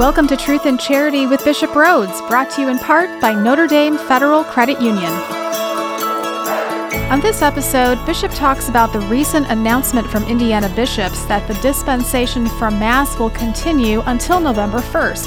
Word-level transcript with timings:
Welcome 0.00 0.28
to 0.28 0.36
Truth 0.38 0.64
and 0.64 0.80
Charity 0.80 1.26
with 1.26 1.44
Bishop 1.44 1.72
Rhoades, 1.72 2.26
brought 2.26 2.48
to 2.52 2.62
you 2.62 2.68
in 2.70 2.78
part 2.78 3.20
by 3.20 3.34
Notre 3.34 3.66
Dame 3.66 3.98
Federal 3.98 4.44
Credit 4.44 4.80
Union. 4.80 5.12
On 7.12 7.20
this 7.20 7.42
episode, 7.42 8.02
Bishop 8.06 8.32
talks 8.32 8.70
about 8.70 8.94
the 8.94 9.00
recent 9.00 9.50
announcement 9.50 10.06
from 10.06 10.24
Indiana 10.24 10.72
bishops 10.74 11.26
that 11.26 11.46
the 11.46 11.52
dispensation 11.60 12.46
from 12.48 12.78
Mass 12.78 13.18
will 13.18 13.28
continue 13.28 14.00
until 14.06 14.40
November 14.40 14.78
1st. 14.78 15.26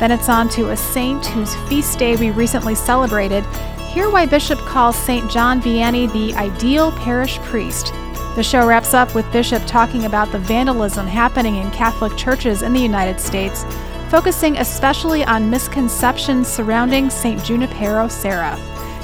Then 0.00 0.10
it's 0.10 0.30
on 0.30 0.48
to 0.48 0.70
a 0.70 0.76
saint 0.78 1.26
whose 1.26 1.54
feast 1.68 1.98
day 1.98 2.16
we 2.16 2.30
recently 2.30 2.74
celebrated. 2.74 3.44
Hear 3.90 4.08
why 4.08 4.24
Bishop 4.24 4.58
calls 4.60 4.96
St. 4.96 5.30
John 5.30 5.60
Vianney 5.60 6.10
the 6.10 6.32
ideal 6.36 6.90
parish 6.92 7.36
priest. 7.40 7.92
The 8.34 8.42
show 8.42 8.66
wraps 8.66 8.94
up 8.94 9.14
with 9.14 9.30
Bishop 9.30 9.66
talking 9.66 10.06
about 10.06 10.32
the 10.32 10.38
vandalism 10.38 11.06
happening 11.06 11.56
in 11.56 11.70
Catholic 11.70 12.16
churches 12.16 12.62
in 12.62 12.72
the 12.72 12.80
United 12.80 13.20
States, 13.20 13.64
focusing 14.10 14.58
especially 14.58 15.24
on 15.24 15.50
misconceptions 15.50 16.48
surrounding 16.48 17.10
St. 17.10 17.42
Junipero 17.42 18.08
Serra. 18.08 18.56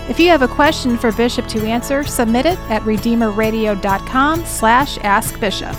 If 0.08 0.18
you 0.18 0.28
have 0.28 0.42
a 0.42 0.48
question 0.48 0.98
for 0.98 1.12
Bishop 1.12 1.46
to 1.48 1.66
answer, 1.66 2.04
submit 2.04 2.46
it 2.46 2.58
at 2.70 2.82
redeemerradio.com 2.82 4.44
slash 4.44 4.98
askbishop. 4.98 5.76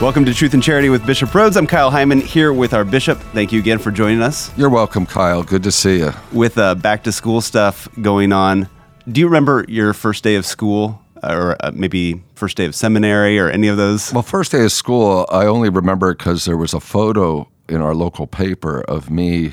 Welcome 0.00 0.24
to 0.24 0.32
Truth 0.32 0.54
and 0.54 0.62
Charity 0.62 0.88
with 0.88 1.04
Bishop 1.04 1.28
Rhoades. 1.28 1.58
I'm 1.58 1.66
Kyle 1.66 1.90
Hyman 1.90 2.22
here 2.22 2.54
with 2.54 2.72
our 2.72 2.86
bishop. 2.86 3.18
Thank 3.34 3.52
you 3.52 3.60
again 3.60 3.78
for 3.78 3.90
joining 3.90 4.22
us. 4.22 4.50
You're 4.56 4.70
welcome, 4.70 5.04
Kyle. 5.04 5.42
Good 5.42 5.62
to 5.64 5.70
see 5.70 5.98
you. 5.98 6.12
With 6.32 6.56
uh, 6.56 6.74
back 6.74 7.02
to 7.02 7.12
school 7.12 7.42
stuff 7.42 7.86
going 8.00 8.32
on, 8.32 8.70
do 9.06 9.20
you 9.20 9.26
remember 9.26 9.66
your 9.68 9.92
first 9.92 10.24
day 10.24 10.36
of 10.36 10.46
school 10.46 11.02
or 11.22 11.54
uh, 11.60 11.70
maybe 11.74 12.22
first 12.40 12.56
day 12.56 12.64
of 12.64 12.74
seminary 12.74 13.38
or 13.38 13.50
any 13.50 13.68
of 13.68 13.76
those? 13.76 14.12
Well, 14.14 14.22
first 14.22 14.50
day 14.50 14.64
of 14.64 14.72
school, 14.72 15.26
I 15.30 15.44
only 15.44 15.68
remember 15.68 16.14
because 16.14 16.46
there 16.46 16.56
was 16.56 16.72
a 16.72 16.80
photo 16.80 17.46
in 17.68 17.82
our 17.82 17.94
local 17.94 18.26
paper 18.26 18.80
of 18.80 19.10
me 19.10 19.52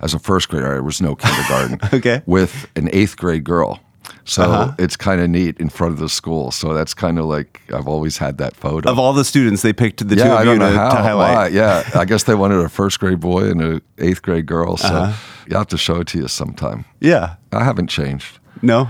as 0.00 0.12
a 0.12 0.18
first 0.18 0.50
grader. 0.50 0.68
There 0.74 0.82
was 0.82 1.00
no 1.00 1.16
kindergarten. 1.16 1.80
okay. 1.98 2.22
With 2.26 2.68
an 2.76 2.90
eighth 2.92 3.16
grade 3.16 3.44
girl. 3.44 3.80
So 4.24 4.42
uh-huh. 4.42 4.74
it's 4.78 4.94
kind 4.94 5.22
of 5.22 5.30
neat 5.30 5.58
in 5.58 5.70
front 5.70 5.94
of 5.94 6.00
the 6.00 6.08
school. 6.10 6.50
So 6.50 6.74
that's 6.74 6.92
kind 6.92 7.18
of 7.18 7.24
like 7.24 7.62
I've 7.72 7.88
always 7.88 8.18
had 8.18 8.36
that 8.38 8.54
photo. 8.54 8.90
Of 8.90 8.98
all 8.98 9.14
the 9.14 9.24
students, 9.24 9.62
they 9.62 9.72
picked 9.72 10.06
the 10.06 10.14
yeah, 10.14 10.24
two 10.24 10.30
of 10.30 10.38
I 10.38 10.44
don't 10.44 10.54
you 10.54 10.58
know 10.60 10.70
to, 10.70 10.76
how, 10.76 10.90
to 10.90 11.02
highlight. 11.02 11.34
Why. 11.34 11.48
Yeah, 11.48 11.90
I 11.94 12.04
guess 12.04 12.24
they 12.24 12.34
wanted 12.34 12.58
a 12.58 12.68
first 12.68 13.00
grade 13.00 13.20
boy 13.20 13.50
and 13.50 13.62
an 13.62 13.82
eighth 13.96 14.20
grade 14.20 14.44
girl. 14.44 14.76
So 14.76 14.88
uh-huh. 14.88 15.16
you 15.48 15.56
have 15.56 15.68
to 15.68 15.78
show 15.78 16.00
it 16.00 16.08
to 16.08 16.18
you 16.18 16.28
sometime. 16.28 16.84
Yeah. 17.00 17.36
I 17.52 17.64
haven't 17.64 17.86
changed. 17.88 18.38
No, 18.62 18.84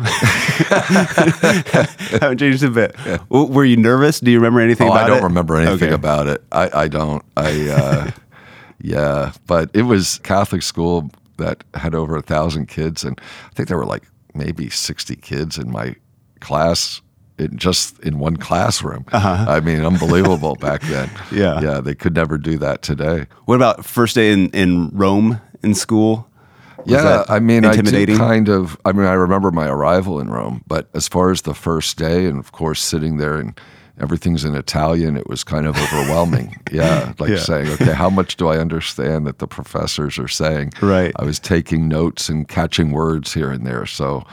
haven't 2.21 2.39
changed 2.39 2.63
a 2.63 2.71
bit. 2.71 2.95
Yeah. 3.05 3.19
Were 3.29 3.65
you 3.65 3.77
nervous? 3.77 4.21
Do 4.21 4.31
you 4.31 4.39
remember 4.39 4.61
anything 4.61 4.89
oh, 4.89 4.93
about 4.93 5.03
it? 5.03 5.05
I 5.05 5.09
don't 5.09 5.19
it? 5.19 5.25
remember 5.25 5.57
anything 5.57 5.89
okay. 5.89 5.95
about 5.95 6.27
it. 6.27 6.43
I, 6.53 6.71
I 6.83 6.89
don't. 6.89 7.25
I 7.37 7.69
uh, 7.69 8.11
yeah, 8.81 9.33
but 9.47 9.71
it 9.75 9.83
was 9.83 10.19
Catholic 10.19 10.63
school 10.63 11.11
that 11.37 11.65
had 11.75 11.95
over 11.95 12.17
a 12.17 12.23
thousand 12.23 12.67
kids, 12.67 13.05
and 13.05 13.21
I 13.21 13.55
think 13.55 13.69
there 13.69 13.79
were 13.79 13.87
like 13.87 14.05
maybe 14.35 14.71
sixty 14.71 15.17
kids 15.17 15.59
in 15.59 15.71
my 15.71 15.97
class 16.41 17.01
in 17.39 17.57
just 17.57 17.99
in 18.01 18.19
one 18.19 18.37
classroom. 18.37 19.05
Uh-huh. 19.13 19.47
I 19.49 19.61
mean, 19.61 19.85
unbelievable 19.85 20.57
back 20.57 20.83
then. 20.83 21.11
Yeah, 21.31 21.61
yeah, 21.61 21.81
they 21.81 21.95
could 21.95 22.15
never 22.15 22.39
do 22.39 22.57
that 22.59 22.83
today. 22.83 23.27
What 23.45 23.57
about 23.57 23.85
first 23.85 24.15
day 24.15 24.33
in 24.33 24.51
in 24.51 24.91
Rome 24.91 25.41
in 25.63 25.75
school? 25.75 26.28
Yeah, 26.85 27.25
I 27.29 27.39
mean, 27.41 27.65
I 27.65 27.77
kind 27.77 28.49
of. 28.49 28.79
I 28.85 28.93
mean, 28.93 29.07
I 29.07 29.15
remember 29.15 29.51
my 29.51 29.69
arrival 29.69 30.21
in 30.21 30.31
Rome, 30.31 30.63
but 30.67 30.89
as 30.95 31.09
far 31.09 31.31
as 31.31 31.43
the 31.43 31.55
first 31.55 31.99
day, 31.99 32.27
and 32.27 32.39
of 32.39 32.53
course, 32.53 32.83
sitting 32.83 33.19
there 33.19 33.37
and 33.37 33.59
everything's 34.01 34.45
in 34.45 34.55
Italian, 34.55 35.17
it 35.17 35.29
was 35.29 35.45
kind 35.45 35.67
of 35.67 35.77
overwhelming. 35.77 36.57
yeah, 36.73 37.13
like 37.19 37.31
yeah. 37.31 37.39
saying, 37.39 37.69
okay, 37.69 37.93
how 37.93 38.11
much 38.11 38.37
do 38.37 38.49
I 38.49 38.59
understand 38.59 39.27
that 39.27 39.39
the 39.39 39.47
professors 39.47 40.19
are 40.19 40.29
saying? 40.29 40.73
Right. 40.81 41.13
I 41.17 41.25
was 41.25 41.39
taking 41.39 41.89
notes 41.89 42.29
and 42.29 42.49
catching 42.49 42.93
words 42.93 43.33
here 43.35 43.51
and 43.51 43.67
there. 43.67 43.87
So, 43.87 44.25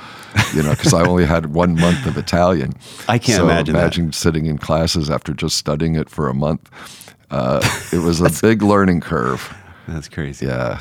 you 0.53 0.63
know, 0.63 0.71
because 0.71 0.93
I 0.93 1.03
only 1.03 1.25
had 1.25 1.47
one 1.53 1.75
month 1.79 2.05
of 2.05 2.17
Italian. 2.17 2.73
I 3.07 3.17
can't 3.17 3.37
so 3.37 3.45
imagine. 3.45 3.75
Imagine 3.75 4.05
that. 4.07 4.15
sitting 4.15 4.45
in 4.45 4.57
classes 4.57 5.09
after 5.09 5.33
just 5.33 5.57
studying 5.57 5.95
it 5.95 6.09
for 6.09 6.29
a 6.29 6.33
month. 6.33 6.69
Uh, 7.31 7.67
it 7.91 7.99
was 7.99 8.21
a 8.21 8.29
big 8.41 8.61
learning 8.61 9.01
curve. 9.01 9.55
That's 9.87 10.07
crazy. 10.07 10.45
Yeah. 10.45 10.79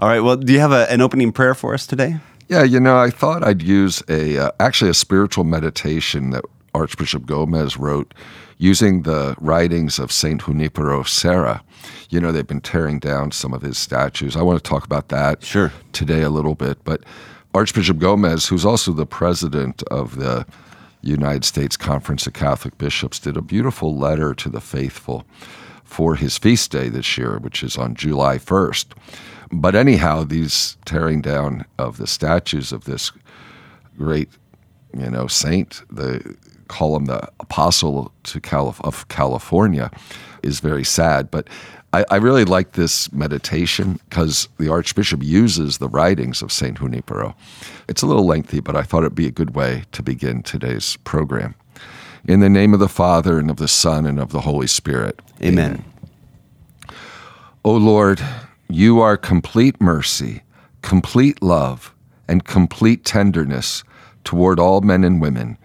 All 0.00 0.08
right. 0.08 0.20
Well, 0.20 0.36
do 0.36 0.50
you 0.50 0.60
have 0.60 0.72
a, 0.72 0.90
an 0.90 1.02
opening 1.02 1.30
prayer 1.30 1.54
for 1.54 1.74
us 1.74 1.86
today? 1.86 2.16
Yeah, 2.48 2.62
you 2.62 2.80
know, 2.80 2.98
I 2.98 3.10
thought 3.10 3.44
I'd 3.44 3.60
use 3.60 4.02
a 4.08 4.38
uh, 4.38 4.50
actually 4.58 4.90
a 4.90 4.94
spiritual 4.94 5.44
meditation 5.44 6.30
that 6.30 6.42
Archbishop 6.72 7.26
Gomez 7.26 7.76
wrote 7.76 8.14
using 8.56 9.02
the 9.02 9.36
writings 9.40 9.98
of 9.98 10.10
Saint 10.10 10.42
Junipero 10.42 11.02
Serra. 11.02 11.62
You 12.08 12.18
know, 12.18 12.32
they've 12.32 12.46
been 12.46 12.62
tearing 12.62 12.98
down 12.98 13.30
some 13.30 13.52
of 13.52 13.60
his 13.60 13.76
statues. 13.76 14.36
I 14.36 14.42
want 14.42 14.62
to 14.62 14.66
talk 14.66 14.86
about 14.86 15.08
that 15.08 15.44
sure. 15.44 15.70
today 15.92 16.22
a 16.22 16.30
little 16.30 16.54
bit. 16.54 16.82
But 16.82 17.04
Archbishop 17.52 17.98
Gomez, 17.98 18.46
who's 18.46 18.64
also 18.64 18.92
the 18.94 19.04
president 19.04 19.82
of 19.90 20.16
the 20.16 20.46
United 21.02 21.44
States 21.44 21.76
Conference 21.76 22.26
of 22.26 22.32
Catholic 22.32 22.78
Bishops, 22.78 23.18
did 23.18 23.36
a 23.36 23.42
beautiful 23.42 23.94
letter 23.94 24.32
to 24.32 24.48
the 24.48 24.62
faithful 24.62 25.26
for 25.84 26.14
his 26.14 26.38
feast 26.38 26.70
day 26.70 26.88
this 26.88 27.18
year, 27.18 27.38
which 27.38 27.62
is 27.62 27.76
on 27.76 27.94
July 27.94 28.38
1st. 28.38 28.86
But 29.52 29.74
anyhow, 29.74 30.24
these 30.24 30.76
tearing 30.84 31.20
down 31.20 31.64
of 31.78 31.96
the 31.96 32.06
statues 32.06 32.72
of 32.72 32.84
this 32.84 33.10
great, 33.98 34.28
you 34.96 35.10
know, 35.10 35.26
saint, 35.26 35.82
the 35.90 36.36
call 36.68 36.96
him 36.96 37.06
the 37.06 37.28
apostle 37.40 38.12
to 38.22 38.40
Calif- 38.40 38.80
of 38.82 39.08
California, 39.08 39.90
is 40.42 40.60
very 40.60 40.84
sad. 40.84 41.30
But 41.30 41.48
I, 41.92 42.04
I 42.10 42.16
really 42.16 42.44
like 42.44 42.72
this 42.72 43.12
meditation 43.12 43.98
because 44.08 44.48
the 44.58 44.70
Archbishop 44.70 45.22
uses 45.22 45.78
the 45.78 45.88
writings 45.88 46.42
of 46.42 46.52
Saint 46.52 46.78
Junipero. 46.78 47.34
It's 47.88 48.02
a 48.02 48.06
little 48.06 48.24
lengthy, 48.24 48.60
but 48.60 48.76
I 48.76 48.82
thought 48.82 49.02
it'd 49.02 49.16
be 49.16 49.26
a 49.26 49.32
good 49.32 49.56
way 49.56 49.82
to 49.92 50.02
begin 50.02 50.42
today's 50.44 50.96
program. 50.98 51.56
In 52.28 52.40
the 52.40 52.48
name 52.48 52.72
of 52.72 52.80
the 52.80 52.88
Father 52.88 53.38
and 53.38 53.50
of 53.50 53.56
the 53.56 53.66
Son 53.66 54.06
and 54.06 54.20
of 54.20 54.30
the 54.30 54.42
Holy 54.42 54.68
Spirit. 54.68 55.20
Amen. 55.42 55.84
Amen. 56.88 56.96
O 57.64 57.72
Lord, 57.72 58.22
you 58.72 59.00
are 59.00 59.16
complete 59.16 59.80
mercy, 59.80 60.42
complete 60.82 61.42
love, 61.42 61.94
and 62.28 62.44
complete 62.44 63.04
tenderness 63.04 63.82
toward 64.22 64.60
all 64.60 64.80
men 64.80 65.02
and 65.02 65.20
women, 65.20 65.58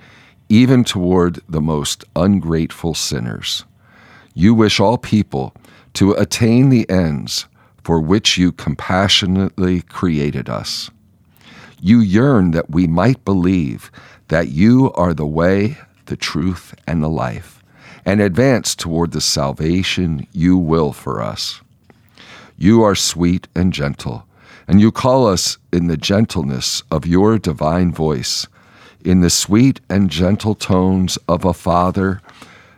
even 0.49 0.83
toward 0.83 1.39
the 1.47 1.61
most 1.61 2.03
ungrateful 2.15 2.93
sinners. 2.93 3.63
You 4.33 4.53
wish 4.53 4.79
all 4.79 4.97
people 4.97 5.53
to 5.93 6.13
attain 6.13 6.69
the 6.69 6.89
ends 6.89 7.47
for 7.83 8.01
which 8.01 8.37
you 8.37 8.51
compassionately 8.51 9.81
created 9.83 10.49
us. 10.49 10.89
You 11.79 11.99
yearn 11.99 12.51
that 12.51 12.71
we 12.71 12.87
might 12.87 13.23
believe 13.23 13.91
that 14.29 14.49
you 14.49 14.91
are 14.93 15.13
the 15.13 15.27
way, 15.27 15.77
the 16.05 16.17
truth, 16.17 16.73
and 16.87 17.03
the 17.03 17.09
life, 17.09 17.63
and 18.03 18.19
advance 18.19 18.75
toward 18.75 19.11
the 19.11 19.21
salvation 19.21 20.25
you 20.31 20.57
will 20.57 20.91
for 20.91 21.21
us. 21.21 21.61
You 22.57 22.83
are 22.83 22.95
sweet 22.95 23.47
and 23.53 23.73
gentle, 23.73 24.25
and 24.67 24.79
you 24.79 24.91
call 24.91 25.27
us 25.27 25.57
in 25.73 25.87
the 25.87 25.97
gentleness 25.97 26.83
of 26.89 27.05
your 27.05 27.37
divine 27.37 27.93
voice, 27.93 28.47
in 29.03 29.21
the 29.21 29.29
sweet 29.29 29.81
and 29.89 30.09
gentle 30.09 30.55
tones 30.55 31.17
of 31.27 31.43
a 31.43 31.53
father 31.53 32.21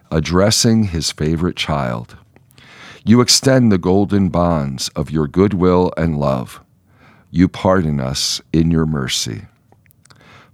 addressing 0.10 0.86
his 0.86 1.12
favorite 1.12 1.56
child. 1.56 2.18
You 3.06 3.22
extend 3.22 3.72
the 3.72 3.78
golden 3.78 4.30
bonds 4.30 4.90
of 4.90 5.12
your 5.12 5.28
goodwill 5.28 5.94
and 5.96 6.20
love. 6.20 6.60
You 7.30 7.48
pardon 7.48 8.00
us 8.00 8.42
in 8.52 8.72
your 8.72 8.86
mercy. 8.86 9.44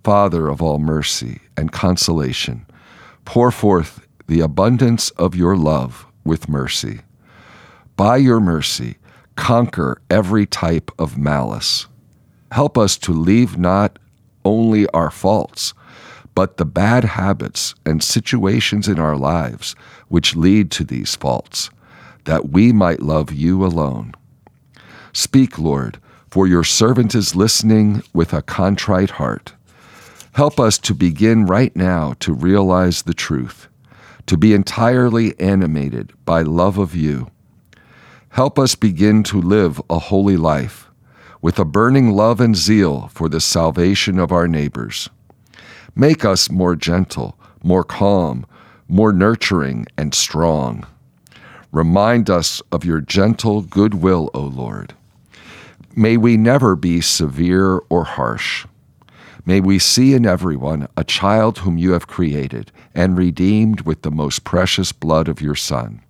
Father 0.04 0.50
of 0.50 0.62
all 0.62 0.80
mercy 0.80 1.40
and 1.56 1.72
consolation, 1.72 2.66
pour 3.24 3.52
forth 3.52 4.06
the 4.28 4.42
abundance 4.42 5.12
of 5.12 5.34
your 5.34 5.56
love 5.56 6.06
with 6.26 6.50
mercy. 6.50 7.00
By 7.96 8.18
your 8.18 8.40
mercy, 8.40 8.98
conquer 9.36 10.02
every 10.10 10.46
type 10.46 10.92
of 11.00 11.18
malice. 11.18 11.88
Help 12.52 12.78
us 12.78 12.98
to 13.00 13.12
leave 13.12 13.58
not 13.58 13.98
only 14.46 14.88
our 14.90 15.10
faults, 15.10 15.74
but 16.36 16.58
the 16.58 16.66
bad 16.66 17.04
habits 17.04 17.76
and 17.86 18.04
situations 18.04 18.88
in 18.88 19.00
our 19.00 19.16
lives 19.16 19.76
which 20.08 20.36
lead 20.36 20.72
to 20.72 20.84
these 20.84 21.16
faults, 21.16 21.70
that 22.26 22.50
we 22.50 22.72
might 22.72 23.02
love 23.02 23.32
you 23.32 23.66
alone. 23.66 24.14
Speak, 25.14 25.60
Lord, 25.60 26.00
for 26.30 26.48
your 26.48 26.64
servant 26.64 27.14
is 27.14 27.36
listening 27.36 28.02
with 28.14 28.34
a 28.34 28.42
contrite 28.42 29.12
heart. 29.12 29.54
Help 30.34 30.60
us 30.60 30.80
to 30.80 30.96
begin 30.96 31.46
right 31.46 31.76
now 31.76 32.14
to 32.20 32.34
realize 32.34 33.04
the 33.04 33.14
truth, 33.14 33.68
to 34.26 34.38
be 34.38 34.54
entirely 34.54 35.40
animated 35.40 36.12
by 36.26 36.42
love 36.42 36.80
of 36.80 36.96
you 36.96 37.30
Help 38.34 38.58
us 38.58 38.74
begin 38.74 39.22
to 39.22 39.40
live 39.40 39.80
a 39.92 40.00
holy 40.00 40.38
life 40.38 40.90
with 41.40 41.60
a 41.60 41.66
burning 41.66 42.14
love 42.14 42.42
and 42.42 42.56
zeal 42.56 43.08
for 43.10 43.30
the 43.30 43.40
salvation 43.40 44.18
of 44.18 44.32
our 44.32 44.48
neighbors. 44.48 45.08
Make 45.96 46.26
us 46.26 46.50
more 46.50 46.76
gentle, 46.76 47.38
more 47.62 47.84
calm, 47.84 48.48
more 48.88 49.14
nurturing, 49.14 49.86
and 50.00 50.16
strong. 50.16 50.88
Remind 51.72 52.28
us 52.28 52.60
of 52.72 52.84
your 52.84 53.02
gentle 53.02 53.62
goodwill, 53.62 54.32
O 54.34 54.42
Lord. 54.42 54.96
May 55.96 56.18
we 56.18 56.36
never 56.36 56.76
be 56.76 57.02
severe 57.02 57.82
or 57.88 58.04
harsh. 58.04 58.66
May 59.46 59.60
we 59.60 59.78
see 59.78 60.16
in 60.16 60.26
everyone 60.26 60.88
a 60.98 61.04
child 61.04 61.60
whom 61.60 61.78
you 61.78 61.92
have 61.92 62.08
created 62.08 62.72
and 62.96 63.16
redeemed 63.16 63.82
with 63.82 64.02
the 64.02 64.10
most 64.10 64.44
precious 64.44 64.92
blood 64.92 65.28
of 65.28 65.40
your 65.40 65.54
Son. 65.54 66.03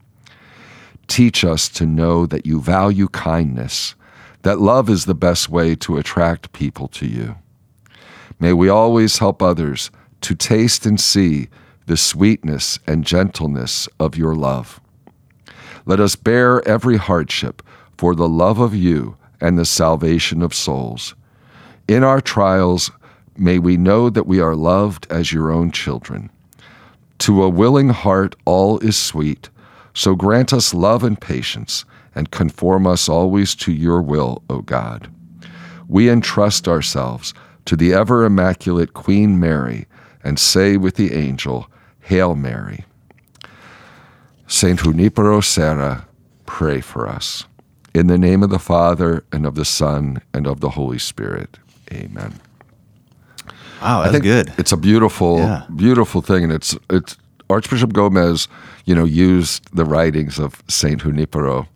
Teach 1.08 1.44
us 1.44 1.70
to 1.70 1.86
know 1.86 2.26
that 2.26 2.46
you 2.46 2.62
value 2.62 3.08
kindness, 3.10 3.96
that 4.44 4.60
love 4.60 4.90
is 4.90 5.06
the 5.06 5.16
best 5.16 5.50
way 5.50 5.76
to 5.76 5.98
attract 5.98 6.54
people 6.54 6.88
to 6.90 7.06
you. 7.06 7.36
May 8.40 8.54
we 8.54 8.70
always 8.70 9.20
help 9.20 9.42
others 9.42 9.90
to 10.22 10.36
taste 10.36 10.86
and 10.86 11.00
see 11.00 11.50
the 11.86 11.98
sweetness 11.98 12.80
and 12.88 13.06
gentleness 13.06 13.88
of 14.00 14.18
your 14.18 14.36
love. 14.36 14.80
Let 15.86 16.00
us 16.00 16.16
bear 16.16 16.66
every 16.68 16.98
hardship 16.98 17.62
for 17.98 18.16
the 18.16 18.28
love 18.28 18.60
of 18.60 18.74
you 18.74 19.18
and 19.42 19.58
the 19.58 19.66
salvation 19.66 20.42
of 20.42 20.54
souls. 20.54 21.14
In 21.88 22.04
our 22.04 22.22
trials, 22.22 22.92
may 23.38 23.60
we 23.60 23.76
know 23.76 24.10
that 24.10 24.28
we 24.28 24.40
are 24.40 24.56
loved 24.56 25.08
as 25.10 25.34
your 25.34 25.52
own 25.52 25.72
children. 25.72 26.30
To 27.20 27.44
a 27.44 27.50
willing 27.50 27.90
heart, 27.90 28.36
all 28.46 28.80
is 28.80 28.96
sweet, 28.96 29.50
so 29.94 30.16
grant 30.16 30.54
us 30.54 30.74
love 30.74 31.04
and 31.04 31.20
patience, 31.20 31.86
and 32.16 32.32
conform 32.32 32.86
us 32.86 33.10
always 33.10 33.56
to 33.56 33.72
your 33.72 34.02
will, 34.02 34.44
O 34.50 34.62
God. 34.62 35.10
We 35.88 36.10
entrust 36.10 36.68
ourselves 36.68 37.34
to 37.66 37.76
the 37.76 37.94
ever 37.94 38.26
immaculate 38.26 38.94
Queen 38.94 39.40
Mary 39.40 39.86
and 40.24 40.40
say 40.40 40.78
with 40.78 40.96
the 40.96 41.14
angel, 41.14 41.68
Hail 42.02 42.36
Mary. 42.36 42.86
Saint 44.48 44.82
Junipero 44.82 45.42
Serra, 45.42 46.08
pray 46.46 46.82
for 46.82 47.08
us. 47.08 47.46
In 47.94 48.08
the 48.08 48.18
name 48.18 48.44
of 48.44 48.50
the 48.50 48.60
Father, 48.60 49.24
and 49.32 49.46
of 49.46 49.56
the 49.56 49.66
Son, 49.66 50.22
and 50.34 50.48
of 50.48 50.60
the 50.60 50.72
Holy 50.72 51.00
Spirit. 51.00 51.60
Amen. 51.92 52.40
Wow, 53.82 54.04
that's 54.04 54.20
good. 54.20 54.54
It's 54.58 54.72
a 54.72 54.78
beautiful, 54.78 55.40
Yeah. 55.40 55.64
beautiful 55.76 56.22
thing, 56.22 56.44
and 56.44 56.54
it's 56.54 56.78
it's 56.90 57.18
Archbishop 57.54 57.94
Gomez, 57.94 58.48
you 58.86 58.96
know, 58.96 59.06
used 59.06 59.70
the 59.76 59.86
writings 59.86 60.40
of 60.40 60.64
Saint 60.68 61.04
Junipero 61.04 61.68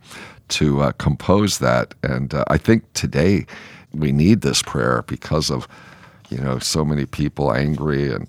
to 0.49 0.81
uh, 0.81 0.91
compose 0.93 1.59
that, 1.59 1.93
and 2.01 2.33
uh, 2.33 2.43
I 2.47 2.57
think 2.57 2.91
today 2.93 3.45
we 3.93 4.11
need 4.11 4.41
this 4.41 4.63
prayer 4.63 5.03
because 5.07 5.51
of 5.51 5.67
you 6.29 6.39
know 6.39 6.57
so 6.57 6.83
many 6.83 7.05
people 7.05 7.53
angry 7.53 8.11
and 8.11 8.27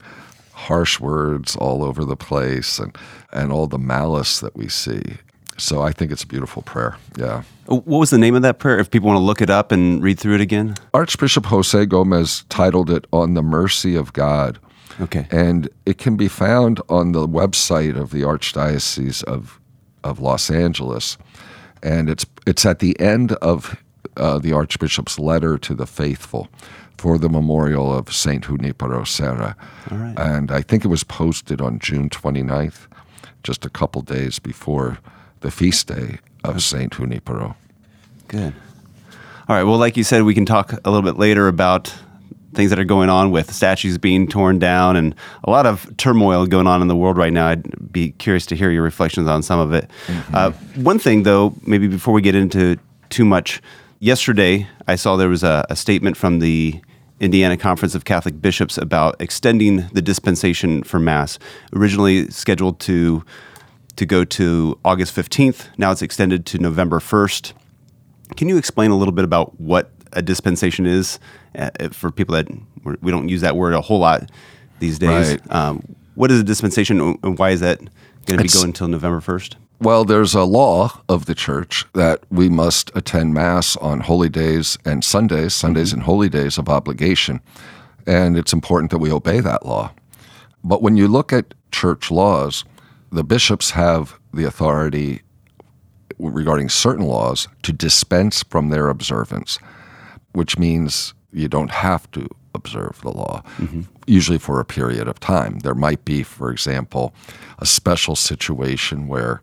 harsh 0.52 1.00
words 1.00 1.56
all 1.56 1.82
over 1.82 2.04
the 2.04 2.16
place, 2.16 2.78
and 2.78 2.94
and 3.32 3.50
all 3.50 3.66
the 3.66 3.78
malice 3.78 4.40
that 4.40 4.54
we 4.54 4.68
see. 4.68 5.02
So 5.56 5.80
I 5.82 5.92
think 5.92 6.12
it's 6.12 6.24
a 6.24 6.26
beautiful 6.26 6.62
prayer. 6.62 6.98
Yeah. 7.16 7.44
What 7.64 7.86
was 7.86 8.10
the 8.10 8.18
name 8.18 8.34
of 8.34 8.42
that 8.42 8.58
prayer? 8.58 8.78
If 8.78 8.90
people 8.90 9.08
want 9.08 9.18
to 9.18 9.24
look 9.24 9.40
it 9.40 9.50
up 9.50 9.72
and 9.72 10.02
read 10.02 10.20
through 10.20 10.34
it 10.34 10.40
again. 10.40 10.74
Archbishop 10.92 11.46
Jose 11.46 11.86
Gomez 11.86 12.44
titled 12.50 12.90
it 12.90 13.06
On 13.12 13.34
the 13.34 13.42
Mercy 13.42 13.96
of 13.96 14.12
God. 14.12 14.58
Okay. 15.00 15.26
And 15.30 15.68
it 15.86 15.98
can 15.98 16.16
be 16.16 16.28
found 16.28 16.80
on 16.88 17.12
the 17.12 17.26
website 17.26 17.96
of 17.96 18.10
the 18.10 18.22
Archdiocese 18.22 19.22
of, 19.24 19.60
of 20.02 20.20
Los 20.20 20.50
Angeles. 20.50 21.18
And 21.82 22.10
it's, 22.10 22.26
it's 22.46 22.66
at 22.66 22.80
the 22.80 22.98
end 22.98 23.32
of 23.34 23.80
uh, 24.16 24.38
the 24.38 24.52
Archbishop's 24.52 25.18
letter 25.18 25.58
to 25.58 25.74
the 25.74 25.86
faithful 25.86 26.48
for 26.98 27.16
the 27.16 27.28
memorial 27.28 27.96
of 27.96 28.12
St. 28.12 28.44
Junipero 28.44 29.04
Serra. 29.04 29.56
All 29.90 29.98
right. 29.98 30.18
And 30.18 30.50
I 30.50 30.62
think 30.62 30.84
it 30.84 30.88
was 30.88 31.04
posted 31.04 31.60
on 31.60 31.78
June 31.78 32.10
29th, 32.10 32.88
just 33.44 33.64
a 33.64 33.70
couple 33.70 34.02
days 34.02 34.40
before 34.40 34.98
the 35.40 35.52
feast 35.52 35.86
day 35.86 36.18
of 36.42 36.60
St. 36.60 36.92
Junipero. 36.92 37.56
Good. 38.26 38.52
All 39.48 39.56
right. 39.56 39.62
Well, 39.62 39.78
like 39.78 39.96
you 39.96 40.04
said, 40.04 40.24
we 40.24 40.34
can 40.34 40.44
talk 40.44 40.72
a 40.72 40.90
little 40.90 41.02
bit 41.02 41.18
later 41.18 41.46
about 41.46 41.94
things 42.54 42.70
that 42.70 42.78
are 42.78 42.84
going 42.84 43.08
on 43.08 43.30
with 43.30 43.52
statues 43.52 43.98
being 43.98 44.26
torn 44.26 44.58
down 44.58 44.96
and 44.96 45.14
a 45.44 45.50
lot 45.50 45.66
of 45.66 45.94
turmoil 45.96 46.46
going 46.46 46.66
on 46.66 46.82
in 46.82 46.88
the 46.88 46.96
world 46.96 47.16
right 47.16 47.32
now. 47.32 47.48
I'd 47.48 47.92
be 47.92 48.12
curious 48.12 48.46
to 48.46 48.56
hear 48.56 48.70
your 48.70 48.82
reflections 48.82 49.28
on 49.28 49.42
some 49.42 49.60
of 49.60 49.72
it. 49.72 49.90
Uh, 50.32 50.52
one 50.76 50.98
thing, 50.98 51.24
though, 51.24 51.54
maybe 51.66 51.88
before 51.88 52.14
we 52.14 52.22
get 52.22 52.34
into 52.34 52.78
too 53.10 53.24
much, 53.24 53.60
yesterday 54.00 54.66
I 54.86 54.96
saw 54.96 55.16
there 55.16 55.28
was 55.28 55.42
a, 55.42 55.66
a 55.68 55.76
statement 55.76 56.16
from 56.16 56.38
the 56.38 56.80
Indiana 57.20 57.56
Conference 57.56 57.94
of 57.94 58.04
Catholic 58.04 58.40
Bishops 58.40 58.78
about 58.78 59.16
extending 59.20 59.88
the 59.92 60.02
dispensation 60.02 60.82
for 60.82 60.98
Mass. 60.98 61.38
Originally 61.74 62.30
scheduled 62.30 62.80
to 62.80 63.24
to 63.96 64.06
go 64.06 64.24
to 64.24 64.78
August 64.84 65.14
15th. 65.16 65.66
Now 65.76 65.90
it's 65.90 66.02
extended 66.02 66.46
to 66.46 66.58
November 66.58 67.00
1st. 67.00 67.52
Can 68.36 68.48
you 68.48 68.56
explain 68.56 68.92
a 68.92 68.96
little 68.96 69.10
bit 69.10 69.24
about 69.24 69.60
what 69.60 69.90
a 70.12 70.22
dispensation 70.22 70.87
is 70.87 71.19
uh, 71.56 71.70
for 71.93 72.10
people 72.10 72.34
that 72.34 72.49
we're- 72.84 72.99
we 73.02 73.10
don't 73.10 73.28
use 73.28 73.40
that 73.43 73.56
word 73.56 73.75
a 73.75 73.81
whole 73.81 73.99
lot 74.00 74.31
these 74.81 74.99
days? 74.99 75.31
Right. 75.31 75.52
Um, 75.52 75.82
what 76.14 76.31
is 76.31 76.40
a 76.40 76.44
dispensation 76.44 77.00
and 77.22 77.38
why 77.38 77.50
is 77.50 77.60
that 77.60 77.78
going 78.26 78.38
to 78.38 78.43
be 78.43 78.49
going 78.49 78.66
until 78.66 78.88
November 78.88 79.20
1st? 79.20 79.55
Well, 79.81 80.05
there's 80.05 80.34
a 80.34 80.43
law 80.43 81.00
of 81.08 81.26
the 81.26 81.34
church 81.37 81.84
that 81.94 82.20
we 82.31 82.49
must 82.49 82.90
attend 82.96 83.32
Mass 83.32 83.76
on 83.76 84.00
holy 84.00 84.28
days 84.28 84.76
and 84.84 85.05
Sundays, 85.05 85.55
Sundays 85.55 85.93
and 85.93 86.02
holy 86.02 86.28
days 86.28 86.58
of 86.58 86.69
obligation. 86.69 87.40
And 88.04 88.37
it's 88.37 88.52
important 88.52 88.90
that 88.90 88.99
we 88.99 89.12
obey 89.12 89.38
that 89.40 89.64
law. 89.64 89.93
But 90.64 90.82
when 90.82 90.96
you 90.96 91.06
look 91.06 91.32
at 91.32 91.54
church 91.70 92.11
laws, 92.11 92.64
the 93.12 93.22
bishops 93.22 93.70
have 93.70 94.19
the 94.34 94.43
authority 94.44 95.22
regarding 96.19 96.69
certain 96.69 97.04
laws 97.06 97.46
to 97.62 97.72
dispense 97.72 98.43
from 98.50 98.70
their 98.70 98.88
observance, 98.88 99.58
which 100.38 100.56
means 100.56 101.14
you 101.32 101.49
don't 101.49 101.73
have 101.73 102.08
to 102.12 102.29
observe 102.55 103.00
the 103.02 103.11
law, 103.11 103.43
mm-hmm. 103.58 103.82
usually 104.06 104.38
for 104.38 104.61
a 104.61 104.64
period 104.64 105.08
of 105.08 105.19
time. 105.19 105.58
There 105.58 105.75
might 105.75 106.05
be, 106.05 106.23
for 106.23 106.52
example, 106.52 107.12
a 107.58 107.67
special 107.67 108.14
situation 108.14 109.08
where 109.08 109.43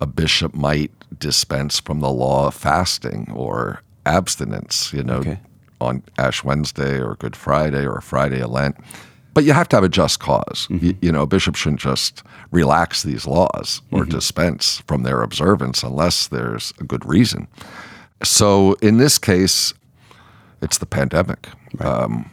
a 0.00 0.06
bishop 0.06 0.52
might 0.52 0.90
dispense 1.16 1.78
from 1.78 2.00
the 2.00 2.10
law 2.10 2.48
of 2.48 2.54
fasting 2.54 3.30
or 3.32 3.82
abstinence, 4.04 4.92
you 4.92 5.04
know, 5.04 5.18
Okay. 5.18 5.38
on 5.80 6.02
Ash 6.18 6.42
Wednesday 6.42 7.00
or 7.00 7.14
Good 7.14 7.36
Friday 7.36 7.86
or 7.86 8.00
Friday 8.00 8.40
of 8.42 8.50
Lent. 8.50 8.76
But 9.32 9.44
you 9.44 9.52
have 9.52 9.68
to 9.68 9.76
have 9.76 9.84
a 9.84 9.88
just 9.88 10.18
because 10.18 10.66
You, 10.68 10.76
mm-hmm. 10.76 11.04
you 11.04 11.12
know, 11.12 11.22
a 11.22 11.26
bishop 11.26 11.54
shouldn't 11.54 11.80
just 11.80 12.24
relax 12.50 13.04
these 13.04 13.26
laws 13.28 13.80
or 13.92 14.00
mm-hmm. 14.00 14.10
dispense 14.10 14.82
from 14.88 15.04
their 15.04 15.22
observance 15.22 15.84
unless 15.84 16.26
there's 16.26 16.72
a 16.80 16.84
good 16.84 17.04
reason. 17.06 17.46
So 18.22 18.74
in 18.80 18.96
this 18.96 19.18
case, 19.18 19.74
it's 20.66 20.78
the 20.78 20.86
pandemic. 20.86 21.48
Um, 21.78 22.28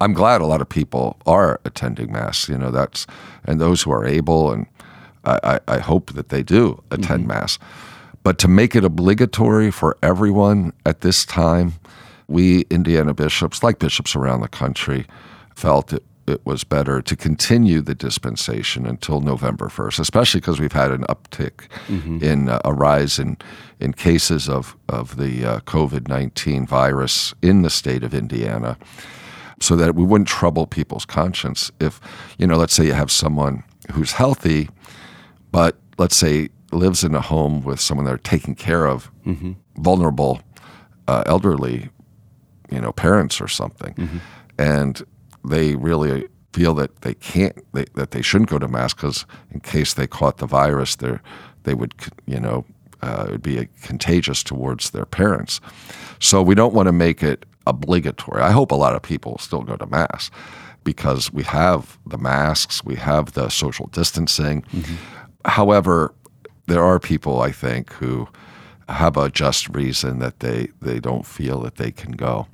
I'm 0.00 0.12
glad 0.12 0.40
a 0.40 0.46
lot 0.46 0.60
of 0.60 0.68
people 0.68 1.16
are 1.24 1.60
attending 1.64 2.10
mass. 2.10 2.48
You 2.48 2.58
know, 2.58 2.72
that's 2.72 3.06
and 3.44 3.60
those 3.60 3.80
who 3.82 3.92
are 3.92 4.04
able, 4.04 4.50
and 4.50 4.66
I, 5.24 5.38
I, 5.68 5.76
I 5.76 5.78
hope 5.78 6.12
that 6.14 6.28
they 6.28 6.42
do 6.42 6.82
attend 6.90 7.28
mass. 7.28 7.60
But 8.24 8.38
to 8.40 8.48
make 8.48 8.74
it 8.74 8.84
obligatory 8.84 9.70
for 9.70 9.96
everyone 10.02 10.72
at 10.84 11.02
this 11.02 11.24
time, 11.24 11.74
we 12.26 12.62
Indiana 12.70 13.14
bishops, 13.14 13.62
like 13.62 13.78
bishops 13.78 14.16
around 14.16 14.40
the 14.40 14.48
country, 14.48 15.06
felt 15.54 15.92
it, 15.92 16.02
it 16.26 16.44
was 16.44 16.64
better 16.64 17.00
to 17.02 17.16
continue 17.16 17.80
the 17.80 17.94
dispensation 17.94 18.86
until 18.86 19.20
November 19.20 19.68
1st, 19.68 20.00
especially 20.00 20.40
because 20.40 20.58
we've 20.60 20.72
had 20.72 20.90
an 20.90 21.04
uptick 21.04 21.68
in 22.22 22.48
uh, 22.48 22.60
a 22.64 22.72
rise 22.72 23.18
in, 23.18 23.36
in 23.80 23.92
cases 23.92 24.48
of, 24.48 24.76
of 24.88 25.16
the 25.16 25.44
uh, 25.44 25.60
COVID 25.60 26.08
19 26.08 26.66
virus 26.66 27.34
in 27.42 27.62
the 27.62 27.70
state 27.70 28.02
of 28.02 28.12
Indiana 28.14 28.76
so 29.60 29.76
that 29.76 29.94
we 29.94 30.04
wouldn't 30.04 30.28
trouble 30.28 30.66
people's 30.66 31.04
conscience. 31.06 31.70
If, 31.80 32.00
you 32.38 32.46
know, 32.46 32.56
let's 32.56 32.74
say 32.74 32.86
you 32.86 32.92
have 32.92 33.10
someone 33.10 33.62
who's 33.92 34.12
healthy, 34.12 34.68
but 35.50 35.76
let's 35.98 36.16
say 36.16 36.48
lives 36.72 37.04
in 37.04 37.14
a 37.14 37.20
home 37.20 37.62
with 37.64 37.80
someone 37.80 38.04
they're 38.04 38.18
taking 38.18 38.54
care 38.54 38.86
of, 38.86 39.10
vulnerable, 39.76 40.40
uh, 41.08 41.22
elderly, 41.26 41.88
you 42.70 42.80
know, 42.80 42.92
parents 42.92 43.40
or 43.40 43.48
something, 43.48 44.20
and 44.58 45.02
they 45.46 45.76
really 45.76 46.28
feel 46.52 46.74
that 46.74 47.02
they 47.02 47.14
can't, 47.14 47.56
they, 47.72 47.84
that 47.94 48.10
they 48.12 48.22
shouldn't 48.22 48.50
go 48.50 48.58
to 48.58 48.68
mass 48.68 48.94
because 48.94 49.26
in 49.50 49.60
case 49.60 49.94
they 49.94 50.06
caught 50.06 50.38
the 50.38 50.46
virus, 50.46 50.96
they 50.96 51.18
they 51.64 51.74
would, 51.74 51.94
you 52.26 52.40
know, 52.40 52.64
uh, 53.02 53.26
it 53.28 53.32
would 53.32 53.42
be 53.42 53.68
contagious 53.82 54.42
towards 54.42 54.90
their 54.90 55.04
parents. 55.04 55.60
So 56.20 56.42
we 56.42 56.54
don't 56.54 56.72
want 56.72 56.86
to 56.86 56.92
make 56.92 57.22
it 57.22 57.44
obligatory. 57.66 58.40
I 58.42 58.52
hope 58.52 58.70
a 58.70 58.76
lot 58.76 58.94
of 58.94 59.02
people 59.02 59.38
still 59.38 59.62
go 59.62 59.76
to 59.76 59.86
mass 59.86 60.30
because 60.84 61.32
we 61.32 61.42
have 61.42 61.98
the 62.06 62.18
masks, 62.18 62.84
we 62.84 62.94
have 62.94 63.32
the 63.32 63.48
social 63.48 63.88
distancing. 63.88 64.64
However, 65.44 66.14
there 66.66 66.82
are 66.82 66.98
people 67.00 67.40
I 67.40 67.50
think 67.50 67.92
who 67.92 68.28
have 68.88 69.16
a 69.16 69.28
just 69.28 69.68
reason 69.70 70.20
that 70.20 70.40
they, 70.40 70.68
they 70.80 71.00
don't 71.00 71.26
feel 71.26 71.60
that 71.62 71.74
they 71.74 71.90
can 71.90 72.12
go. 72.12 72.46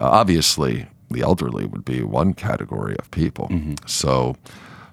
Uh, 0.00 0.10
obviously, 0.10 0.86
the 1.12 1.22
elderly 1.22 1.64
would 1.66 1.84
be 1.84 2.02
one 2.02 2.34
category 2.34 2.96
of 2.98 3.10
people. 3.10 3.48
Mm-hmm. 3.48 3.74
So 3.86 4.36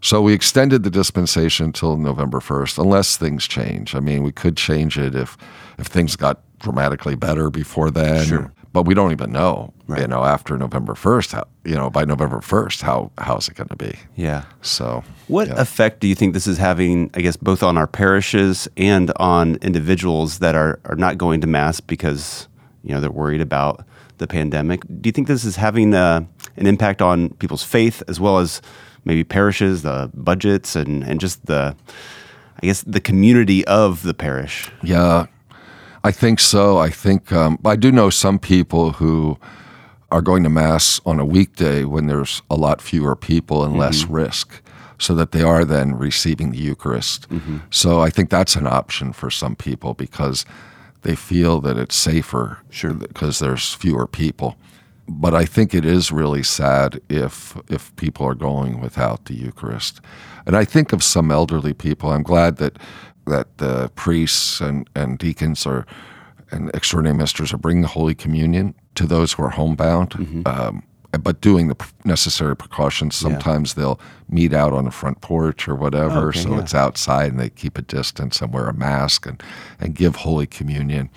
So 0.01 0.21
we 0.21 0.33
extended 0.33 0.83
the 0.83 0.89
dispensation 0.89 1.65
until 1.67 1.97
November 1.97 2.39
1st, 2.39 2.77
unless 2.77 3.17
things 3.17 3.45
change. 3.47 3.95
I 3.95 3.99
mean, 3.99 4.23
we 4.23 4.31
could 4.31 4.55
change 4.55 4.97
it 4.97 5.13
if 5.15 5.37
if 5.77 5.87
things 5.87 6.15
got 6.15 6.39
dramatically 6.59 7.15
better 7.15 7.49
before 7.49 7.89
then. 7.91 8.25
Sure. 8.25 8.51
But 8.71 8.83
we 8.83 8.93
don't 8.93 9.11
even 9.11 9.31
know, 9.31 9.73
Right. 9.87 10.01
you 10.01 10.07
know, 10.07 10.23
after 10.23 10.55
November 10.57 10.93
1st, 10.93 11.31
how, 11.31 11.43
you 11.65 11.73
know, 11.75 11.89
by 11.89 12.05
November 12.05 12.39
1st, 12.39 12.81
how 12.83 13.11
how's 13.17 13.47
it 13.49 13.55
going 13.55 13.69
to 13.69 13.75
be? 13.75 13.93
Yeah. 14.15 14.43
So, 14.61 15.03
What 15.27 15.47
yeah. 15.47 15.59
effect 15.59 15.99
do 16.01 16.07
you 16.07 16.15
think 16.15 16.33
this 16.33 16.45
is 16.47 16.57
having, 16.59 17.09
I 17.15 17.21
guess, 17.21 17.35
both 17.37 17.63
on 17.63 17.77
our 17.77 17.87
parishes 17.87 18.67
and 18.77 19.11
on 19.17 19.55
individuals 19.61 20.39
that 20.39 20.53
are, 20.55 20.79
are 20.85 20.95
not 20.95 21.17
going 21.17 21.41
to 21.41 21.47
Mass 21.47 21.81
because, 21.81 22.47
you 22.83 22.93
know, 22.93 23.01
they're 23.01 23.09
worried 23.23 23.41
about 23.41 23.83
the 24.19 24.27
pandemic? 24.27 24.83
Do 24.85 25.07
you 25.07 25.11
think 25.11 25.27
this 25.27 25.43
is 25.43 25.55
having 25.55 25.93
uh, 25.93 26.21
an 26.57 26.67
impact 26.67 27.01
on 27.01 27.29
people's 27.39 27.63
faith 27.63 28.03
as 28.07 28.19
well 28.19 28.37
as 28.37 28.61
maybe 29.05 29.23
parishes, 29.23 29.81
the 29.81 30.11
budgets, 30.13 30.75
and, 30.75 31.03
and 31.03 31.19
just 31.19 31.45
the, 31.47 31.75
I 32.61 32.67
guess, 32.67 32.83
the 32.83 33.01
community 33.01 33.65
of 33.65 34.03
the 34.03 34.13
parish? 34.13 34.69
Yeah, 34.83 35.25
I 36.03 36.11
think 36.11 36.39
so. 36.39 36.77
I 36.77 36.89
think 36.89 37.31
um, 37.31 37.57
I 37.65 37.75
do 37.75 37.91
know 37.91 38.09
some 38.09 38.39
people 38.39 38.91
who 38.91 39.37
are 40.11 40.21
going 40.21 40.43
to 40.43 40.49
mass 40.49 41.01
on 41.05 41.19
a 41.19 41.25
weekday 41.25 41.83
when 41.83 42.07
there's 42.07 42.41
a 42.49 42.55
lot 42.55 42.81
fewer 42.81 43.15
people 43.15 43.63
and 43.63 43.77
less 43.77 44.05
risk, 44.05 44.61
so 44.97 45.15
that 45.15 45.31
they 45.31 45.43
are 45.43 45.63
then 45.63 45.95
receiving 45.95 46.51
the 46.51 46.57
Eucharist. 46.57 47.27
So 47.69 48.01
I 48.01 48.09
think 48.09 48.29
that's 48.29 48.55
an 48.55 48.67
option 48.67 49.13
for 49.13 49.29
some 49.29 49.55
people 49.55 49.93
because 49.93 50.45
they 51.01 51.15
feel 51.15 51.61
that 51.61 51.77
it's 51.77 51.95
safer 51.95 52.59
Sure. 52.69 52.93
because 52.93 53.39
there's 53.39 53.73
fewer 53.73 54.07
people. 54.07 54.55
But 55.07 55.33
I 55.33 55.45
think 55.45 55.73
it 55.73 55.85
is 55.85 56.11
really 56.11 56.43
sad 56.43 57.01
if 57.09 57.57
if 57.67 57.95
people 57.95 58.25
are 58.27 58.35
going 58.35 58.79
without 58.81 59.25
the 59.25 59.33
Eucharist. 59.33 60.01
And 60.45 60.55
I 60.55 60.65
think 60.65 60.93
of 60.93 61.03
some 61.03 61.31
elderly 61.31 61.73
people. 61.73 62.11
I'm 62.11 62.23
glad 62.23 62.57
that 62.57 62.77
that 63.25 63.57
the 63.57 63.89
priests 63.95 64.61
and, 64.61 64.87
and 64.95 65.17
deacons 65.17 65.65
are 65.65 65.85
and 66.51 66.69
extraordinary 66.73 67.15
ministers 67.17 67.53
are 67.53 67.57
bringing 67.59 67.81
the 67.83 67.87
Holy 67.99 68.15
Communion 68.15 68.73
to 68.95 69.05
those 69.07 69.33
who 69.33 69.43
are 69.43 69.51
homebound, 69.51 70.43
um, 70.47 70.81
but 71.11 71.41
doing 71.41 71.67
the 71.67 71.75
necessary 72.05 72.55
precautions. 72.55 73.15
Sometimes 73.15 73.73
they'll 73.73 73.99
meet 74.29 74.53
out 74.53 74.73
on 74.73 74.85
the 74.85 74.91
front 74.91 75.21
porch 75.21 75.67
or 75.67 75.75
whatever, 75.75 76.29
Okay, 76.29 76.39
so 76.39 76.51
yeah. 76.51 76.59
it's 76.59 76.75
outside 76.75 77.31
and 77.31 77.39
they 77.39 77.49
keep 77.49 77.77
a 77.77 77.81
distance 77.81 78.41
and 78.41 78.53
wear 78.53 78.67
a 78.67 78.73
mask 78.73 79.25
and, 79.25 79.41
and 79.79 79.95
give 79.95 80.17
Holy 80.17 80.45
Communion. 80.45 81.09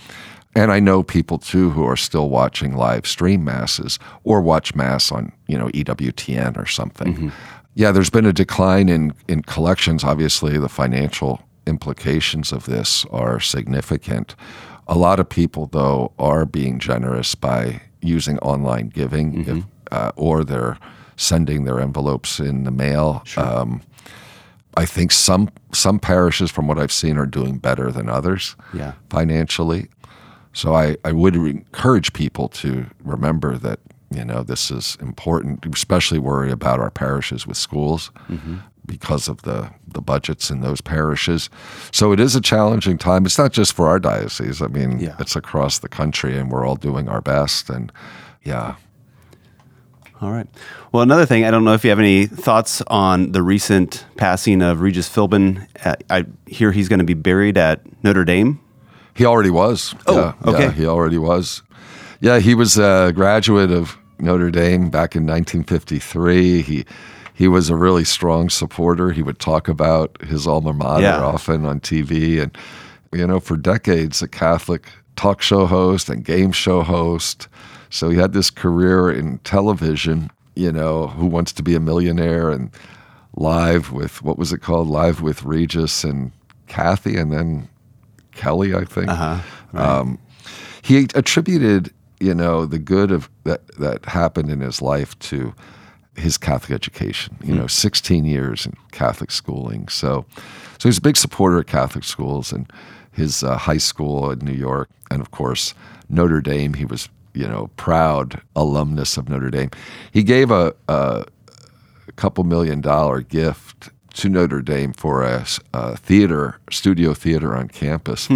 And 0.54 0.70
I 0.70 0.80
know 0.80 1.02
people 1.02 1.38
too 1.38 1.70
who 1.70 1.84
are 1.84 1.96
still 1.96 2.28
watching 2.28 2.76
live 2.76 3.06
stream 3.06 3.44
masses 3.44 3.99
or 4.25 4.40
watch 4.40 4.75
mass 4.75 5.11
on, 5.11 5.32
you 5.46 5.58
know, 5.58 5.68
EWTN 5.68 6.58
or 6.58 6.66
something. 6.66 7.14
Mm-hmm. 7.14 7.28
Yeah, 7.75 7.90
there's 7.90 8.11
been 8.11 8.26
a 8.26 8.34
decline 8.34 8.88
in, 8.88 9.14
in 9.28 9.42
collections. 9.42 10.04
Obviously, 10.04 10.58
the 10.58 10.68
financial 10.68 11.42
implications 11.66 12.52
of 12.52 12.66
this 12.66 13.06
are 13.06 13.40
significant. 13.40 14.34
A 14.88 14.96
lot 14.96 15.20
of 15.20 15.28
people, 15.28 15.66
though, 15.66 16.12
are 16.18 16.44
being 16.44 16.78
generous 16.78 17.34
by 17.34 17.80
using 18.02 18.38
online 18.40 18.88
giving, 18.88 19.40
if, 19.40 19.46
mm-hmm. 19.46 19.61
Uh, 19.92 20.11
or 20.16 20.42
they're 20.44 20.76
sending 21.16 21.64
their 21.64 21.78
envelopes 21.80 22.40
in 22.40 22.64
the 22.64 22.70
mail. 22.70 23.22
Um, 23.37 23.82
I 24.76 24.87
think 24.87 25.12
some 25.12 25.49
some 25.72 25.99
parishes, 25.99 26.50
from 26.50 26.66
what 26.66 26.78
I've 26.78 26.92
seen, 26.92 27.16
are 27.18 27.26
doing 27.26 27.58
better 27.58 27.92
than 27.92 28.08
others 28.08 28.56
Yeah. 28.72 28.92
financially. 29.11 29.88
So 30.54 30.75
I, 30.75 30.96
I 31.04 31.12
would 31.12 31.34
encourage 31.37 32.12
people 32.12 32.49
to 32.49 32.87
remember 33.04 33.56
that 33.58 33.78
you 34.11 34.25
know 34.25 34.42
this 34.42 34.70
is 34.70 34.96
important, 35.00 35.64
especially 35.75 36.18
worry 36.18 36.50
about 36.50 36.80
our 36.80 36.90
parishes 36.90 37.46
with 37.46 37.56
schools 37.56 38.11
because 38.87 39.28
of 39.28 39.42
the 39.42 39.70
the 39.94 40.00
budgets 40.02 40.50
in 40.50 40.61
those 40.62 40.80
parishes. 40.82 41.50
So 41.92 42.12
it 42.12 42.20
is 42.20 42.34
a 42.37 42.40
challenging 42.40 42.99
time. 42.99 43.26
It's 43.26 43.38
not 43.38 43.52
just 43.52 43.72
for 43.75 43.88
our 43.88 43.99
diocese. 44.00 44.62
I 44.62 44.68
mean, 44.68 44.99
Yeah. 45.00 45.16
it's 45.18 45.37
across 45.37 45.78
the 45.80 45.88
country, 45.88 46.38
and 46.38 46.50
we're 46.50 46.66
all 46.66 46.76
doing 46.76 47.08
our 47.08 47.20
best. 47.20 47.70
And 47.70 47.92
yeah, 48.42 48.75
All 50.23 50.31
right. 50.31 50.47
Well, 50.93 51.02
another 51.02 51.26
thing, 51.26 51.45
I 51.45 51.50
don't 51.50 51.64
know 51.64 51.73
if 51.75 51.83
you 51.83 51.91
have 51.91 51.99
any 51.99 52.26
thoughts 52.26 52.81
on 52.87 53.33
the 53.33 53.43
recent 53.43 54.07
passing 54.17 54.62
of 54.62 54.81
Regis 54.81 55.09
Philbin. 55.09 55.67
Uh, 55.85 55.97
I 56.09 56.26
hear 56.47 56.71
he's 56.71 56.88
going 56.88 57.00
to 57.00 57.05
be 57.05 57.14
buried 57.14 57.59
at 57.59 57.81
Notre 58.05 58.25
Dame. 58.25 58.61
He 59.17 59.25
already 59.25 59.50
was. 59.50 59.97
Oh, 60.07 60.17
yeah, 60.17 60.49
okay. 60.49 60.64
Yeah, 60.67 60.71
he 60.71 60.87
already 60.87 61.19
was. 61.19 61.62
Yeah, 62.21 62.38
he 62.38 62.55
was 62.55 62.79
a 62.79 63.11
graduate 63.12 63.73
of 63.73 63.99
Notre 64.21 64.52
Dame 64.52 64.91
back 64.91 65.17
in 65.17 65.26
1953. 65.26 66.62
He 66.62 66.85
he 67.35 67.49
was 67.49 67.69
a 67.71 67.75
really 67.75 68.05
strong 68.05 68.49
supporter. 68.49 69.11
He 69.11 69.23
would 69.23 69.41
talk 69.41 69.67
about 69.67 70.21
his 70.23 70.47
alma 70.47 70.73
mater 70.73 71.02
Yeah. 71.02 71.21
often 71.21 71.64
on 71.64 71.81
TV, 71.81 72.41
and 72.41 72.57
you 73.12 73.26
know, 73.26 73.41
for 73.41 73.57
decades, 73.57 74.23
a 74.23 74.29
Catholic 74.29 74.87
talk 75.17 75.43
show 75.43 75.67
host 75.67 76.09
and 76.09 76.25
game 76.25 76.52
show 76.52 76.83
host. 76.83 77.49
So 77.92 78.08
he 78.08 78.16
had 78.16 78.32
this 78.32 78.50
career 78.50 79.11
in 79.11 79.38
television. 79.38 80.30
You 80.54 80.72
know, 80.72 81.08
Who 81.08 81.26
Wants 81.26 81.52
to 81.52 81.62
Be 81.62 81.75
a 81.75 81.80
Millionaire 81.80 82.50
and 82.50 82.70
Live 83.34 83.92
with 83.92 84.22
what 84.22 84.38
was 84.38 84.52
it 84.52 84.58
called? 84.58 84.88
Live 84.88 85.22
with 85.22 85.42
Regis 85.42 86.04
and 86.04 86.32
Kathy, 86.66 87.16
and 87.16 87.32
then 87.32 87.68
Kelly, 88.32 88.75
I 88.75 88.84
think. 88.84 89.08
Um, 89.75 90.18
he 90.82 91.06
attributed, 91.14 91.92
you 92.20 92.34
know, 92.34 92.66
the 92.66 92.78
good 92.78 93.11
of 93.11 93.30
that 93.44 93.66
that 93.78 94.04
happened 94.04 94.50
in 94.50 94.61
his 94.61 94.82
life 94.82 95.18
to 95.20 95.54
his 96.16 96.37
Catholic 96.37 96.72
education. 96.72 97.37
You 97.42 97.54
know, 97.54 97.66
16 97.66 98.25
years 98.25 98.66
in 98.66 98.75
Catholic 98.90 99.30
schooling. 99.30 99.88
So, 99.88 100.26
so 100.78 100.88
he's 100.88 100.99
a 100.99 101.02
big 101.02 101.16
supporter 101.16 101.58
of 101.58 101.66
Catholic 101.66 102.04
schools 102.04 102.52
and 102.52 102.70
his 103.12 103.42
uh, 103.42 103.56
high 103.56 103.78
school 103.78 104.30
in 104.30 104.40
New 104.40 104.52
York, 104.52 104.90
and 105.11 105.20
of 105.20 105.30
course 105.30 105.75
Notre 106.08 106.40
Dame. 106.40 106.75
He 106.75 106.84
was, 106.84 107.08
you 107.35 107.47
know, 107.47 107.71
proud 107.77 108.41
alumnus 108.55 109.17
of 109.17 109.29
Notre 109.29 109.51
Dame. 109.51 109.71
He 110.12 110.23
gave 110.23 110.51
a, 110.51 110.75
a 110.89 111.25
a 112.09 112.12
couple 112.12 112.45
million 112.45 112.81
dollar 112.81 113.21
gift 113.23 113.91
to 114.15 114.29
Notre 114.29 114.61
Dame 114.61 114.93
for 114.93 115.23
a 115.23 115.97
theater, 115.97 116.59
studio 116.71 117.15
theater 117.15 117.57
on 117.57 117.69
campus. 117.69 118.29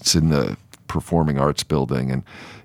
It's 0.00 0.14
in 0.14 0.28
the 0.30 0.56
Performing 0.86 1.38
Arts 1.38 1.64
Building, 1.64 2.12
and 2.12 2.22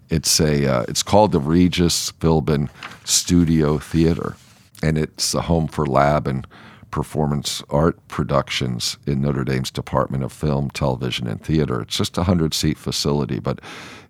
it's 0.09 0.39
a 0.39 0.71
uh, 0.71 0.85
it's 0.87 1.01
called 1.01 1.31
the 1.31 1.39
Regis 1.39 2.11
Philbin 2.13 2.69
Studio 3.05 3.79
Theater, 3.79 4.35
and 4.83 4.97
it's 4.97 5.33
a 5.33 5.41
home 5.41 5.67
for 5.67 5.85
lab 5.85 6.27
and 6.27 6.45
performance 6.91 7.63
art 7.69 7.95
productions 8.07 8.97
in 9.05 9.21
Notre 9.21 9.43
Dame's 9.43 9.71
Department 9.71 10.23
of 10.23 10.31
Film, 10.31 10.69
Television, 10.71 11.27
and 11.27 11.41
Theater. 11.41 11.81
It's 11.81 11.97
just 11.97 12.17
a 12.17 12.23
hundred 12.23 12.53
seat 12.53 12.77
facility, 12.77 13.39
but 13.39 13.59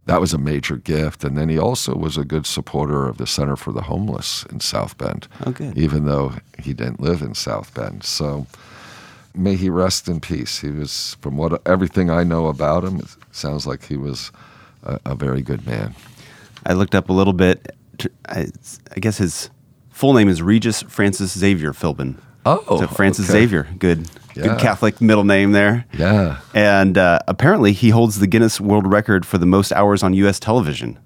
that 0.09 0.19
was 0.19 0.33
a 0.33 0.39
major 0.39 0.75
gift. 0.77 1.23
And 1.23 1.37
then 1.37 1.49
he 1.49 1.59
also 1.59 1.95
was 1.95 2.17
a 2.17 2.25
good 2.25 2.47
supporter 2.47 3.07
of 3.07 3.17
the 3.17 3.27
Center 3.27 3.55
for 3.55 3.71
the 3.71 3.83
Homeless 3.83 4.43
in 4.49 4.59
South 4.59 4.97
Bend 4.97 5.27
Oh, 5.45 5.53
even 5.75 6.05
though 6.05 6.33
he 6.57 6.73
didn't 6.73 6.99
live 6.99 7.21
in 7.21 7.35
South 7.35 7.71
Bend. 7.75 8.03
So 8.03 8.47
may 9.35 9.55
he 9.55 9.69
rest 9.69 10.07
in 10.07 10.19
peace. 10.19 10.61
He 10.61 10.71
was, 10.71 11.15
from 11.21 11.37
what 11.37 11.61
everything 11.67 12.09
I 12.09 12.23
know 12.23 12.47
about 12.47 12.83
him, 12.83 12.97
it 12.97 13.15
sounds 13.31 13.67
like 13.67 13.85
he 13.85 13.97
was 13.97 14.31
a, 14.81 14.99
a 15.05 15.15
very 15.15 15.43
good 15.43 15.67
man. 15.67 15.93
I 16.65 16.73
looked 16.73 16.95
up 16.95 17.09
a 17.09 17.13
little 17.13 17.33
bit. 17.33 17.75
I, 18.27 18.47
I 18.95 18.99
guess 18.99 19.19
his 19.19 19.51
full 19.91 20.15
name 20.15 20.27
is 20.27 20.41
Regis 20.41 20.81
Francis 20.81 21.37
Xavier 21.37 21.71
Philbin. 21.71 22.17
Oh, 22.45 22.79
so 22.79 22.87
Francis 22.87 23.29
okay. 23.29 23.41
Xavier, 23.41 23.67
good, 23.79 24.07
Yeah. 24.35 24.43
good 24.43 24.59
Catholic 24.59 25.01
middle 25.01 25.23
name 25.25 25.51
there. 25.51 25.85
Yeah. 25.93 26.39
And 26.53 26.97
uh, 26.97 27.19
apparently, 27.27 27.73
he 27.73 27.89
holds 27.89 28.19
the 28.19 28.27
Guinness 28.27 28.59
World 28.61 28.87
Record 28.91 29.25
for 29.25 29.37
the 29.37 29.45
most 29.45 29.71
hours 29.73 30.03
on 30.03 30.13
U.S. 30.13 30.39
television. 30.39 30.97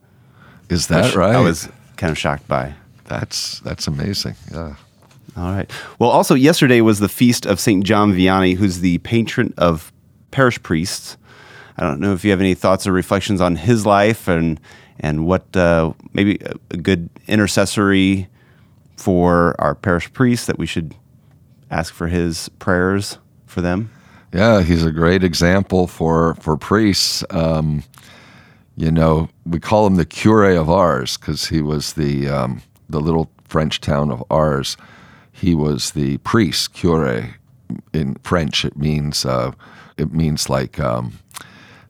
Is 0.70 0.88
that 0.88 1.16
right? 1.16 1.36
I 1.36 1.40
was 1.40 1.70
kind 1.98 2.12
of 2.12 2.18
shocked 2.18 2.48
by. 2.48 2.74
That's 3.06 3.60
that's 3.62 3.88
amazing. 3.88 4.36
Yeah. 4.52 4.76
All 5.36 5.52
right. 5.52 5.70
Well, 6.00 6.10
also 6.12 6.36
yesterday 6.36 6.82
was 6.82 7.00
the 7.00 7.10
feast 7.10 7.46
of 7.46 7.60
Saint 7.60 7.84
John 7.84 8.14
Vianney, 8.14 8.56
who's 8.56 8.80
the 8.80 9.00
patron 9.00 9.54
of 9.58 9.92
parish 10.32 10.62
priests. 10.62 11.18
I 11.78 11.82
don't 11.84 12.00
know 12.00 12.14
if 12.14 12.24
you 12.24 12.30
have 12.32 12.40
any 12.40 12.54
thoughts 12.54 12.86
or 12.86 12.92
reflections 12.92 13.42
on 13.42 13.56
his 13.56 13.86
life 13.86 14.28
and 14.28 14.60
and 15.00 15.26
what 15.26 15.56
uh, 15.58 15.94
maybe 16.14 16.38
a, 16.46 16.54
a 16.72 16.78
good 16.78 17.10
intercessory 17.28 18.28
for 18.96 19.56
our 19.60 19.74
parish 19.76 20.12
priests 20.14 20.46
that 20.46 20.58
we 20.60 20.66
should 20.68 20.96
ask 21.72 21.94
for 21.94 22.08
his 22.08 22.50
prayers 22.60 23.18
for 23.46 23.62
them. 23.62 23.90
Yeah, 24.34 24.62
he's 24.64 24.84
a 24.84 24.92
great 24.92 25.24
example 25.24 25.88
for 25.88 26.36
for 26.36 26.58
priests. 26.58 27.24
Um, 27.30 27.84
you 28.76 28.92
know, 28.92 29.30
we 29.46 29.60
call 29.60 29.86
him 29.86 29.96
the 29.96 30.06
cure 30.06 30.50
of 30.56 30.70
Ars 30.70 31.18
because 31.18 31.48
he 31.48 31.62
was 31.62 31.94
the 31.94 32.28
um, 32.30 32.62
the 32.90 33.00
little 33.00 33.30
French 33.48 33.80
town 33.82 34.12
of 34.12 34.24
Ars. 34.32 34.76
He 35.32 35.54
was 35.56 35.92
the 35.92 36.18
priest 36.20 36.74
cure. 36.74 37.36
In 37.92 38.16
French, 38.24 38.66
it 38.66 38.76
means 38.78 39.26
uh, 39.26 39.52
it 39.98 40.12
means 40.14 40.50
like 40.50 40.80
um, 40.80 41.14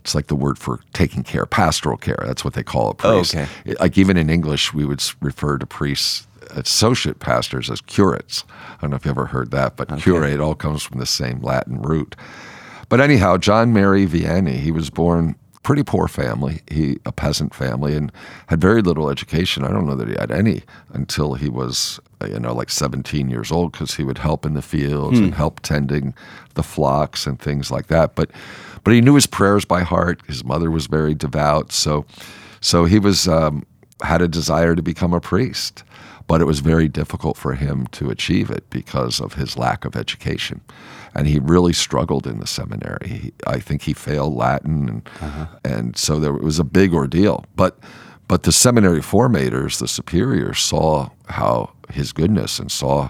it's 0.02 0.14
like 0.16 0.28
the 0.28 0.36
word 0.36 0.58
for 0.58 0.80
taking 0.94 1.24
care, 1.24 1.46
pastoral 1.46 1.98
care. 1.98 2.20
That's 2.26 2.44
what 2.46 2.54
they 2.54 2.64
call 2.64 2.88
a 2.88 2.90
Oh, 2.92 2.94
priest. 3.24 3.36
okay. 3.36 3.48
Like 3.80 3.98
even 3.98 4.18
in 4.18 4.30
English, 4.30 4.74
we 4.74 4.86
would 4.86 5.02
refer 5.22 5.58
to 5.58 5.66
priests 5.66 6.28
associate 6.52 7.20
pastors 7.20 7.70
as 7.70 7.82
curates. 7.82 8.44
I 8.78 8.82
don't 8.82 8.90
know 8.90 8.96
if 8.96 9.06
you 9.06 9.12
ever 9.12 9.26
heard 9.26 9.52
that, 9.52 9.76
but 9.76 10.00
curate 10.00 10.40
all 10.40 10.56
comes 10.56 10.84
from 10.84 11.00
the 11.00 11.06
same 11.06 11.42
Latin 11.42 11.82
root. 11.82 12.16
But 12.90 13.02
anyhow, 13.02 13.38
John 13.38 13.74
Mary 13.74 14.06
Vianney, 14.06 14.60
he 14.60 14.72
was 14.72 14.90
born 14.90 15.36
pretty 15.64 15.82
poor 15.84 16.10
family, 16.10 16.60
he 16.70 17.00
a 17.06 17.12
peasant 17.12 17.56
family, 17.56 17.96
and 17.96 18.12
had 18.48 18.60
very 18.62 18.82
little 18.82 19.10
education. 19.10 19.64
I 19.64 19.70
don't 19.70 19.86
know 19.86 19.96
that 19.96 20.10
he 20.10 20.16
had 20.20 20.32
any 20.32 20.62
until 20.92 21.36
he 21.36 21.50
was, 21.50 22.00
you 22.22 22.40
know, 22.40 22.54
like 22.54 22.70
17 22.70 23.30
years 23.30 23.52
old, 23.52 23.72
because 23.72 23.96
he 23.96 24.04
would 24.04 24.18
help 24.18 24.46
in 24.46 24.54
the 24.54 24.62
fields 24.62 25.20
and 25.20 25.34
help 25.34 25.62
tending 25.62 26.14
the 26.54 26.64
flocks 26.64 27.26
and 27.26 27.40
things 27.40 27.72
like 27.72 27.88
that. 27.88 28.14
But 28.16 28.30
but 28.84 28.94
he 28.94 29.00
knew 29.00 29.16
his 29.16 29.26
prayers 29.26 29.64
by 29.64 29.82
heart. 29.82 30.22
His 30.28 30.44
mother 30.44 30.70
was 30.70 30.88
very 30.88 31.16
devout, 31.16 31.72
so 31.72 32.06
so 32.60 32.86
he 32.86 33.00
was 33.00 33.28
um, 33.28 33.66
had 34.02 34.22
a 34.22 34.28
desire 34.28 34.76
to 34.76 34.82
become 34.82 35.14
a 35.14 35.22
priest. 35.22 35.84
But 36.28 36.42
it 36.42 36.46
was 36.46 36.60
very 36.60 36.88
difficult 36.88 37.38
for 37.38 37.54
him 37.54 37.88
to 37.88 38.10
achieve 38.10 38.50
it 38.50 38.70
because 38.70 39.20
of 39.20 39.34
his 39.34 39.58
lack 39.58 39.86
of 39.86 39.96
education 39.96 40.62
and 41.16 41.28
he 41.28 41.40
really 41.40 41.74
struggled 41.74 42.26
in 42.26 42.40
the 42.40 42.48
seminary. 42.48 43.08
He, 43.08 43.34
I 43.46 43.60
think 43.60 43.84
he 43.84 43.94
failed 43.94 44.34
Latin, 44.34 44.90
and, 44.90 45.10
uh-huh. 45.22 45.46
and 45.64 45.98
so 45.98 46.20
there 46.20 46.36
it 46.36 46.44
was 46.44 46.60
a 46.60 46.64
big 46.64 46.94
ordeal. 46.94 47.46
But 47.56 47.78
but 48.28 48.44
the 48.44 48.52
seminary 48.52 49.02
formators, 49.02 49.80
the 49.80 49.88
superiors, 49.88 50.60
saw 50.60 51.10
how 51.28 51.74
his 51.90 52.14
goodness 52.14 52.58
and 52.58 52.72
saw, 52.72 53.10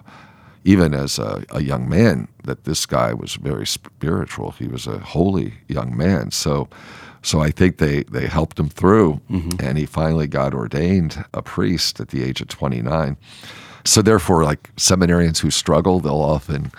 even 0.63 0.93
as 0.93 1.19
a, 1.19 1.43
a 1.51 1.61
young 1.61 1.87
man, 1.89 2.27
that 2.43 2.63
this 2.63 2.85
guy 2.85 3.13
was 3.13 3.35
very 3.35 3.67
spiritual. 3.67 4.51
He 4.51 4.67
was 4.67 4.87
a 4.87 4.99
holy 4.99 5.53
young 5.67 5.95
man. 5.95 6.31
So. 6.31 6.67
So 7.25 7.39
I 7.39 7.51
think 7.51 7.77
they, 7.77 8.03
they 8.03 8.27
helped 8.27 8.59
him 8.59 8.67
through, 8.67 9.21
mm-hmm. 9.31 9.65
and 9.65 9.77
he 9.77 9.85
finally 9.85 10.27
got 10.27 10.53
ordained 10.53 11.23
a 11.33 11.41
priest 11.41 12.01
at 12.01 12.09
the 12.09 12.21
age 12.21 12.41
of 12.41 12.49
29. 12.49 13.15
So 13.85 14.01
therefore, 14.01 14.43
like 14.43 14.75
seminarians 14.75 15.39
who 15.39 15.49
struggle, 15.49 16.01
they'll 16.01 16.15
often 16.15 16.73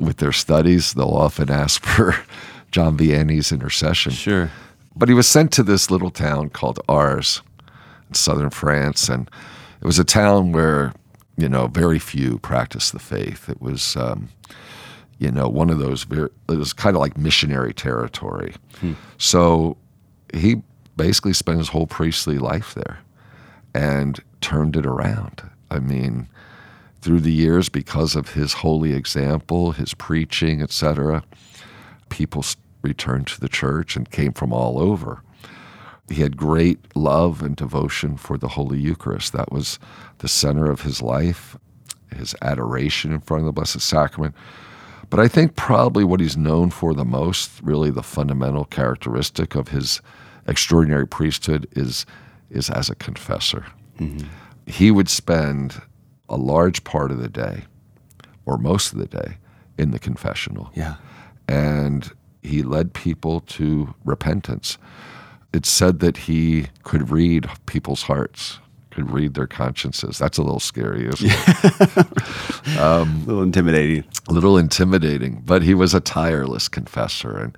with 0.00 0.18
their 0.18 0.32
studies, 0.32 0.94
they'll 0.94 1.06
often 1.08 1.50
ask 1.50 1.82
for 1.84 2.16
John 2.70 2.96
Vianney's 2.96 3.52
intercession. 3.52 4.12
Sure. 4.12 4.50
But 4.94 5.08
he 5.08 5.14
was 5.14 5.28
sent 5.28 5.52
to 5.52 5.62
this 5.62 5.90
little 5.90 6.10
town 6.10 6.50
called 6.50 6.80
Ars 6.88 7.42
in 8.08 8.14
southern 8.14 8.50
France, 8.50 9.08
and 9.08 9.30
it 9.80 9.86
was 9.86 9.98
a 9.98 10.04
town 10.04 10.52
where 10.52 10.94
you 11.36 11.48
know 11.48 11.66
very 11.68 11.98
few 11.98 12.38
practiced 12.38 12.92
the 12.92 12.98
faith. 12.98 13.48
It 13.48 13.60
was 13.60 13.96
um, 13.96 14.28
you 15.18 15.30
know 15.30 15.48
one 15.48 15.70
of 15.70 15.78
those 15.78 16.04
very, 16.04 16.30
it 16.48 16.56
was 16.56 16.72
kind 16.72 16.96
of 16.96 17.00
like 17.00 17.16
missionary 17.16 17.74
territory. 17.74 18.54
So 19.18 19.76
he 20.34 20.62
basically 20.96 21.32
spent 21.34 21.58
his 21.58 21.68
whole 21.68 21.86
priestly 21.86 22.38
life 22.38 22.74
there 22.74 23.00
and 23.74 24.18
turned 24.40 24.76
it 24.76 24.86
around. 24.86 25.42
I 25.70 25.78
mean, 25.78 26.28
through 27.02 27.20
the 27.20 27.32
years 27.32 27.68
because 27.68 28.16
of 28.16 28.32
his 28.34 28.54
holy 28.54 28.94
example, 28.94 29.72
his 29.72 29.94
preaching, 29.94 30.62
etc. 30.62 31.22
People 32.08 32.44
returned 32.82 33.26
to 33.28 33.40
the 33.40 33.48
church 33.48 33.96
and 33.96 34.10
came 34.10 34.32
from 34.32 34.52
all 34.52 34.78
over. 34.78 35.22
He 36.08 36.22
had 36.22 36.36
great 36.36 36.96
love 36.96 37.42
and 37.42 37.56
devotion 37.56 38.16
for 38.16 38.38
the 38.38 38.48
Holy 38.48 38.78
Eucharist. 38.78 39.32
That 39.32 39.50
was 39.50 39.78
the 40.18 40.28
center 40.28 40.70
of 40.70 40.82
his 40.82 41.02
life, 41.02 41.56
his 42.14 42.34
adoration 42.42 43.12
in 43.12 43.20
front 43.20 43.40
of 43.40 43.46
the 43.46 43.52
Blessed 43.52 43.80
Sacrament. 43.80 44.34
But 45.10 45.20
I 45.20 45.28
think 45.28 45.56
probably 45.56 46.04
what 46.04 46.20
he's 46.20 46.36
known 46.36 46.70
for 46.70 46.94
the 46.94 47.04
most, 47.04 47.60
really 47.62 47.90
the 47.90 48.02
fundamental 48.02 48.64
characteristic 48.64 49.54
of 49.54 49.68
his 49.68 50.00
extraordinary 50.46 51.06
priesthood, 51.06 51.68
is, 51.72 52.06
is 52.50 52.70
as 52.70 52.88
a 52.88 52.94
confessor. 52.94 53.66
Mm-hmm. 53.98 54.26
He 54.66 54.90
would 54.90 55.08
spend 55.08 55.80
a 56.28 56.36
large 56.36 56.84
part 56.84 57.10
of 57.10 57.18
the 57.18 57.28
day, 57.28 57.64
or 58.44 58.58
most 58.58 58.92
of 58.92 58.98
the 58.98 59.06
day, 59.06 59.38
in 59.78 59.90
the 59.90 59.98
confessional. 59.98 60.70
Yeah. 60.74 60.96
And 61.48 62.10
he 62.42 62.62
led 62.62 62.92
people 62.92 63.40
to 63.40 63.94
repentance. 64.04 64.78
It's 65.52 65.70
said 65.70 66.00
that 66.00 66.16
he 66.16 66.66
could 66.82 67.10
read 67.10 67.48
people's 67.66 68.02
hearts, 68.02 68.58
could 68.90 69.10
read 69.10 69.34
their 69.34 69.46
consciences. 69.46 70.18
That's 70.18 70.38
a 70.38 70.42
little 70.42 70.60
scary, 70.60 71.06
isn't 71.06 71.30
it? 71.30 72.78
um, 72.78 73.22
a 73.22 73.26
little 73.26 73.42
intimidating. 73.42 74.04
A 74.28 74.32
little 74.32 74.58
intimidating, 74.58 75.42
but 75.44 75.62
he 75.62 75.74
was 75.74 75.94
a 75.94 76.00
tireless 76.00 76.68
confessor, 76.68 77.38
and 77.38 77.56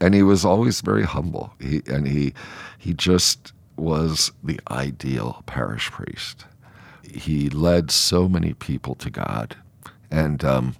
and 0.00 0.14
he 0.14 0.22
was 0.22 0.44
always 0.44 0.80
very 0.80 1.04
humble. 1.04 1.52
He 1.60 1.82
and 1.86 2.06
he 2.06 2.34
he 2.78 2.94
just 2.94 3.52
was 3.76 4.32
the 4.42 4.58
ideal 4.70 5.42
parish 5.46 5.90
priest 5.90 6.46
he 7.16 7.48
led 7.48 7.90
so 7.90 8.28
many 8.28 8.54
people 8.54 8.94
to 8.96 9.10
God 9.10 9.56
and 10.10 10.44
um, 10.44 10.76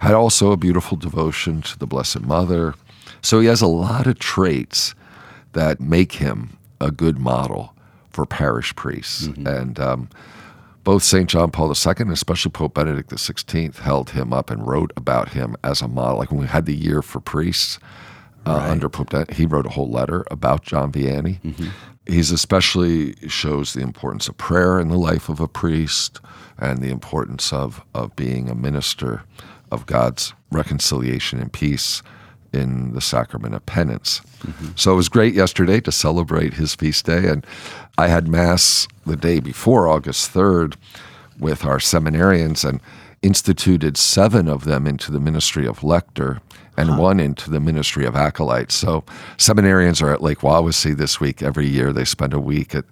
had 0.00 0.14
also 0.14 0.52
a 0.52 0.56
beautiful 0.56 0.96
devotion 0.96 1.62
to 1.62 1.78
the 1.78 1.86
Blessed 1.86 2.22
Mother. 2.22 2.74
So 3.22 3.40
he 3.40 3.46
has 3.46 3.62
a 3.62 3.66
lot 3.66 4.06
of 4.06 4.18
traits 4.18 4.94
that 5.56 5.80
make 5.80 6.12
him 6.12 6.58
a 6.82 6.90
good 6.90 7.18
model 7.18 7.74
for 8.10 8.26
parish 8.26 8.76
priests. 8.76 9.26
Mm-hmm. 9.26 9.46
And 9.46 9.80
um, 9.80 10.10
both 10.84 11.02
St. 11.02 11.28
John 11.28 11.50
Paul 11.50 11.70
II 11.70 11.94
and 11.98 12.12
especially 12.12 12.50
Pope 12.50 12.74
Benedict 12.74 13.10
XVI 13.10 13.74
held 13.76 14.10
him 14.10 14.34
up 14.34 14.50
and 14.50 14.66
wrote 14.66 14.92
about 14.98 15.30
him 15.30 15.56
as 15.64 15.80
a 15.80 15.88
model. 15.88 16.18
Like 16.18 16.30
when 16.30 16.40
we 16.40 16.46
had 16.46 16.66
the 16.66 16.76
year 16.76 17.00
for 17.00 17.20
priests, 17.20 17.78
uh, 18.46 18.52
right. 18.52 18.70
under 18.70 18.90
Pope, 18.90 19.32
he 19.32 19.46
wrote 19.46 19.66
a 19.66 19.70
whole 19.70 19.90
letter 19.90 20.24
about 20.30 20.62
John 20.62 20.92
Vianney. 20.92 21.40
Mm-hmm. 21.40 21.68
He's 22.06 22.30
especially 22.30 23.14
shows 23.26 23.72
the 23.72 23.80
importance 23.80 24.28
of 24.28 24.36
prayer 24.36 24.78
in 24.78 24.88
the 24.88 24.98
life 24.98 25.30
of 25.30 25.40
a 25.40 25.48
priest 25.48 26.20
and 26.58 26.82
the 26.82 26.90
importance 26.90 27.50
of, 27.50 27.82
of 27.94 28.14
being 28.14 28.50
a 28.50 28.54
minister 28.54 29.24
of 29.72 29.86
God's 29.86 30.34
reconciliation 30.52 31.40
and 31.40 31.50
peace 31.50 32.02
in 32.56 32.94
the 32.94 33.00
sacrament 33.00 33.54
of 33.54 33.64
penance. 33.66 34.20
Mm-hmm. 34.40 34.68
So 34.76 34.92
it 34.92 34.96
was 34.96 35.08
great 35.08 35.34
yesterday 35.34 35.80
to 35.80 35.92
celebrate 35.92 36.54
his 36.54 36.74
feast 36.74 37.06
day. 37.06 37.28
And 37.28 37.46
I 37.98 38.08
had 38.08 38.28
Mass 38.28 38.88
the 39.04 39.16
day 39.16 39.40
before, 39.40 39.88
August 39.88 40.32
3rd, 40.32 40.74
with 41.38 41.64
our 41.64 41.78
seminarians 41.78 42.68
and 42.68 42.80
instituted 43.22 43.96
seven 43.96 44.48
of 44.48 44.64
them 44.64 44.86
into 44.86 45.10
the 45.10 45.20
ministry 45.20 45.66
of 45.66 45.82
lector 45.82 46.40
and 46.76 46.90
huh. 46.90 47.00
one 47.00 47.20
into 47.20 47.50
the 47.50 47.60
ministry 47.60 48.04
of 48.04 48.14
acolyte. 48.14 48.70
So 48.70 49.02
seminarians 49.38 50.02
are 50.02 50.12
at 50.12 50.22
Lake 50.22 50.38
Wawasee 50.38 50.96
this 50.96 51.20
week. 51.20 51.42
Every 51.42 51.66
year 51.66 51.92
they 51.92 52.04
spend 52.04 52.34
a 52.34 52.40
week 52.40 52.74
at, 52.74 52.84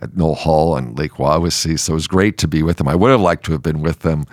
at 0.00 0.16
Knoll 0.16 0.34
Hall 0.34 0.74
on 0.74 0.94
Lake 0.94 1.12
Wawasee. 1.12 1.78
So 1.78 1.92
it 1.92 1.94
was 1.94 2.06
great 2.06 2.38
to 2.38 2.48
be 2.48 2.62
with 2.62 2.76
them. 2.76 2.88
I 2.88 2.94
would 2.94 3.10
have 3.10 3.20
liked 3.20 3.44
to 3.46 3.52
have 3.52 3.62
been 3.62 3.80
with 3.80 4.00
them 4.00 4.26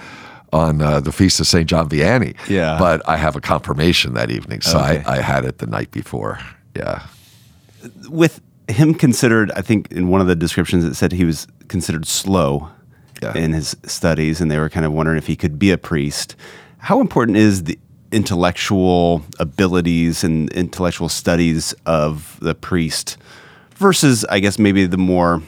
on 0.52 0.82
uh, 0.82 1.00
the 1.00 1.12
feast 1.12 1.40
of 1.40 1.48
St. 1.48 1.68
John 1.68 1.90
Vianney. 1.90 2.36
Yeah. 2.48 2.78
But 2.80 3.08
I 3.08 3.18
have 3.18 3.36
a 3.36 3.42
confirmation 3.42 4.14
that 4.14 4.32
evening. 4.32 4.62
So 4.62 4.80
okay. 4.80 5.04
I, 5.06 5.18
I 5.18 5.22
had 5.22 5.46
it 5.46 5.60
the 5.60 5.68
night 5.68 5.92
before. 5.92 6.40
Yeah. 6.76 7.06
With 8.10 8.42
him 8.68 8.94
considered, 8.94 9.52
I 9.52 9.62
think 9.62 9.92
in 9.92 10.10
one 10.10 10.22
of 10.22 10.28
the 10.28 10.36
descriptions 10.36 10.84
it 10.84 10.96
said 10.96 11.12
he 11.12 11.26
was 11.26 11.48
considered 11.68 12.06
slow 12.06 12.70
yeah. 13.22 13.36
in 13.36 13.54
his 13.54 13.76
studies, 13.84 14.42
and 14.42 14.50
they 14.50 14.58
were 14.58 14.70
kind 14.70 14.86
of 14.86 14.94
wondering 14.94 15.18
if 15.18 15.28
he 15.28 15.36
could 15.36 15.60
be 15.60 15.72
a 15.72 15.78
priest. 15.78 16.36
How 16.78 17.02
important 17.02 17.38
is 17.38 17.64
the 17.64 17.78
intellectual 18.12 19.24
abilities 19.40 20.24
and 20.24 20.50
intellectual 20.52 21.10
studies 21.10 21.74
of 21.86 22.38
the 22.42 22.56
priest 22.56 23.18
versus, 23.76 24.26
I 24.26 24.40
guess, 24.40 24.58
maybe 24.58 24.86
the 24.86 24.98
more 24.98 25.42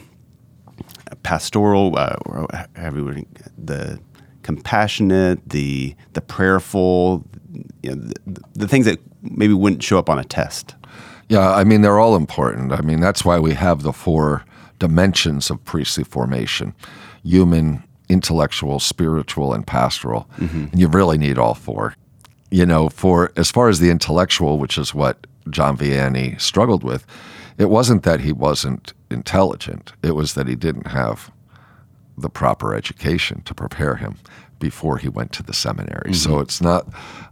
pastoral, 1.22 1.96
uh, 1.96 2.16
the 3.58 3.98
compassionate, 4.42 5.40
the 5.48 5.94
the 6.12 6.20
prayerful, 6.20 7.24
you 7.82 7.94
know, 7.94 7.96
the, 8.26 8.42
the 8.54 8.68
things 8.68 8.86
that 8.86 8.98
maybe 9.22 9.54
wouldn't 9.54 9.82
show 9.82 9.98
up 9.98 10.10
on 10.10 10.18
a 10.18 10.24
test. 10.24 10.74
Yeah, 11.28 11.52
I 11.52 11.64
mean 11.64 11.82
they're 11.82 11.98
all 11.98 12.16
important. 12.16 12.72
I 12.72 12.80
mean 12.80 13.00
that's 13.00 13.24
why 13.24 13.38
we 13.38 13.54
have 13.54 13.82
the 13.82 13.92
four 13.92 14.44
dimensions 14.78 15.50
of 15.50 15.64
priestly 15.64 16.04
formation: 16.04 16.74
human, 17.22 17.82
intellectual, 18.08 18.80
spiritual, 18.80 19.54
and 19.54 19.66
pastoral. 19.66 20.28
Mm-hmm. 20.38 20.64
And 20.72 20.80
you 20.80 20.88
really 20.88 21.18
need 21.18 21.38
all 21.38 21.54
four 21.54 21.96
you 22.52 22.66
know, 22.66 22.90
for 22.90 23.32
as 23.34 23.50
far 23.50 23.70
as 23.70 23.80
the 23.80 23.88
intellectual, 23.88 24.58
which 24.58 24.76
is 24.76 24.94
what 24.94 25.26
John 25.48 25.76
Vianney 25.76 26.38
struggled 26.38 26.84
with, 26.84 27.06
it 27.56 27.70
wasn't 27.70 28.02
that 28.02 28.20
he 28.20 28.30
wasn't 28.30 28.92
intelligent. 29.10 29.94
It 30.02 30.14
was 30.14 30.34
that 30.34 30.46
he 30.46 30.54
didn't 30.54 30.88
have 30.88 31.32
the 32.16 32.30
proper 32.30 32.74
education 32.74 33.42
to 33.42 33.54
prepare 33.54 33.96
him 33.96 34.16
before 34.58 34.98
he 34.98 35.08
went 35.08 35.32
to 35.32 35.42
the 35.42 35.52
seminary. 35.52 36.10
Mm-hmm. 36.10 36.30
So 36.30 36.38
it's 36.38 36.60
not 36.60 36.86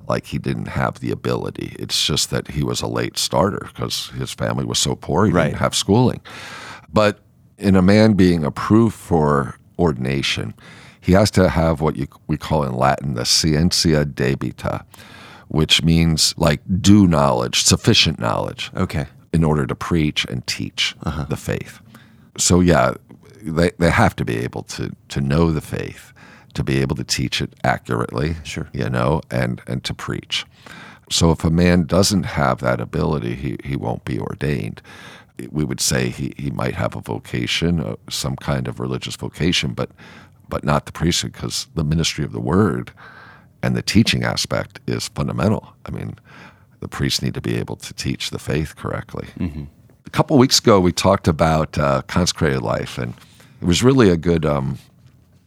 like 0.09 0.27
he 0.27 0.39
didn't 0.39 0.67
have 0.67 0.99
the 0.99 1.13
ability. 1.13 1.77
It's 1.79 2.05
just 2.05 2.31
that 2.31 2.49
he 2.49 2.65
was 2.65 2.83
a 2.83 2.89
late 2.89 3.17
starter 3.17 3.69
because 3.69 4.09
his 4.09 4.33
family 4.33 4.65
was 4.65 4.79
so 4.79 4.97
poor 4.97 5.27
he 5.27 5.33
right. 5.33 5.45
didn't 5.45 5.59
have 5.59 5.75
schooling. 5.75 6.21
But 6.93 7.21
in 7.57 7.77
a 7.77 7.83
man 7.83 8.15
being 8.15 8.45
approved 8.45 8.97
for 8.97 9.57
ordination, 9.79 10.55
he 11.01 11.13
has 11.13 11.31
to 11.33 11.49
have 11.49 11.81
what 11.81 11.97
you, 11.97 12.09
we 12.27 12.37
call 12.37 12.65
in 12.65 12.75
Latin 12.75 13.15
the 13.15 13.25
scientia 13.25 14.05
debita, 14.05 14.85
which 15.49 15.83
means 15.83 16.35
like 16.37 16.61
due 16.81 17.07
knowledge, 17.07 17.63
sufficient 17.63 18.19
knowledge. 18.19 18.71
Okay. 18.77 19.07
In 19.33 19.45
order 19.45 19.65
to 19.67 19.77
preach 19.77 20.25
and 20.25 20.45
teach 20.49 20.97
uh-huh. 21.05 21.27
the 21.29 21.37
faith. 21.37 21.79
So, 22.37 22.59
yeah, 22.59 22.95
they, 23.43 23.71
they 23.79 23.91
have 23.91 24.15
to 24.17 24.25
be 24.25 24.37
able 24.39 24.63
to 24.65 24.95
to 25.09 25.21
know 25.21 25.53
the 25.53 25.61
faith, 25.61 26.13
to 26.55 26.63
be 26.65 26.79
able 26.81 26.97
to 26.97 27.05
teach 27.05 27.41
it 27.41 27.55
accurately, 27.65 28.37
Sure. 28.45 28.69
you 28.73 28.89
know, 28.91 29.21
and 29.31 29.61
and 29.67 29.83
to 29.85 29.95
preach. 29.95 30.45
So 31.11 31.33
if 31.33 31.45
a 31.45 31.51
man 31.51 31.85
doesn't 31.87 32.23
have 32.25 32.59
that 32.61 32.81
ability, 32.81 33.35
he, 33.35 33.57
he 33.65 33.75
won't 33.77 34.05
be 34.05 34.21
ordained. 34.21 34.81
We 35.51 35.65
would 35.65 35.81
say 35.81 36.09
he, 36.11 36.33
he 36.37 36.51
might 36.53 36.75
have 36.77 36.95
a 36.95 37.01
vocation, 37.01 37.81
uh, 37.81 37.97
some 38.09 38.37
kind 38.37 38.69
of 38.69 38.79
religious 38.79 39.17
vocation, 39.17 39.73
but 39.75 39.91
but 40.49 40.65
not 40.65 40.87
the 40.87 40.93
priesthood 40.93 41.33
because 41.33 41.67
the 41.75 41.85
ministry 41.85 42.25
of 42.25 42.33
the 42.33 42.41
word 42.41 42.93
and 43.63 43.77
the 43.77 43.83
teaching 43.83 44.25
aspect 44.25 44.81
is 44.87 45.09
fundamental. 45.09 45.75
I 45.87 45.91
mean, 45.91 46.17
the 46.81 46.89
priests 46.89 47.23
need 47.23 47.35
to 47.35 47.41
be 47.41 47.57
able 47.57 47.77
to 47.77 47.93
teach 47.95 48.31
the 48.31 48.39
faith 48.39 48.75
correctly. 48.77 49.29
A 50.07 50.11
couple 50.11 50.39
weeks 50.39 50.59
ago, 50.59 50.81
we 50.81 50.93
talked 50.93 51.29
about 51.29 51.79
uh, 51.79 52.03
consecrated 52.09 52.63
life, 52.63 52.99
and 52.99 53.15
it 53.61 53.67
was 53.67 53.83
really 53.83 54.11
a 54.11 54.17
good 54.17 54.45
um, 54.45 54.79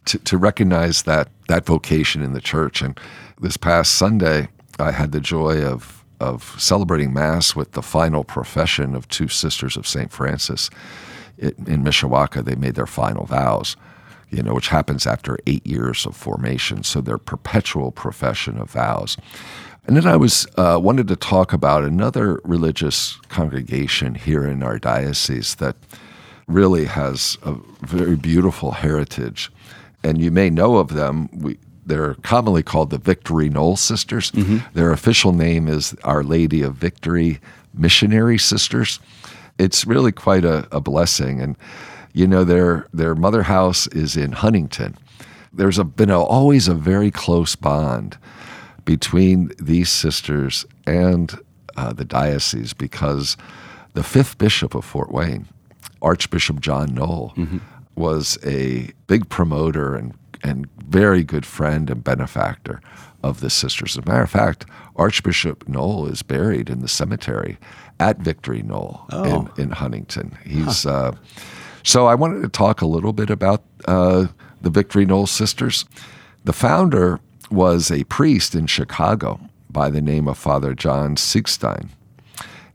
to, 0.06 0.18
to 0.18 0.38
recognize 0.38 1.02
that 1.02 1.28
that 1.48 1.66
vocation 1.66 2.22
in 2.22 2.32
the 2.32 2.40
church. 2.40 2.82
And 2.82 2.98
this 3.40 3.56
past 3.56 3.94
Sunday, 3.94 4.48
I 4.78 4.92
had 4.92 5.12
the 5.12 5.20
joy 5.20 5.62
of 5.62 6.04
of 6.20 6.54
celebrating 6.58 7.12
Mass 7.12 7.56
with 7.56 7.72
the 7.72 7.82
final 7.82 8.24
profession 8.24 8.94
of 8.94 9.08
two 9.08 9.28
sisters 9.28 9.76
of 9.76 9.86
St. 9.86 10.12
Francis 10.12 10.70
it, 11.36 11.56
in 11.58 11.82
Mishawaka. 11.82 12.44
They 12.44 12.54
made 12.54 12.76
their 12.76 12.86
final 12.86 13.26
vows, 13.26 13.76
you 14.30 14.42
know, 14.42 14.54
which 14.54 14.68
happens 14.68 15.06
after 15.06 15.38
eight 15.46 15.66
years 15.66 16.06
of 16.06 16.16
formation. 16.16 16.84
So 16.84 17.00
their 17.00 17.18
perpetual 17.18 17.90
profession 17.90 18.58
of 18.58 18.70
vows. 18.70 19.16
And 19.86 19.96
then 19.96 20.06
I 20.06 20.16
was 20.16 20.46
uh, 20.56 20.78
wanted 20.80 21.08
to 21.08 21.16
talk 21.16 21.52
about 21.52 21.84
another 21.84 22.40
religious 22.44 23.16
congregation 23.28 24.14
here 24.14 24.46
in 24.46 24.62
our 24.62 24.78
diocese 24.78 25.56
that 25.56 25.76
really 26.46 26.84
has 26.84 27.38
a 27.42 27.54
very 27.82 28.16
beautiful 28.16 28.72
heritage. 28.72 29.50
And 30.02 30.20
you 30.20 30.30
may 30.30 30.50
know 30.50 30.76
of 30.76 30.88
them. 30.88 31.28
We, 31.32 31.58
they're 31.86 32.14
commonly 32.14 32.62
called 32.62 32.90
the 32.90 32.98
Victory 32.98 33.48
Noll 33.48 33.76
Sisters. 33.76 34.30
Their 34.74 34.92
official 34.92 35.32
name 35.32 35.68
is 35.68 35.94
Our 36.04 36.22
Lady 36.22 36.62
of 36.62 36.74
Victory 36.74 37.40
Missionary 37.72 38.38
Sisters. 38.38 39.00
It's 39.58 39.86
really 39.86 40.12
quite 40.12 40.44
a, 40.44 40.66
a 40.72 40.80
blessing. 40.80 41.40
And, 41.40 41.56
you 42.12 42.26
know, 42.26 42.44
their, 42.44 42.86
their 42.92 43.14
mother 43.14 43.42
house 43.44 43.86
is 43.88 44.16
in 44.16 44.32
Huntington. 44.32 44.96
There's 45.52 45.78
a, 45.78 45.84
been 45.84 46.10
a, 46.10 46.20
always 46.20 46.68
a 46.68 46.74
very 46.74 47.10
close 47.10 47.54
bond 47.54 48.18
between 48.84 49.50
these 49.60 49.88
sisters 49.88 50.66
and 50.86 51.38
uh, 51.76 51.92
the 51.92 52.04
diocese 52.04 52.72
because 52.72 53.36
the 53.94 54.02
fifth 54.02 54.38
bishop 54.38 54.74
of 54.74 54.84
Fort 54.84 55.12
Wayne, 55.12 55.46
Archbishop 56.04 56.60
John 56.60 56.94
Noll, 56.94 57.34
was 57.96 58.38
a 58.44 58.90
big 59.06 59.28
promoter 59.28 59.94
and, 59.96 60.14
and 60.42 60.68
very 60.88 61.22
good 61.24 61.46
friend 61.46 61.88
and 61.90 62.02
benefactor 62.04 62.80
of 63.22 63.40
the 63.40 63.48
sisters. 63.50 63.96
As 63.96 64.04
a 64.04 64.08
matter 64.08 64.22
of 64.22 64.30
fact, 64.30 64.66
Archbishop 64.96 65.66
Noll 65.68 66.06
is 66.06 66.22
buried 66.22 66.68
in 66.68 66.80
the 66.80 66.88
cemetery 66.88 67.56
at 67.98 68.18
Victory 68.18 68.62
Noll 68.62 69.06
Oh. 69.10 69.24
in, 69.56 69.62
in 69.62 69.70
Huntington. 69.70 70.36
He's 70.44 70.84
uh, 70.84 71.12
so 71.82 72.06
I 72.06 72.14
wanted 72.14 72.42
to 72.42 72.48
talk 72.48 72.80
a 72.82 72.86
little 72.86 73.12
bit 73.12 73.30
about 73.30 73.62
uh, 73.86 74.26
the 74.60 74.70
Victory 74.70 75.04
Noll 75.06 75.26
sisters. 75.26 75.84
The 76.44 76.52
founder 76.52 77.20
was 77.50 77.90
a 77.90 78.04
priest 78.04 78.54
in 78.54 78.66
Chicago 78.66 79.40
by 79.70 79.88
the 79.90 80.00
name 80.02 80.28
of 80.28 80.36
Father 80.38 80.74
John 80.74 81.16
Sigstein. 81.16 81.88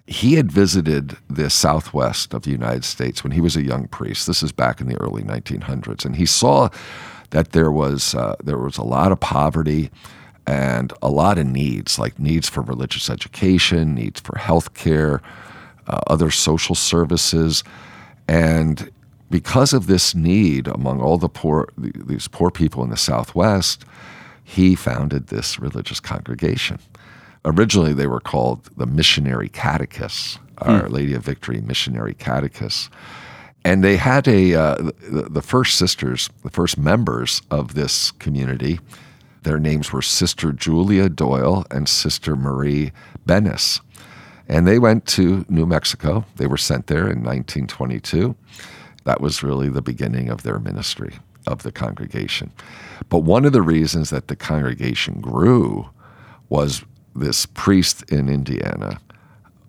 He 0.10 0.34
had 0.34 0.52
visited 0.52 1.18
the 1.30 1.52
southwest 1.52 2.34
of 2.34 2.42
the 2.42 2.50
United 2.50 2.84
States 2.84 3.24
when 3.24 3.32
he 3.32 3.42
was 3.42 3.56
a 3.56 3.62
young 3.62 3.88
priest. 3.88 4.26
This 4.26 4.42
is 4.42 4.52
back 4.52 4.82
in 4.82 4.88
the 4.88 5.00
early 5.00 5.22
1900s, 5.22 6.04
and 6.04 6.16
he 6.16 6.26
saw 6.26 6.70
that 7.30 7.52
there 7.52 7.72
was 7.72 8.16
uh, 8.16 8.36
there 8.44 8.58
was 8.58 8.80
a 8.80 8.84
lot 8.84 9.12
of 9.12 9.20
poverty 9.20 9.92
and 10.48 10.92
a 11.04 11.10
lot 11.10 11.38
of 11.38 11.46
needs, 11.46 12.00
like 12.00 12.18
needs 12.18 12.50
for 12.50 12.62
religious 12.62 13.08
education, 13.08 13.94
needs 13.94 14.20
for 14.20 14.36
health 14.40 14.74
care, 14.74 15.22
uh, 15.86 16.00
other 16.08 16.32
social 16.32 16.74
services, 16.74 17.64
and 18.28 18.90
because 19.30 19.74
of 19.74 19.86
this 19.86 20.16
need 20.16 20.68
among 20.68 21.02
all 21.02 21.20
the 21.20 21.30
poor 21.30 21.70
these 21.78 22.28
poor 22.28 22.50
people 22.50 22.84
in 22.84 22.90
the 22.90 22.98
Southwest, 22.98 23.86
he 24.44 24.74
founded 24.74 25.28
this 25.28 25.60
religious 25.60 26.00
congregation. 26.00 26.80
Originally, 27.46 27.94
they 27.94 28.08
were 28.08 28.20
called 28.20 28.66
the 28.78 28.86
Missionary 28.86 29.50
Catechists, 29.50 30.40
Our 30.58 30.90
Lady 30.90 31.14
of 31.14 31.24
Victory 31.24 31.62
Missionary 31.62 32.14
Catechists. 32.14 32.90
And 33.64 33.84
they 33.84 33.98
had 33.98 34.28
a, 34.28 34.56
uh, 34.56 34.76
the, 34.76 35.28
the 35.30 35.42
first 35.42 35.78
sisters, 35.78 36.30
the 36.44 36.50
first 36.50 36.78
members 36.78 37.42
of 37.50 37.76
this 37.76 38.12
community, 38.12 38.80
their 39.44 39.60
names 39.60 39.94
were 39.94 40.02
Sister 40.02 40.52
Julia 40.52 41.10
Doyle 41.10 41.66
and 41.72 41.88
Sister 41.88 42.36
Marie 42.36 42.92
Benes. 43.26 43.82
And 44.48 44.68
they 44.68 44.80
went 44.80 45.06
to 45.08 45.46
New 45.48 45.66
Mexico. 45.66 46.26
They 46.36 46.48
were 46.48 46.58
sent 46.58 46.88
there 46.88 47.04
in 47.04 47.24
1922. 47.24 48.36
That 49.06 49.22
was 49.22 49.44
really 49.44 49.70
the 49.70 49.82
beginning 49.82 50.30
of 50.30 50.44
their 50.44 50.60
ministry, 50.60 51.16
of 51.48 51.64
the 51.64 51.72
congregation. 51.72 52.52
But 53.08 53.20
one 53.20 53.46
of 53.46 53.54
the 53.54 53.62
reasons 53.62 54.10
that 54.10 54.28
the 54.28 54.36
congregation 54.36 55.22
grew 55.22 55.90
was 56.50 56.84
this 57.16 57.46
priest 57.46 58.04
in 58.12 58.30
Indiana. 58.30 59.00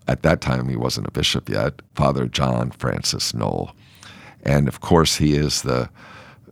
At 0.08 0.22
that 0.22 0.40
time, 0.40 0.68
he 0.68 0.76
wasn't 0.76 1.06
a 1.06 1.10
bishop 1.10 1.48
yet, 1.48 1.80
Father 1.94 2.26
John 2.26 2.70
Francis 2.70 3.32
Noll. 3.34 3.72
And 4.42 4.68
of 4.68 4.80
course, 4.80 5.16
he 5.16 5.36
is 5.36 5.62
the 5.62 5.88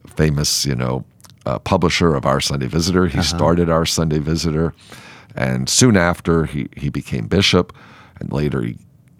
famous, 0.06 0.64
you 0.64 0.74
know, 0.74 1.04
uh, 1.46 1.58
publisher 1.58 2.14
of 2.14 2.26
Our 2.26 2.40
Sunday 2.40 2.66
Visitor. 2.66 3.06
He 3.06 3.22
started 3.22 3.70
Our 3.70 3.86
Sunday 3.86 4.18
Visitor. 4.18 4.74
And 5.34 5.68
soon 5.68 5.96
after, 5.96 6.44
he, 6.44 6.68
he 6.76 6.88
became 6.88 7.26
bishop. 7.26 7.74
And 8.20 8.32
later, 8.32 8.62
he 8.62 8.76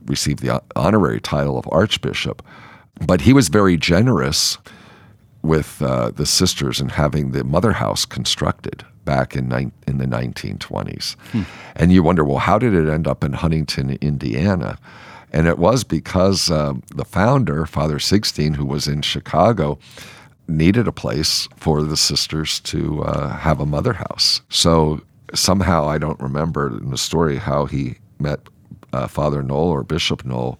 received 0.07 0.41
the 0.41 0.63
honorary 0.77 1.21
title 1.21 1.59
of 1.59 1.69
archbishop. 1.71 2.43
But 3.07 3.23
he 3.23 3.33
was 3.33 3.49
very 3.49 3.77
generous 3.77 4.59
with 5.43 5.81
uh, 5.81 6.11
the 6.11 6.27
sisters 6.27 6.81
in 6.81 6.91
having 6.91 7.31
the 7.31 7.45
mother 7.45 7.73
house 7.73 8.05
constructed 8.05 8.85
back 9.09 9.35
in 9.35 9.49
nine, 9.49 9.73
in 9.87 9.97
the 9.97 10.05
1920s. 10.05 11.17
And 11.75 11.91
you 11.91 12.03
wonder, 12.03 12.25
well, 12.25 12.45
how 12.51 12.59
did 12.59 12.75
it 12.75 12.93
end 12.93 13.09
up 13.09 13.25
in 13.25 13.33
Huntington, 13.33 13.97
Indiana? 14.03 14.79
And 15.33 15.47
it 15.47 15.59
was 15.59 15.83
because 15.83 16.51
uh, 16.51 16.75
the 16.95 17.07
founder, 17.07 17.65
Father 17.65 17.99
Sigstein, 17.99 18.55
who 18.55 18.67
was 18.67 18.87
in 18.87 19.01
Chicago, 19.01 19.79
needed 20.47 20.87
a 20.87 20.93
place 20.93 21.49
for 21.57 21.83
the 21.83 21.97
sisters 21.97 22.61
to 22.61 23.03
uh, 23.05 23.31
have 23.31 23.61
a 23.61 23.67
mother 23.67 23.95
house. 23.95 24.43
So 24.51 25.01
somehow 25.33 25.89
I 25.89 25.97
don't 25.97 26.21
remember 26.21 26.77
in 26.77 26.91
the 26.91 26.99
story 26.99 27.39
how 27.39 27.65
he 27.65 27.97
met 28.19 28.41
uh, 28.93 29.07
Father 29.07 29.43
Noll 29.43 29.71
or 29.71 29.85
Bishop 29.85 30.23
Noll. 30.23 30.59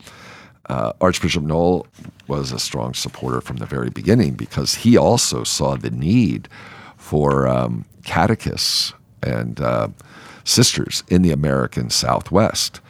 Uh, 0.71 0.93
Archbishop 1.03 1.43
Noll 1.43 1.87
was 2.29 2.53
a 2.53 2.59
strong 2.59 2.95
supporter 2.95 3.43
from 3.43 3.57
the 3.57 3.67
very 3.67 3.91
beginning 3.91 4.35
because 4.35 4.75
he 4.75 4.97
also 4.97 5.45
saw 5.45 5.77
the 5.77 5.91
need 5.91 6.49
for 6.97 7.49
um, 7.49 7.85
catechists 8.09 8.93
and 9.23 9.61
uh, 9.61 9.89
sisters 10.45 11.03
in 11.09 11.23
the 11.23 11.33
American 11.33 11.91
Southwest. 11.91 12.81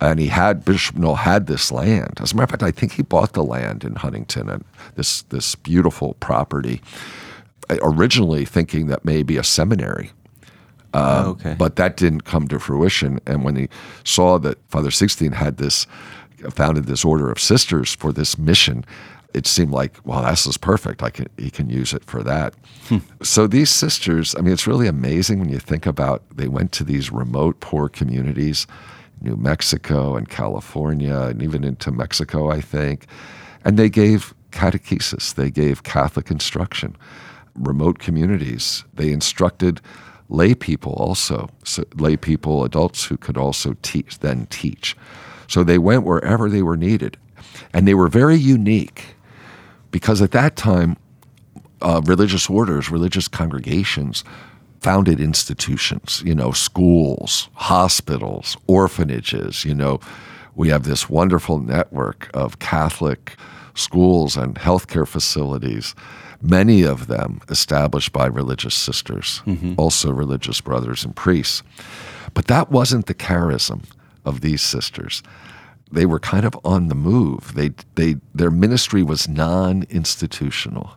And 0.00 0.18
he 0.18 0.26
had 0.26 0.64
Bishop 0.64 0.96
Noll 0.96 1.14
had 1.14 1.46
this 1.46 1.70
land. 1.72 2.18
As 2.20 2.32
a 2.32 2.36
matter 2.36 2.44
of 2.44 2.50
fact, 2.50 2.62
I 2.62 2.72
think 2.72 2.92
he 2.92 3.02
bought 3.02 3.32
the 3.32 3.44
land 3.44 3.84
in 3.84 3.94
Huntington 3.94 4.50
and 4.50 4.64
this 4.96 5.22
this 5.28 5.54
beautiful 5.54 6.14
property. 6.20 6.80
uh, 7.70 7.76
Originally 7.80 8.44
thinking 8.44 8.88
that 8.88 9.04
maybe 9.04 9.38
a 9.38 9.44
seminary 9.44 10.10
Oh, 10.96 11.30
okay. 11.30 11.54
but 11.58 11.74
that 11.76 11.96
didn't 11.96 12.24
come 12.24 12.46
to 12.48 12.58
fruition. 12.58 13.18
And 13.26 13.44
when 13.44 13.56
he 13.56 13.68
saw 14.04 14.38
that 14.38 14.58
Father 14.68 14.90
Sigstein 14.90 15.32
had 15.34 15.56
this, 15.56 15.86
founded 16.50 16.84
this 16.86 17.04
order 17.04 17.32
of 17.32 17.38
sisters 17.40 17.94
for 17.96 18.12
this 18.12 18.38
mission, 18.38 18.84
it 19.34 19.46
seemed 19.46 19.72
like, 19.72 19.98
well, 20.04 20.22
this 20.22 20.46
is 20.46 20.56
perfect. 20.56 21.02
I 21.02 21.10
can, 21.10 21.26
he 21.36 21.50
can 21.50 21.68
use 21.68 21.92
it 21.92 22.04
for 22.04 22.22
that. 22.22 22.54
So 23.22 23.46
these 23.46 23.68
sisters, 23.68 24.34
I 24.36 24.40
mean, 24.40 24.52
it's 24.52 24.66
really 24.66 24.86
amazing 24.86 25.40
when 25.40 25.48
you 25.48 25.58
think 25.58 25.86
about 25.86 26.22
they 26.34 26.48
went 26.48 26.70
to 26.72 26.84
these 26.84 27.10
remote, 27.10 27.58
poor 27.60 27.88
communities, 27.88 28.66
New 29.20 29.36
Mexico 29.36 30.16
and 30.16 30.28
California, 30.28 31.18
and 31.18 31.42
even 31.42 31.64
into 31.64 31.90
Mexico, 31.90 32.50
I 32.50 32.60
think, 32.60 33.06
and 33.64 33.76
they 33.76 33.88
gave 33.88 34.34
catechesis. 34.52 35.34
They 35.34 35.50
gave 35.50 35.82
Catholic 35.82 36.30
instruction. 36.30 36.96
Remote 37.56 37.98
communities, 37.98 38.84
they 38.94 39.12
instructed 39.12 39.80
lay 40.28 40.54
people 40.54 40.92
also, 40.94 41.48
so 41.64 41.84
lay 41.96 42.16
people, 42.16 42.64
adults 42.64 43.04
who 43.04 43.16
could 43.16 43.36
also 43.36 43.76
teach, 43.82 44.18
then 44.20 44.46
teach. 44.46 44.96
So 45.48 45.64
they 45.64 45.78
went 45.78 46.04
wherever 46.04 46.48
they 46.48 46.62
were 46.62 46.76
needed. 46.76 47.16
And 47.72 47.86
they 47.86 47.94
were 47.94 48.08
very 48.08 48.36
unique 48.36 49.14
because 49.94 50.20
at 50.20 50.32
that 50.32 50.56
time, 50.56 50.96
uh, 51.80 52.00
religious 52.04 52.50
orders, 52.50 52.90
religious 52.90 53.28
congregations 53.28 54.24
founded 54.80 55.20
institutions, 55.20 56.20
you 56.26 56.34
know, 56.34 56.50
schools, 56.50 57.48
hospitals, 57.54 58.56
orphanages, 58.66 59.64
you 59.64 59.72
know, 59.72 60.00
we 60.56 60.68
have 60.68 60.82
this 60.82 61.08
wonderful 61.08 61.60
network 61.60 62.28
of 62.34 62.58
Catholic 62.58 63.36
schools 63.74 64.36
and 64.36 64.56
healthcare 64.56 65.06
facilities, 65.06 65.94
many 66.42 66.82
of 66.82 67.06
them 67.06 67.40
established 67.48 68.12
by 68.12 68.26
religious 68.26 68.74
sisters, 68.74 69.42
also 69.76 70.10
religious 70.10 70.60
brothers 70.60 71.04
and 71.04 71.14
priests. 71.14 71.62
But 72.34 72.48
that 72.48 72.72
wasn't 72.72 73.06
the 73.06 73.14
charism 73.14 73.84
of 74.24 74.40
these 74.40 74.60
sisters. 74.60 75.22
They 75.94 76.06
were 76.06 76.20
kind 76.20 76.44
of 76.44 76.58
on 76.64 76.88
the 76.88 76.94
move. 76.94 77.54
They, 77.54 77.70
they, 77.94 78.16
their 78.34 78.50
ministry 78.50 79.02
was 79.02 79.28
non 79.28 79.84
institutional. 79.88 80.96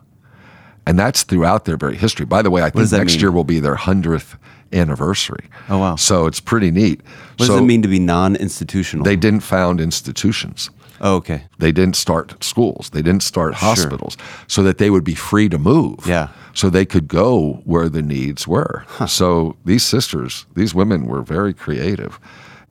And 0.86 0.98
that's 0.98 1.22
throughout 1.22 1.66
their 1.66 1.76
very 1.76 1.96
history. 1.96 2.24
By 2.24 2.40
the 2.40 2.50
way, 2.50 2.62
I 2.62 2.70
think 2.70 2.90
next 2.92 3.12
mean? 3.12 3.20
year 3.20 3.30
will 3.30 3.44
be 3.44 3.60
their 3.60 3.76
100th 3.76 4.38
anniversary. 4.72 5.44
Oh, 5.68 5.78
wow. 5.78 5.96
So 5.96 6.26
it's 6.26 6.40
pretty 6.40 6.70
neat. 6.70 7.02
What 7.36 7.46
so 7.46 7.52
does 7.54 7.62
it 7.62 7.66
mean 7.66 7.82
to 7.82 7.88
be 7.88 7.98
non-institutional? 7.98 9.04
They 9.04 9.16
didn't 9.16 9.40
found 9.40 9.80
institutions. 9.80 10.70
oh, 11.00 11.16
okay. 11.16 11.44
They 11.58 11.72
didn't 11.72 11.96
start 11.96 12.42
schools. 12.42 12.90
They 12.90 13.02
didn't 13.02 13.22
start 13.22 13.54
hospitals 13.54 14.16
so 14.46 14.62
that 14.62 14.78
they 14.78 14.88
would 14.88 15.04
be 15.04 15.14
free 15.14 15.48
to 15.50 15.58
move. 15.58 16.06
Yeah. 16.06 16.28
So 16.54 16.70
they 16.70 16.86
could 16.86 17.06
go 17.06 17.60
where 17.64 17.88
the 17.88 18.02
needs 18.02 18.48
were. 18.48 18.84
So 19.06 19.56
these 19.64 19.84
sisters, 19.84 20.46
these 20.54 20.74
women 20.74 21.06
were 21.06 21.22
very 21.22 21.54
creative. 21.54 22.18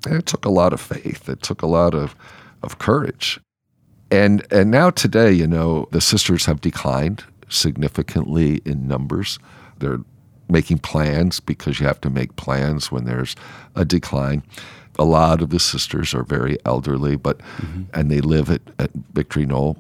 It 0.06 0.26
took 0.26 0.46
a 0.46 0.50
lot 0.50 0.74
of 0.74 0.82
faith. 0.82 1.28
It 1.28 1.42
took 1.42 1.62
a 1.62 1.68
lot 1.68 1.94
of, 1.94 2.16
of 2.62 2.78
courage. 2.78 3.40
And 4.10 4.46
and 4.52 4.72
now 4.72 4.90
today, 4.90 5.32
you 5.32 5.48
know, 5.48 5.88
the 5.92 6.02
sisters 6.02 6.46
have 6.46 6.62
declined 6.62 7.24
significantly 7.50 8.62
in 8.66 8.88
numbers. 8.88 9.40
They're 9.80 10.00
making 10.50 10.80
plans 10.80 11.40
because 11.40 11.80
you 11.80 11.86
have 11.88 12.00
to 12.02 12.10
make 12.10 12.36
plans 12.38 12.92
when 12.92 13.04
there's 13.04 13.36
a 13.76 13.84
decline. 13.84 14.44
A 14.98 15.04
lot 15.04 15.42
of 15.42 15.50
the 15.50 15.60
sisters 15.60 16.14
are 16.14 16.24
very 16.24 16.58
elderly, 16.66 17.16
but 17.18 17.40
mm-hmm. 17.40 17.84
and 17.94 18.10
they 18.10 18.22
live 18.22 18.50
at, 18.50 18.62
at 18.80 18.92
Victory 19.14 19.46
Noll, 19.46 19.78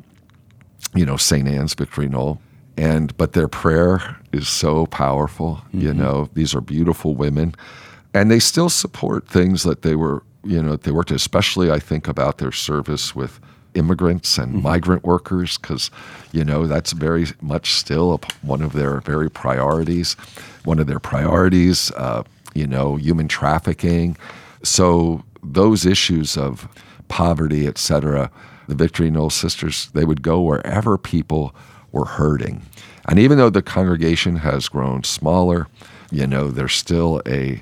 you 0.93 1.05
know, 1.05 1.17
St. 1.17 1.47
Anne's 1.47 1.73
Victory 1.73 2.09
Noll. 2.09 2.39
And 2.77 3.15
but 3.17 3.33
their 3.33 3.47
prayer 3.47 4.17
is 4.31 4.47
so 4.47 4.85
powerful. 4.87 5.61
You 5.71 5.89
mm-hmm. 5.89 5.99
know, 5.99 6.29
these 6.33 6.53
are 6.53 6.61
beautiful 6.61 7.15
women. 7.15 7.55
And 8.13 8.31
they 8.31 8.39
still 8.39 8.69
support 8.69 9.27
things 9.27 9.63
that 9.63 9.81
they 9.81 9.95
were, 9.95 10.23
you 10.43 10.61
know, 10.61 10.75
they 10.75 10.91
worked, 10.91 11.11
especially 11.11 11.71
I 11.71 11.79
think 11.79 12.07
about 12.07 12.37
their 12.37 12.51
service 12.51 13.15
with 13.15 13.39
immigrants 13.73 14.37
and 14.37 14.63
migrant 14.63 15.03
workers, 15.03 15.57
because, 15.57 15.91
you 16.31 16.43
know, 16.43 16.65
that's 16.65 16.93
very 16.93 17.27
much 17.41 17.73
still 17.73 18.19
one 18.41 18.61
of 18.61 18.73
their 18.73 19.01
very 19.01 19.29
priorities. 19.29 20.15
One 20.63 20.79
of 20.79 20.87
their 20.87 20.99
priorities, 20.99 21.91
uh, 21.91 22.23
you 22.53 22.65
know, 22.65 22.95
human 22.95 23.27
trafficking. 23.27 24.17
So 24.63 25.23
those 25.43 25.85
issues 25.85 26.37
of 26.37 26.67
poverty, 27.07 27.67
et 27.67 27.77
cetera, 27.77 28.31
the 28.67 28.75
Victory 28.75 29.09
Noll 29.11 29.29
Sisters, 29.29 29.89
they 29.93 30.03
would 30.03 30.21
go 30.21 30.41
wherever 30.41 30.97
people 30.97 31.55
were 31.91 32.05
hurting. 32.05 32.63
And 33.07 33.19
even 33.19 33.37
though 33.37 33.49
the 33.49 33.61
congregation 33.61 34.37
has 34.37 34.67
grown 34.67 35.03
smaller, 35.03 35.67
you 36.11 36.27
know, 36.27 36.49
there's 36.49 36.73
still 36.73 37.21
a 37.25 37.61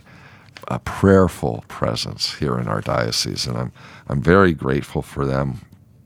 a 0.68 0.80
prayerful 0.80 1.64
presence 1.68 2.36
here 2.36 2.58
in 2.58 2.68
our 2.68 2.82
diocese, 2.82 3.46
and 3.48 3.58
I'm 3.58 3.72
I'm 4.08 4.22
very 4.22 4.54
grateful 4.54 5.02
for 5.02 5.26
them. 5.26 5.62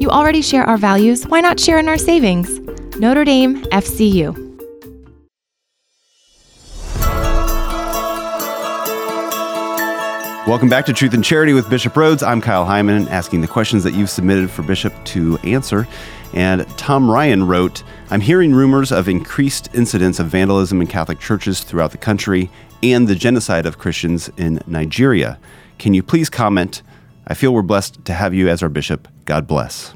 You 0.00 0.10
already 0.10 0.42
share 0.42 0.64
our 0.64 0.76
values, 0.76 1.26
why 1.26 1.40
not 1.40 1.60
share 1.60 1.78
in 1.78 1.88
our 1.88 1.98
savings? 1.98 2.58
Notre 2.98 3.24
Dame 3.24 3.62
FCU. 3.66 4.43
Welcome 10.46 10.68
back 10.68 10.84
to 10.86 10.92
Truth 10.92 11.14
and 11.14 11.24
Charity 11.24 11.54
with 11.54 11.70
Bishop 11.70 11.94
Rhoades. 11.94 12.22
I'm 12.22 12.42
Kyle 12.42 12.66
Hyman, 12.66 13.08
asking 13.08 13.40
the 13.40 13.48
questions 13.48 13.82
that 13.82 13.94
you've 13.94 14.10
submitted 14.10 14.50
for 14.50 14.62
Bishop 14.62 14.92
to 15.06 15.38
answer. 15.38 15.88
And 16.34 16.68
Tom 16.76 17.10
Ryan 17.10 17.46
wrote 17.46 17.82
I'm 18.10 18.20
hearing 18.20 18.52
rumors 18.52 18.92
of 18.92 19.08
increased 19.08 19.70
incidents 19.74 20.18
of 20.18 20.26
vandalism 20.26 20.82
in 20.82 20.86
Catholic 20.86 21.18
churches 21.18 21.62
throughout 21.62 21.92
the 21.92 21.98
country 21.98 22.50
and 22.82 23.08
the 23.08 23.14
genocide 23.14 23.64
of 23.64 23.78
Christians 23.78 24.28
in 24.36 24.60
Nigeria. 24.66 25.38
Can 25.78 25.94
you 25.94 26.02
please 26.02 26.28
comment? 26.28 26.82
I 27.26 27.32
feel 27.32 27.54
we're 27.54 27.62
blessed 27.62 28.04
to 28.04 28.12
have 28.12 28.34
you 28.34 28.50
as 28.50 28.62
our 28.62 28.68
bishop. 28.68 29.08
God 29.24 29.46
bless. 29.46 29.94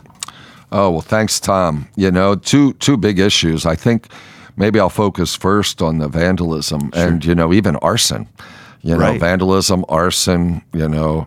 Oh 0.73 0.91
well, 0.93 1.03
thanks, 1.03 1.39
Tom. 1.39 1.89
You 1.95 2.11
know, 2.11 2.37
two 2.37 2.73
two 2.75 2.97
big 2.97 3.19
issues. 3.19 3.67
I 3.67 3.77
think 3.77 4.09
maybe 4.57 4.81
I'll 4.81 4.89
focus 4.89 5.37
first 5.37 5.83
on 5.83 5.99
the 5.99 6.09
vandalism 6.09 6.89
and 6.95 7.23
you 7.23 7.35
know 7.35 7.53
even 7.53 7.77
arson. 7.77 8.29
You 8.83 8.95
know, 8.95 9.01
Right. 9.01 9.21
vandalism, 9.21 9.85
arson. 9.89 10.63
You 10.73 10.89
know, 10.89 11.27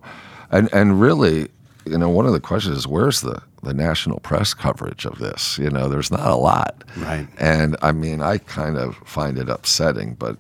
and 0.52 0.70
and 0.74 1.00
really, 1.02 1.50
you 1.86 1.98
know, 1.98 2.10
one 2.10 2.26
of 2.26 2.34
the 2.34 2.40
questions 2.40 2.78
is 2.80 2.88
where's 2.88 3.22
the 3.22 3.42
the 3.64 3.74
national 3.74 4.20
press 4.22 4.54
coverage 4.54 5.06
of 5.06 5.20
this? 5.20 5.58
You 5.60 5.70
know, 5.70 5.88
there's 5.90 6.10
not 6.12 6.28
a 6.32 6.36
lot. 6.36 6.84
Right. 6.98 7.28
And 7.38 7.78
I 7.82 7.92
mean, 7.92 8.22
I 8.22 8.38
kind 8.40 8.76
of 8.78 8.96
find 9.06 9.38
it 9.38 9.50
upsetting, 9.50 10.16
but 10.16 10.38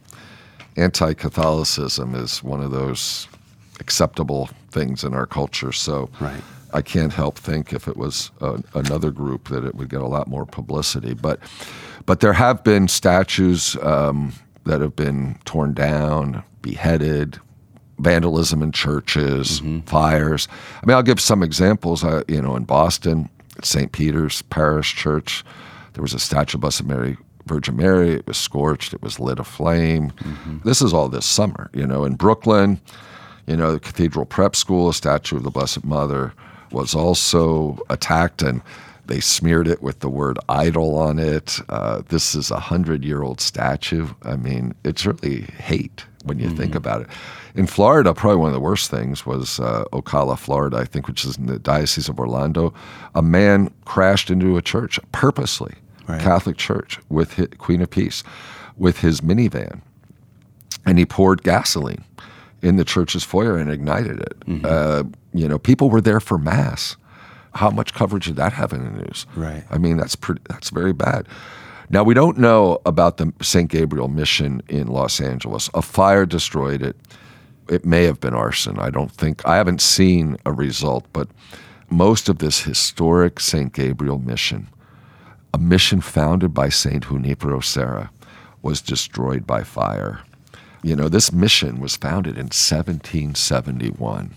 anti-Catholicism 0.92 2.16
is 2.16 2.44
one 2.44 2.62
of 2.62 2.72
those 2.72 3.28
acceptable 3.80 4.50
things 4.72 5.04
in 5.04 5.14
our 5.14 5.26
culture. 5.26 5.72
So 5.72 6.10
Right. 6.20 6.42
I 6.74 6.82
can't 6.82 7.12
help 7.14 7.38
think 7.38 7.74
if 7.74 7.88
it 7.88 7.98
was 7.98 8.32
uh, 8.40 8.58
another 8.74 9.12
group 9.12 9.50
that 9.50 9.66
it 9.66 9.76
would 9.76 9.90
get 9.90 10.02
a 10.02 10.08
lot 10.08 10.28
more 10.28 10.46
publicity. 10.46 11.14
But 11.14 11.40
but 12.06 12.20
there 12.22 12.34
have 12.34 12.64
been 12.64 12.88
statues 12.88 13.76
um, 13.84 14.34
that 14.66 14.80
have 14.82 14.96
been 14.96 15.38
torn 15.46 15.74
down, 15.74 16.44
beheaded, 16.62 17.40
vandalism 18.00 18.62
in 18.62 18.72
churches, 18.72 19.62
mm-hmm. 19.62 19.82
fires. 19.82 20.48
I 20.82 20.86
mean, 20.86 20.96
I'll 20.96 21.04
give 21.04 21.20
some 21.20 21.44
examples. 21.44 22.04
I, 22.04 22.24
you 22.28 22.42
know, 22.42 22.56
in 22.56 22.64
Boston, 22.64 23.30
St. 23.64 23.92
Peter's 23.92 24.42
Parish 24.44 24.96
Church, 24.96 25.44
there 25.94 26.02
was 26.02 26.14
a 26.14 26.20
statue 26.20 26.58
of 26.58 26.62
Blessed 26.62 26.86
Mary. 26.86 27.18
Virgin 27.48 27.76
Mary, 27.76 28.12
it 28.12 28.28
was 28.28 28.38
scorched, 28.38 28.94
it 28.94 29.02
was 29.02 29.20
lit 29.20 29.40
aflame. 29.40 30.12
Mm-hmm. 30.12 30.60
This 30.64 30.82
is 30.82 30.94
all 30.94 31.10
this 31.10 31.26
summer, 31.26 31.70
you 31.74 31.88
know. 31.88 32.06
In 32.06 32.16
Brooklyn, 32.16 32.80
you 33.48 33.58
know, 33.58 33.72
the 33.72 33.80
Cathedral 33.80 34.26
Prep 34.26 34.56
School, 34.56 34.90
a 34.90 34.94
statue 34.94 35.38
of 35.38 35.44
the 35.44 35.50
Blessed 35.50 35.84
Mother, 35.84 36.34
was 36.72 36.94
also 36.96 37.80
attacked, 37.90 38.42
and 38.42 38.62
They 39.08 39.20
smeared 39.20 39.68
it 39.68 39.82
with 39.82 40.00
the 40.00 40.10
word 40.10 40.40
idol 40.48 40.96
on 40.98 41.20
it. 41.20 41.60
Uh, 41.68 42.02
this 42.08 42.36
is 42.36 42.52
a 42.52 42.60
hundred 42.60 43.04
year 43.04 43.24
old 43.24 43.42
statue. 43.42 44.08
I 44.24 44.38
mean, 44.38 44.74
it's 44.86 45.06
really 45.06 45.42
hate 45.42 46.06
when 46.24 46.40
you 46.40 46.50
think 46.50 46.76
about 46.76 47.02
it. 47.02 47.08
In 47.56 47.68
Florida, 47.68 48.14
probably 48.14 48.38
one 48.38 48.48
of 48.50 48.54
the 48.54 48.60
worst 48.60 48.90
things 48.92 49.26
was 49.26 49.60
uh, 49.60 49.84
Ocala, 49.92 50.38
Florida, 50.38 50.78
I 50.78 50.86
think, 50.86 51.08
which 51.08 51.26
is 51.26 51.38
in 51.38 51.48
the 51.48 51.60
Diocese 51.60 52.08
of 52.10 52.20
Orlando. 52.20 52.74
A 53.16 53.22
man 53.22 53.74
crashed 53.86 54.30
into 54.30 54.58
a 54.58 54.62
church 54.62 55.00
purposely, 55.12 55.74
Right. 56.08 56.20
Catholic 56.22 56.58
church, 56.58 57.00
with 57.10 57.34
hi 57.36 57.46
Queen 57.58 57.82
of 57.82 57.90
Peace, 57.90 58.24
with 58.78 59.00
his 59.00 59.22
minivan 59.22 59.82
and 60.86 60.98
he 60.98 61.06
poured 61.06 61.44
gasoline 61.44 62.04
in 62.62 62.76
the 62.76 62.84
church's 62.86 63.24
foyer 63.24 63.58
and 63.58 63.70
ignited 63.70 64.20
it. 64.20 64.66
Uh, 64.66 65.04
you 65.34 65.48
know, 65.48 65.58
people 65.60 65.90
were 65.90 66.02
there 66.02 66.20
for 66.20 66.38
mass. 66.38 66.96
How 67.54 67.70
much 67.70 67.94
coverage 67.94 68.26
did 68.26 68.36
that 68.38 68.54
have 68.54 68.72
in 68.74 68.84
the 68.84 69.02
news? 69.02 69.26
Right. 69.36 69.64
I 69.70 69.78
mean, 69.78 69.98
that's 69.98 70.16
pretty, 70.16 70.42
that's 70.50 70.70
very 70.70 70.94
bad. 70.94 71.28
Now 71.92 72.04
we 72.04 72.14
don't 72.14 72.38
know 72.38 72.80
about 72.86 73.18
the 73.18 73.34
St. 73.42 73.70
Gabriel 73.70 74.08
mission 74.08 74.64
in 74.70 74.88
Los 74.88 75.20
Angeles. 75.20 75.70
A 75.74 75.82
fire 75.82 76.26
destroyed 76.26 76.82
it. 76.82 76.96
It 77.68 77.84
may 77.86 78.06
have 78.06 78.22
been 78.22 78.34
arson. 78.34 78.80
I 78.80 78.90
don't 78.90 79.12
think 79.12 79.46
I 79.46 79.58
haven't 79.58 79.82
seen 79.82 80.38
a 80.46 80.54
result, 80.54 81.06
but 81.12 81.28
most 81.90 82.30
of 82.30 82.38
this 82.38 82.62
historic 82.62 83.42
St. 83.42 83.74
Gabriel 83.74 84.20
mission, 84.20 84.70
a 85.54 85.58
mission 85.58 86.00
founded 86.00 86.54
by 86.54 86.70
Saint 86.70 87.08
Junipero 87.08 87.60
Serra, 87.60 88.10
was 88.62 88.82
destroyed 88.82 89.46
by 89.46 89.64
fire. 89.64 90.22
You 90.84 90.96
know, 90.96 91.10
this 91.10 91.34
mission 91.34 91.82
was 91.82 91.98
founded 91.98 92.36
in 92.38 92.46
1771. 92.46 94.34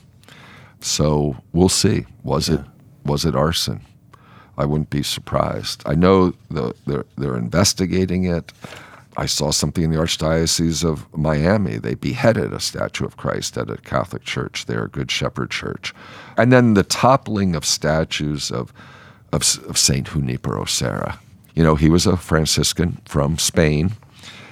So 0.80 1.36
we'll 1.52 1.68
see. 1.68 2.04
Was 2.24 2.48
it 2.48 2.60
was 3.04 3.24
it 3.24 3.36
arson? 3.36 3.80
I 4.56 4.64
wouldn't 4.64 4.90
be 4.90 5.02
surprised. 5.02 5.82
I 5.86 5.94
know 5.94 6.34
the, 6.50 6.74
they're, 6.86 7.06
they're 7.16 7.36
investigating 7.36 8.24
it. 8.24 8.52
I 9.16 9.26
saw 9.26 9.52
something 9.52 9.84
in 9.84 9.90
the 9.90 9.96
Archdiocese 9.96 10.84
of 10.84 11.06
Miami. 11.16 11.76
They 11.78 11.94
beheaded 11.94 12.52
a 12.52 12.60
statue 12.60 13.04
of 13.04 13.16
Christ 13.16 13.56
at 13.56 13.70
a 13.70 13.76
Catholic 13.78 14.24
church 14.24 14.66
there, 14.66 14.88
Good 14.88 15.10
Shepherd 15.10 15.50
Church. 15.50 15.94
And 16.36 16.52
then 16.52 16.74
the 16.74 16.82
toppling 16.82 17.54
of 17.54 17.64
statues 17.64 18.50
of, 18.50 18.72
of, 19.32 19.42
of 19.68 19.78
St. 19.78 20.08
Junipero 20.08 20.64
Serra. 20.64 21.20
You 21.54 21.62
know, 21.62 21.76
he 21.76 21.88
was 21.88 22.06
a 22.06 22.16
Franciscan 22.16 23.00
from 23.04 23.38
Spain. 23.38 23.92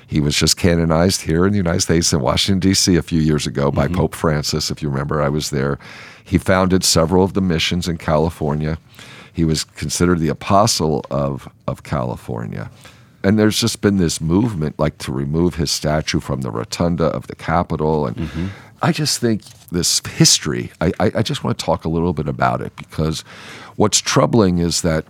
He 0.06 0.20
was 0.20 0.36
just 0.36 0.56
canonized 0.56 1.22
here 1.22 1.46
in 1.46 1.52
the 1.52 1.56
United 1.56 1.80
States 1.80 2.12
in 2.12 2.20
Washington, 2.20 2.60
D.C. 2.60 2.96
a 2.96 3.02
few 3.02 3.20
years 3.20 3.46
ago 3.46 3.72
by 3.72 3.86
mm-hmm. 3.86 3.96
Pope 3.96 4.14
Francis. 4.14 4.70
If 4.70 4.82
you 4.82 4.90
remember, 4.90 5.22
I 5.22 5.28
was 5.28 5.50
there. 5.50 5.78
He 6.22 6.38
founded 6.38 6.84
several 6.84 7.24
of 7.24 7.32
the 7.32 7.40
missions 7.40 7.88
in 7.88 7.98
California. 7.98 8.78
He 9.32 9.44
was 9.44 9.64
considered 9.64 10.18
the 10.18 10.28
apostle 10.28 11.04
of, 11.10 11.48
of 11.66 11.82
California. 11.82 12.70
And 13.24 13.38
there's 13.38 13.58
just 13.58 13.80
been 13.80 13.98
this 13.98 14.20
movement, 14.20 14.78
like 14.78 14.98
to 14.98 15.12
remove 15.12 15.54
his 15.54 15.70
statue 15.70 16.20
from 16.20 16.40
the 16.40 16.50
rotunda 16.50 17.04
of 17.06 17.28
the 17.28 17.36
Capitol. 17.36 18.06
And 18.06 18.16
mm-hmm. 18.16 18.46
I 18.82 18.90
just 18.90 19.20
think 19.20 19.42
this 19.70 20.00
history, 20.06 20.72
I, 20.80 20.92
I, 20.98 21.12
I 21.16 21.22
just 21.22 21.44
want 21.44 21.58
to 21.58 21.64
talk 21.64 21.84
a 21.84 21.88
little 21.88 22.12
bit 22.12 22.26
about 22.26 22.60
it 22.60 22.74
because 22.76 23.20
what's 23.76 24.00
troubling 24.00 24.58
is 24.58 24.82
that 24.82 25.04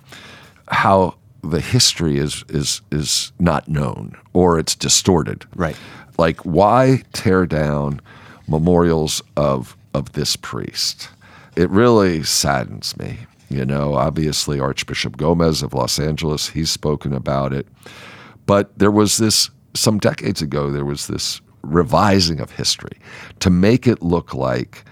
how 0.68 1.14
the 1.42 1.60
history 1.60 2.18
is 2.18 2.44
is 2.48 2.80
is 2.92 3.32
not 3.38 3.66
known 3.68 4.16
or 4.32 4.58
it's 4.58 4.74
distorted. 4.74 5.44
Right. 5.56 5.76
Like 6.18 6.40
why 6.40 7.02
tear 7.12 7.46
down 7.46 8.00
memorials 8.46 9.22
of 9.36 9.76
of 9.94 10.12
this 10.12 10.36
priest? 10.36 11.08
It 11.56 11.68
really 11.70 12.22
saddens 12.22 12.96
me. 12.96 13.20
You 13.52 13.64
know, 13.66 13.94
obviously 13.94 14.58
Archbishop 14.58 15.16
Gomez 15.16 15.62
of 15.62 15.74
Los 15.74 15.98
Angeles, 15.98 16.48
he's 16.48 16.70
spoken 16.70 17.12
about 17.12 17.52
it. 17.52 17.66
But 18.46 18.76
there 18.78 18.90
was 18.90 19.18
this 19.18 19.50
some 19.74 19.98
decades 19.98 20.42
ago 20.42 20.70
there 20.70 20.84
was 20.84 21.06
this 21.06 21.40
revising 21.62 22.40
of 22.40 22.50
history 22.50 22.98
to 23.40 23.48
make 23.50 23.86
it 23.86 24.02
look 24.02 24.34
like 24.34 24.84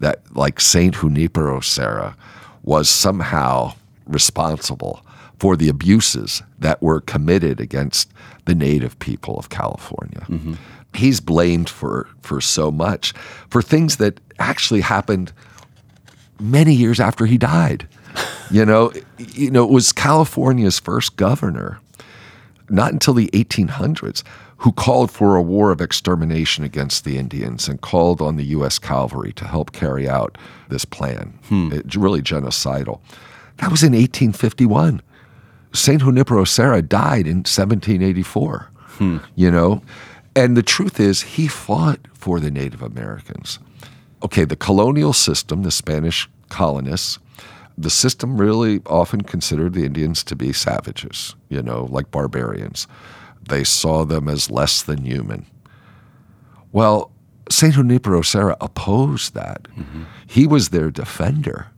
that 0.00 0.20
like 0.36 0.60
Saint 0.60 0.96
Junipero 0.96 1.60
Serra 1.60 2.16
was 2.62 2.88
somehow 2.88 3.74
responsible 4.06 5.04
for 5.38 5.56
the 5.56 5.68
abuses 5.68 6.42
that 6.58 6.80
were 6.82 7.00
committed 7.00 7.60
against 7.60 8.12
the 8.44 8.54
native 8.54 8.98
people 8.98 9.38
of 9.38 9.48
California. 9.48 10.24
Mm-hmm. 10.28 10.54
He's 10.94 11.20
blamed 11.20 11.68
for 11.68 12.08
for 12.20 12.40
so 12.40 12.70
much 12.70 13.12
for 13.48 13.62
things 13.62 13.96
that 13.96 14.20
actually 14.38 14.82
happened 14.82 15.32
many 16.38 16.74
years 16.74 17.00
after 17.00 17.26
he 17.26 17.38
died. 17.38 17.88
You 18.50 18.66
know, 18.66 18.92
you 19.16 19.50
know, 19.50 19.64
it 19.64 19.70
was 19.70 19.92
California's 19.92 20.78
first 20.78 21.16
governor, 21.16 21.80
not 22.68 22.92
until 22.92 23.14
the 23.14 23.30
1800s, 23.32 24.22
who 24.58 24.72
called 24.72 25.10
for 25.10 25.36
a 25.36 25.42
war 25.42 25.72
of 25.72 25.80
extermination 25.80 26.62
against 26.62 27.04
the 27.04 27.16
Indians 27.16 27.66
and 27.66 27.80
called 27.80 28.20
on 28.20 28.36
the 28.36 28.44
U.S. 28.44 28.78
cavalry 28.78 29.32
to 29.32 29.46
help 29.46 29.72
carry 29.72 30.06
out 30.06 30.36
this 30.68 30.84
plan. 30.84 31.38
Hmm. 31.44 31.70
It's 31.72 31.96
really 31.96 32.20
genocidal. 32.20 33.00
That 33.56 33.70
was 33.70 33.82
in 33.82 33.92
1851. 33.92 35.00
Saint 35.72 36.02
Junipero 36.02 36.44
Serra 36.44 36.82
died 36.82 37.26
in 37.26 37.38
1784. 37.38 38.68
Hmm. 38.74 39.18
You 39.34 39.50
know, 39.50 39.82
and 40.36 40.56
the 40.56 40.62
truth 40.62 41.00
is, 41.00 41.22
he 41.22 41.48
fought 41.48 42.00
for 42.12 42.38
the 42.38 42.50
Native 42.50 42.82
Americans. 42.82 43.58
Okay, 44.22 44.44
the 44.44 44.56
colonial 44.56 45.12
system, 45.12 45.62
the 45.62 45.70
Spanish 45.70 46.28
colonists, 46.50 47.18
the 47.82 47.90
system 47.90 48.40
really 48.40 48.80
often 48.86 49.22
considered 49.22 49.74
the 49.74 49.84
Indians 49.84 50.24
to 50.24 50.36
be 50.36 50.52
savages, 50.52 51.34
you 51.48 51.62
know, 51.62 51.86
like 51.90 52.10
barbarians. 52.10 52.86
They 53.48 53.64
saw 53.64 54.04
them 54.04 54.28
as 54.28 54.50
less 54.50 54.82
than 54.82 55.04
human. 55.04 55.46
Well, 56.72 57.10
St. 57.50 57.74
Junipero 57.74 58.22
Serra 58.22 58.56
opposed 58.60 59.34
that. 59.34 59.64
Mm-hmm. 59.76 60.04
He 60.26 60.46
was 60.46 60.68
their 60.68 60.90
defender. 60.90 61.68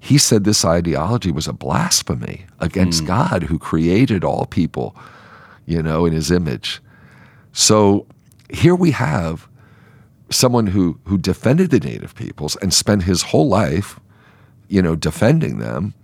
He 0.00 0.18
said 0.18 0.44
this 0.44 0.64
ideology 0.64 1.30
was 1.30 1.48
a 1.48 1.52
blasphemy 1.52 2.44
against 2.60 3.04
mm. 3.04 3.06
God 3.06 3.44
who 3.44 3.58
created 3.58 4.22
all 4.22 4.46
people, 4.46 4.94
you 5.66 5.82
know, 5.82 6.04
in 6.04 6.12
his 6.12 6.30
image. 6.30 6.82
So 7.52 8.06
here 8.50 8.74
we 8.74 8.90
have 8.90 9.48
someone 10.30 10.66
who 10.66 11.00
who 11.04 11.16
defended 11.16 11.70
the 11.70 11.80
native 11.80 12.14
peoples 12.14 12.56
and 12.56 12.72
spent 12.72 13.04
his 13.04 13.22
whole 13.22 13.48
life, 13.48 13.98
you 14.68 14.82
know, 14.82 14.96
defending 14.96 15.58
them 15.58 15.94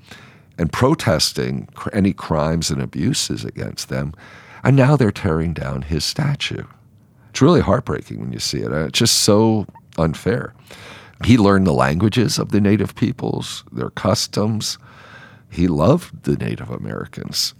and 0.59 0.73
protesting 0.73 1.68
any 1.92 2.12
crimes 2.12 2.70
and 2.70 2.83
abuses 2.83 3.44
against 3.44 3.88
them, 3.88 4.12
and 4.62 4.77
now 4.77 4.96
they're 4.96 5.11
tearing 5.11 5.55
down 5.55 5.83
his 5.83 6.05
statue. 6.05 6.64
It's 7.31 7.40
really 7.40 7.61
heartbreaking 7.61 8.20
when 8.20 8.33
you 8.33 8.38
see 8.40 8.59
it. 8.59 8.73
Uh, 8.73 8.87
It's 8.87 8.99
just 8.99 9.20
so 9.20 9.66
unfair. 9.96 10.53
He 11.25 11.37
learned 11.38 11.66
the 11.66 11.73
languages 11.73 12.38
of 12.38 12.51
the 12.51 12.61
native 12.61 12.94
peoples, 12.94 13.64
their 13.73 13.90
customs. 13.90 14.79
He 15.51 15.68
loved 15.68 16.25
the 16.25 16.37
Native 16.37 16.70
Americans. 16.70 17.55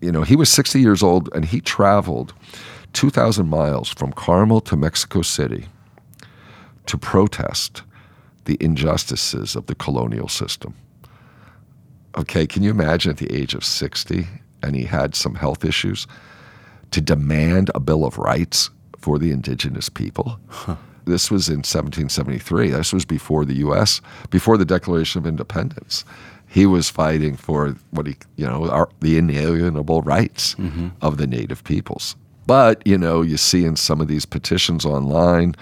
You 0.00 0.12
know, 0.12 0.22
he 0.22 0.36
was 0.36 0.48
60 0.50 0.80
years 0.80 1.02
old 1.02 1.28
and 1.34 1.44
he 1.44 1.60
traveled 1.60 2.34
2,000 2.92 3.48
miles 3.48 3.88
from 3.88 4.12
Carmel 4.12 4.60
to 4.62 4.76
Mexico 4.76 5.22
City 5.22 5.66
to 6.86 6.98
protest 6.98 7.82
the 8.46 8.56
injustices 8.60 9.54
of 9.54 9.66
the 9.66 9.74
colonial 9.74 10.28
system. 10.28 10.74
Okay, 12.16 12.46
can 12.46 12.62
you 12.62 12.70
imagine 12.70 13.10
at 13.10 13.18
the 13.18 13.32
age 13.32 13.54
of 13.54 13.64
60 13.64 14.26
and 14.62 14.74
he 14.74 14.84
had 14.84 15.14
some 15.14 15.34
health 15.34 15.64
issues 15.64 16.06
to 16.90 17.00
demand 17.00 17.70
a 17.74 17.80
Bill 17.80 18.04
of 18.04 18.16
Rights 18.16 18.70
for 18.98 19.18
the 19.18 19.30
indigenous 19.30 19.88
people? 19.88 20.40
This 21.04 21.30
was 21.30 21.48
in 21.48 21.58
1773. 21.58 22.70
This 22.70 22.92
was 22.92 23.04
before 23.04 23.44
the 23.44 23.54
U.S., 23.56 24.00
before 24.30 24.56
the 24.56 24.64
Declaration 24.64 25.20
of 25.20 25.26
Independence. 25.26 26.04
He 26.48 26.66
was 26.66 26.90
fighting 26.90 27.36
for 27.36 27.76
what 27.90 28.06
he, 28.06 28.16
you 28.36 28.46
know, 28.46 28.68
our, 28.70 28.88
the 29.00 29.16
inalienable 29.16 30.02
rights 30.02 30.56
mm-hmm. 30.56 30.88
of 31.02 31.18
the 31.18 31.26
native 31.26 31.62
peoples. 31.62 32.16
But, 32.46 32.84
you 32.86 32.98
know, 32.98 33.22
you 33.22 33.36
see 33.36 33.64
in 33.64 33.76
some 33.76 34.00
of 34.00 34.08
these 34.08 34.24
petitions 34.24 34.84
online 34.84 35.54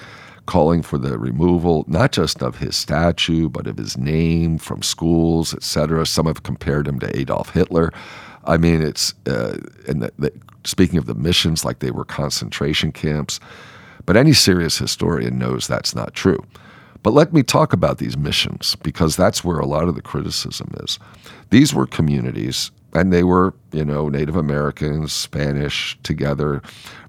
calling 0.47 0.83
for 0.83 0.99
the 0.99 1.19
removal, 1.19 1.85
not 1.89 2.13
just 2.13 2.43
of 2.43 2.59
his 2.59 2.77
statue, 2.77 3.49
but 3.49 3.67
of 3.67 3.79
his 3.79 3.97
name 3.97 4.59
from 4.59 4.83
schools, 4.83 5.55
et 5.55 5.63
cetera. 5.63 6.05
Some 6.07 6.27
have 6.27 6.43
compared 6.43 6.87
him 6.87 7.01
to 7.01 7.19
Adolf 7.19 7.51
Hitler. 7.51 7.93
I 8.45 8.59
mean, 8.59 8.83
it's, 8.83 9.15
uh, 9.27 9.59
and 9.89 10.03
the, 10.03 10.13
the, 10.19 10.33
speaking 10.65 10.99
of 10.99 11.07
the 11.07 11.15
missions, 11.15 11.65
like 11.65 11.79
they 11.79 11.91
were 11.91 12.05
concentration 12.05 12.93
camps. 12.93 13.41
But 14.07 14.17
any 14.17 14.35
serious 14.35 14.77
historian 14.77 15.39
knows 15.39 15.67
that's 15.67 15.95
not 15.95 16.13
true. 16.15 16.45
But 17.03 17.13
let 17.15 17.33
me 17.33 17.43
talk 17.43 17.73
about 17.73 17.99
these 17.99 18.17
missions 18.17 18.77
because 18.77 19.17
that's 19.17 19.45
where 19.45 19.59
a 19.59 19.67
lot 19.67 19.89
of 19.89 19.95
the 19.95 20.03
criticism 20.03 20.75
is. 20.81 20.99
These 21.51 21.75
were 21.75 21.87
communities, 21.87 22.71
and 22.95 23.13
they 23.13 23.25
were, 23.25 23.55
you 23.73 23.85
know, 23.85 24.09
Native 24.09 24.37
Americans, 24.37 25.13
Spanish 25.13 25.99
together. 26.03 26.63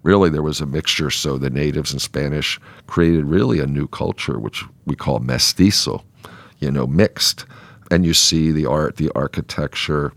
Really, 0.04 0.30
there 0.30 0.42
was 0.42 0.62
a 0.62 0.66
mixture. 0.66 1.12
So 1.12 1.38
the 1.38 1.50
natives 1.50 1.92
and 1.92 2.02
Spanish 2.02 2.60
created 2.88 3.26
really 3.26 3.60
a 3.60 3.68
new 3.68 3.88
culture, 3.88 4.40
which 4.40 4.64
we 4.86 4.96
call 4.96 5.20
mestizo, 5.20 6.04
you 6.60 6.72
know, 6.72 6.88
mixed. 6.88 7.46
and 7.92 8.06
you 8.06 8.14
see 8.14 8.52
the 8.52 8.66
art, 8.66 8.98
the 8.98 9.12
architecture. 9.16 10.14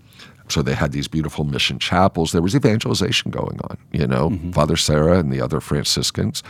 So 0.48 0.62
they 0.62 0.74
had 0.74 0.92
these 0.92 1.08
beautiful 1.08 1.44
mission 1.44 1.78
chapels. 1.78 2.32
There 2.32 2.40
was 2.40 2.56
evangelization 2.56 3.30
going 3.30 3.60
on, 3.64 3.76
you 3.92 4.06
know. 4.06 4.30
Mm-hmm. 4.30 4.52
Father 4.52 4.76
Serra 4.76 5.18
and 5.18 5.30
the 5.30 5.42
other 5.42 5.60
Franciscans, 5.60 6.42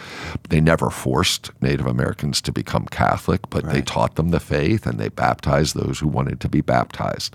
they 0.51 0.61
never 0.61 0.89
forced 0.89 1.51
Native 1.61 1.87
Americans 1.87 2.41
to 2.43 2.53
become 2.53 2.87
Catholic, 2.87 3.51
but 3.51 3.69
they 3.71 3.83
taught 3.83 4.15
them 4.15 4.29
the 4.29 4.39
faith 4.39 4.87
and 4.87 5.01
they 5.01 5.09
baptized 5.09 5.75
those 5.75 5.99
who 5.99 6.07
wanted 6.07 6.41
to 6.41 6.49
be 6.49 6.61
baptized. 6.61 7.35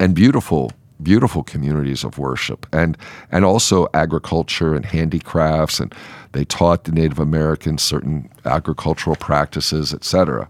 And 0.00 0.16
beautiful, 0.16 0.72
beautiful 1.02 1.42
communities 1.42 2.04
of 2.04 2.18
worship 2.18 2.66
and 2.72 2.96
and 3.30 3.44
also 3.44 3.86
agriculture 3.94 4.74
and 4.74 4.84
handicrafts 4.84 5.78
and 5.80 5.94
they 6.32 6.44
taught 6.44 6.84
the 6.84 6.92
Native 6.92 7.18
Americans 7.18 7.82
certain 7.82 8.28
agricultural 8.44 9.16
practices, 9.16 9.94
etc. 9.94 10.48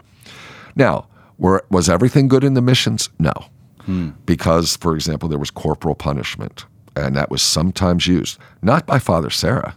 Now, 0.75 1.07
were, 1.39 1.65
was 1.71 1.89
everything 1.89 2.29
good 2.29 2.45
in 2.45 2.55
the 2.55 2.63
missions? 2.63 3.09
No. 3.19 3.33
Hmm. 3.83 4.11
Because, 4.27 4.77
for 4.77 4.95
example, 4.95 5.29
there 5.29 5.39
was 5.39 5.51
corporal 5.51 5.95
punishment, 5.95 6.65
and 6.97 7.17
that 7.17 7.31
was 7.31 7.43
sometimes 7.43 8.07
used, 8.07 8.39
not 8.61 8.87
by 8.87 8.99
Father 8.99 9.31
Serra, 9.31 9.77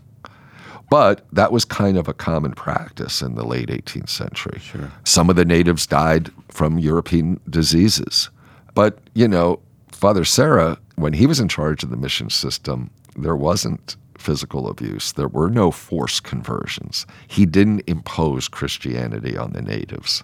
but 0.89 1.25
that 1.31 1.51
was 1.51 1.63
kind 1.63 1.97
of 1.97 2.07
a 2.07 2.13
common 2.13 2.51
practice 2.51 3.21
in 3.21 3.35
the 3.35 3.45
late 3.45 3.69
18th 3.69 4.09
century. 4.09 4.59
Sure. 4.59 4.91
Some 5.05 5.29
of 5.29 5.35
the 5.35 5.45
natives 5.45 5.87
died 5.87 6.29
from 6.49 6.79
European 6.79 7.39
diseases. 7.49 8.29
But, 8.73 8.99
you 9.13 9.27
know, 9.27 9.61
Father 9.91 10.25
Serra, 10.25 10.77
when 10.95 11.13
he 11.13 11.25
was 11.25 11.39
in 11.39 11.47
charge 11.47 11.83
of 11.83 11.89
the 11.89 11.97
mission 11.97 12.29
system, 12.29 12.89
there 13.15 13.35
wasn't 13.35 13.95
physical 14.17 14.69
abuse. 14.69 15.13
There 15.13 15.27
were 15.27 15.49
no 15.49 15.71
forced 15.71 16.23
conversions. 16.23 17.05
He 17.27 17.45
didn't 17.45 17.83
impose 17.87 18.47
Christianity 18.47 19.37
on 19.37 19.53
the 19.53 19.61
natives 19.61 20.23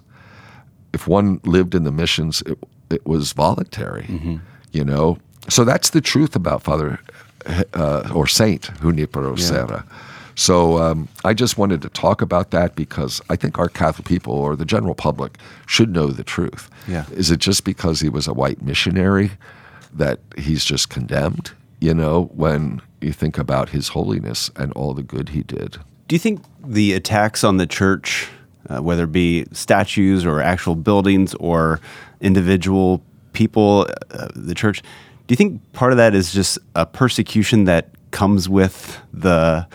if 0.94 1.08
one 1.08 1.40
lived 1.44 1.76
in 1.76 1.84
the 1.84 1.92
missions, 1.92 2.42
it, 2.46 2.58
it 2.90 3.06
was 3.06 3.34
voluntary, 3.34 4.06
you 4.72 4.84
know. 4.84 5.18
So 5.50 5.64
that's 5.64 5.92
the 5.92 6.02
truth 6.02 6.36
about 6.36 6.64
Father 6.64 7.00
uh, 7.74 8.10
or 8.14 8.28
Saint 8.28 8.70
Junipero 8.82 9.36
Serra. 9.36 9.86
So 10.36 10.78
um, 10.78 11.08
I 11.24 11.34
just 11.34 11.58
wanted 11.58 11.82
to 11.82 11.90
talk 11.90 12.22
about 12.22 12.52
that 12.52 12.76
because 12.76 13.22
I 13.30 13.36
think 13.36 13.58
our 13.58 13.70
Catholic 13.70 14.08
people 14.08 14.34
or 14.34 14.56
the 14.56 14.66
general 14.66 14.94
public 14.94 15.38
should 15.66 15.92
know 15.92 16.08
the 16.08 16.24
truth. 16.24 16.70
Yeah. 16.88 17.06
Is 17.12 17.32
it 17.32 17.40
just 17.40 17.64
because 17.64 18.00
he 18.00 18.10
was 18.10 18.28
a 18.28 18.34
white 18.34 18.62
missionary 18.62 19.32
that 19.98 20.20
he's 20.38 20.64
just 20.66 20.90
condemned? 20.90 21.52
You 21.80 21.94
know, 21.94 22.32
when 22.34 22.82
you 23.02 23.12
think 23.12 23.38
about 23.38 23.70
his 23.70 23.90
holiness 23.90 24.50
and 24.56 24.72
all 24.74 24.94
the 24.94 25.04
good 25.04 25.30
he 25.30 25.44
did. 25.44 25.78
Do 26.08 26.16
you 26.16 26.20
think 26.20 26.42
the 26.66 26.94
attacks 26.94 27.44
on 27.44 27.58
the 27.58 27.68
church, 27.68 28.28
uh, 28.70 28.82
whether 28.82 29.04
it 29.04 29.12
be 29.12 29.46
statues 29.52 30.26
or 30.26 30.42
actual 30.42 30.76
buildings 30.76 31.36
or 31.36 31.80
individual 32.22 33.04
people, 33.34 33.88
uh, 34.12 34.28
the 34.36 34.56
church, 34.56 34.82
do 35.28 35.34
you 35.34 35.36
think 35.36 35.62
part 35.74 35.92
of 35.92 35.98
that 35.98 36.16
is 36.16 36.34
just 36.34 36.58
a 36.76 36.86
persecution 36.86 37.66
that 37.66 37.90
comes 38.12 38.48
with 38.50 39.00
the 39.14 39.68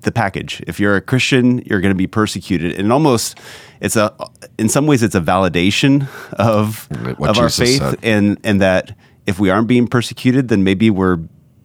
the 0.00 0.10
package? 0.10 0.60
If 0.66 0.80
you're 0.80 0.96
a 0.96 1.00
Christian, 1.00 1.58
you're 1.64 1.80
going 1.80 1.92
to 1.94 1.96
be 1.96 2.08
persecuted, 2.08 2.78
and 2.78 2.92
almost 2.92 3.38
it's 3.80 3.94
a 3.94 4.12
in 4.58 4.68
some 4.68 4.86
ways 4.86 5.02
it's 5.04 5.14
a 5.14 5.20
validation 5.20 6.08
of 6.32 6.88
What 7.16 7.30
of 7.30 7.38
our 7.38 7.48
faith, 7.48 7.78
said. 7.78 7.98
and 8.02 8.38
and 8.42 8.60
that 8.60 8.96
if 9.26 9.38
we 9.38 9.50
aren't 9.50 9.68
being 9.68 9.86
persecuted, 9.86 10.48
then 10.48 10.64
maybe 10.64 10.90
we're 10.90 11.16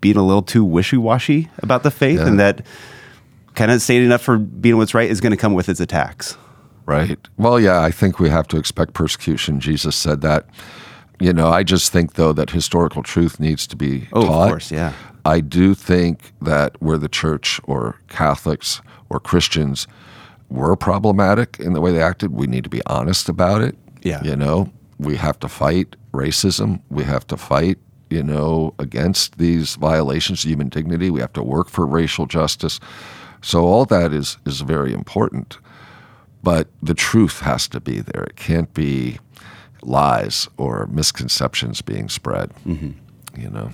being 0.01 0.17
a 0.17 0.23
little 0.25 0.41
too 0.43 0.63
wishy 0.63 0.97
washy 0.97 1.49
about 1.59 1.83
the 1.83 1.91
faith, 1.91 2.19
Yeah. 2.19 2.27
and 2.27 2.39
that 2.39 2.65
kind 3.55 3.71
of 3.71 3.81
standing 3.81 4.11
up 4.11 4.21
for 4.21 4.37
being 4.37 4.77
what's 4.77 4.93
right 4.93 5.09
is 5.09 5.19
going 5.21 5.31
to 5.31 5.37
come 5.37 5.53
with 5.53 5.67
its 5.69 5.79
attacks. 5.79 6.37
Right. 6.85 7.17
Well, 7.37 7.59
yeah, 7.59 7.81
I 7.81 7.91
think 7.91 8.19
we 8.19 8.29
have 8.29 8.47
to 8.49 8.57
expect 8.57 8.93
persecution. 8.93 9.59
Jesus 9.59 9.95
said 9.95 10.21
that. 10.21 10.45
You 11.19 11.33
know, 11.33 11.47
I 11.49 11.63
just 11.63 11.91
think, 11.91 12.13
though, 12.13 12.31
that 12.33 12.51
historical 12.51 13.01
truth 13.01 13.39
needs 13.39 13.65
to 13.67 13.75
be 13.75 14.07
Oh, 14.13 14.21
of 14.21 14.27
taught. 14.27 14.49
course, 14.49 14.71
yeah. 14.71 14.93
I 15.25 15.39
do 15.41 15.73
think 15.73 16.31
that 16.41 16.79
where 16.79 16.99
the 16.99 17.09
church 17.09 17.59
or 17.63 17.95
Catholics 18.07 18.81
or 19.09 19.19
Christians 19.19 19.87
were 20.49 20.75
problematic 20.75 21.57
in 21.59 21.73
the 21.73 21.81
way 21.81 21.91
they 21.91 22.01
acted, 22.03 22.31
we 22.33 22.45
need 22.45 22.63
to 22.65 22.69
be 22.69 22.81
honest 22.85 23.27
about 23.27 23.61
it. 23.63 23.75
Yeah. 24.03 24.21
You 24.23 24.35
know, 24.35 24.71
we 24.99 25.15
have 25.15 25.39
to 25.39 25.47
fight 25.47 25.95
racism. 26.13 26.81
We 26.89 27.03
have 27.03 27.25
to 27.27 27.37
fight, 27.37 27.77
you 28.09 28.23
know, 28.23 28.73
against 28.79 29.37
these 29.37 29.75
violations 29.75 30.43
of 30.43 30.49
human 30.49 30.69
dignity. 30.69 31.09
We 31.09 31.21
have 31.21 31.33
to 31.33 31.43
work 31.43 31.69
for 31.69 31.85
racial 31.85 32.25
justice. 32.25 32.79
So 33.41 33.65
all 33.65 33.85
that 33.85 34.13
is 34.13 34.37
is 34.45 34.61
very 34.61 34.93
important. 34.93 35.59
But 36.43 36.67
the 36.81 36.93
truth 36.93 37.41
has 37.41 37.67
to 37.69 37.79
be 37.79 37.99
there. 37.99 38.23
It 38.23 38.35
can't 38.35 38.73
be 38.73 39.19
lies 39.81 40.47
or 40.57 40.87
misconceptions 40.87 41.81
being 41.81 42.09
spread. 42.09 42.51
Mm-hmm. 42.65 42.91
You 43.39 43.49
know. 43.49 43.71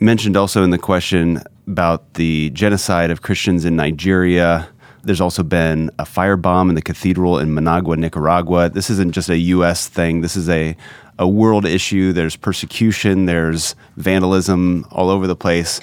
Mentioned 0.00 0.36
also 0.36 0.62
in 0.62 0.70
the 0.70 0.78
question 0.78 1.42
about 1.66 2.14
the 2.14 2.50
genocide 2.50 3.10
of 3.10 3.22
Christians 3.22 3.64
in 3.64 3.76
Nigeria. 3.76 4.68
There's 5.08 5.22
also 5.22 5.42
been 5.42 5.90
a 5.98 6.04
firebomb 6.04 6.68
in 6.68 6.74
the 6.74 6.82
cathedral 6.82 7.38
in 7.38 7.54
Managua, 7.54 7.96
Nicaragua. 7.96 8.68
This 8.68 8.90
isn't 8.90 9.12
just 9.12 9.30
a 9.30 9.38
U.S. 9.38 9.88
thing. 9.88 10.20
This 10.20 10.36
is 10.36 10.50
a 10.50 10.76
a 11.18 11.26
world 11.26 11.64
issue. 11.64 12.12
There's 12.12 12.36
persecution. 12.36 13.24
There's 13.24 13.74
vandalism 13.96 14.86
all 14.92 15.08
over 15.08 15.26
the 15.26 15.34
place. 15.34 15.80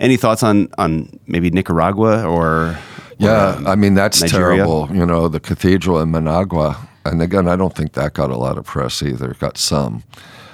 Any 0.00 0.18
thoughts 0.18 0.42
on 0.42 0.68
on 0.76 1.18
maybe 1.26 1.48
Nicaragua 1.48 2.24
or? 2.24 2.78
Yeah, 3.16 3.54
or, 3.54 3.56
um, 3.56 3.66
I 3.66 3.74
mean 3.74 3.94
that's 3.94 4.20
Nigeria? 4.20 4.58
terrible. 4.58 4.88
You 4.94 5.06
know, 5.06 5.28
the 5.28 5.40
cathedral 5.40 5.98
in 6.00 6.10
Managua, 6.10 6.76
and 7.06 7.22
again, 7.22 7.48
I 7.48 7.56
don't 7.56 7.74
think 7.74 7.94
that 7.94 8.12
got 8.12 8.30
a 8.30 8.36
lot 8.36 8.58
of 8.58 8.66
press 8.66 9.02
either. 9.02 9.30
It 9.30 9.38
got 9.38 9.56
some, 9.56 10.04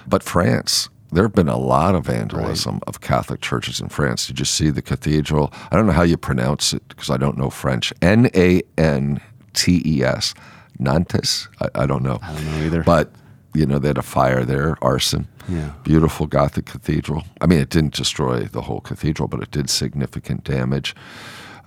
but 0.07 0.23
France. 0.23 0.89
There 1.15 1.23
have 1.23 1.33
been 1.33 1.49
a 1.49 1.57
lot 1.57 1.95
of 1.95 2.07
vandalism 2.07 2.81
of 2.89 3.01
Catholic 3.01 3.41
churches 3.41 3.81
in 3.81 3.89
France. 3.89 4.27
Did 4.27 4.41
you 4.41 4.45
see 4.45 4.71
the 4.71 4.83
cathedral? 4.83 5.53
I 5.71 5.77
don't 5.77 5.87
know 5.87 5.93
how 5.93 6.03
you 6.03 6.17
pronounce 6.17 6.73
it 6.75 6.87
because 6.89 7.09
I 7.09 7.17
don't 7.17 7.39
know 7.39 7.51
French. 7.51 7.93
N 8.03 8.29
A 8.35 8.63
N 8.77 9.21
T 9.53 9.81
E 9.87 10.03
S, 10.03 10.35
Nantes. 10.81 11.47
I, 11.61 11.69
I 11.83 11.87
don't 11.87 12.03
know. 12.03 12.19
I 12.21 12.35
don't 12.35 12.45
know 12.47 12.67
either. 12.67 12.83
But 12.83 13.13
you 13.55 13.65
know, 13.65 13.79
they 13.79 13.87
had 13.87 13.99
a 13.99 14.03
fire 14.03 14.45
there, 14.45 14.77
arson. 14.83 15.29
Yeah. 15.49 15.73
Beautiful 15.85 16.27
Gothic 16.27 16.67
cathedral. 16.67 17.23
I 17.41 17.47
mean, 17.47 17.61
it 17.61 17.71
didn't 17.71 17.95
destroy 17.95 18.47
the 18.47 18.63
whole 18.63 18.81
cathedral, 18.81 19.29
but 19.29 19.41
it 19.41 19.53
did 19.53 19.71
significant 19.71 20.43
damage. 20.43 20.97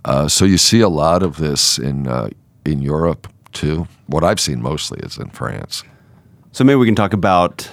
Uh, 0.03 0.27
so 0.27 0.43
you 0.43 0.57
see 0.57 0.81
a 0.81 0.89
lot 0.89 1.23
of 1.23 1.37
this 1.37 1.79
in 1.79 2.07
uh, 2.07 2.29
in 2.65 2.81
Europe 2.81 3.29
too. 3.53 3.87
What 4.07 4.25
I've 4.25 4.41
seen 4.41 4.61
mostly 4.61 4.99
is 5.03 5.17
in 5.17 5.29
France. 5.29 5.85
So 6.51 6.65
maybe 6.65 6.75
we 6.75 6.85
can 6.85 6.95
talk 6.95 7.13
about 7.13 7.69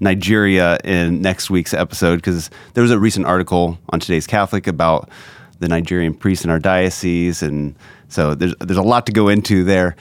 Nigeria 0.00 0.78
in 0.84 1.20
next 1.20 1.50
week's 1.50 1.74
episode 1.74 2.16
because 2.16 2.50
there 2.74 2.82
was 2.82 2.90
a 2.90 2.98
recent 2.98 3.26
article 3.26 3.78
on 3.90 4.00
today's 4.00 4.26
Catholic 4.26 4.66
about 4.66 5.10
the 5.58 5.68
Nigerian 5.68 6.14
priests 6.14 6.44
in 6.44 6.50
our 6.50 6.58
diocese, 6.58 7.42
and 7.42 7.74
so 8.08 8.34
there's 8.34 8.54
there's 8.60 8.78
a 8.78 8.82
lot 8.82 9.06
to 9.06 9.12
go 9.12 9.28
into 9.28 9.64
there. 9.64 9.96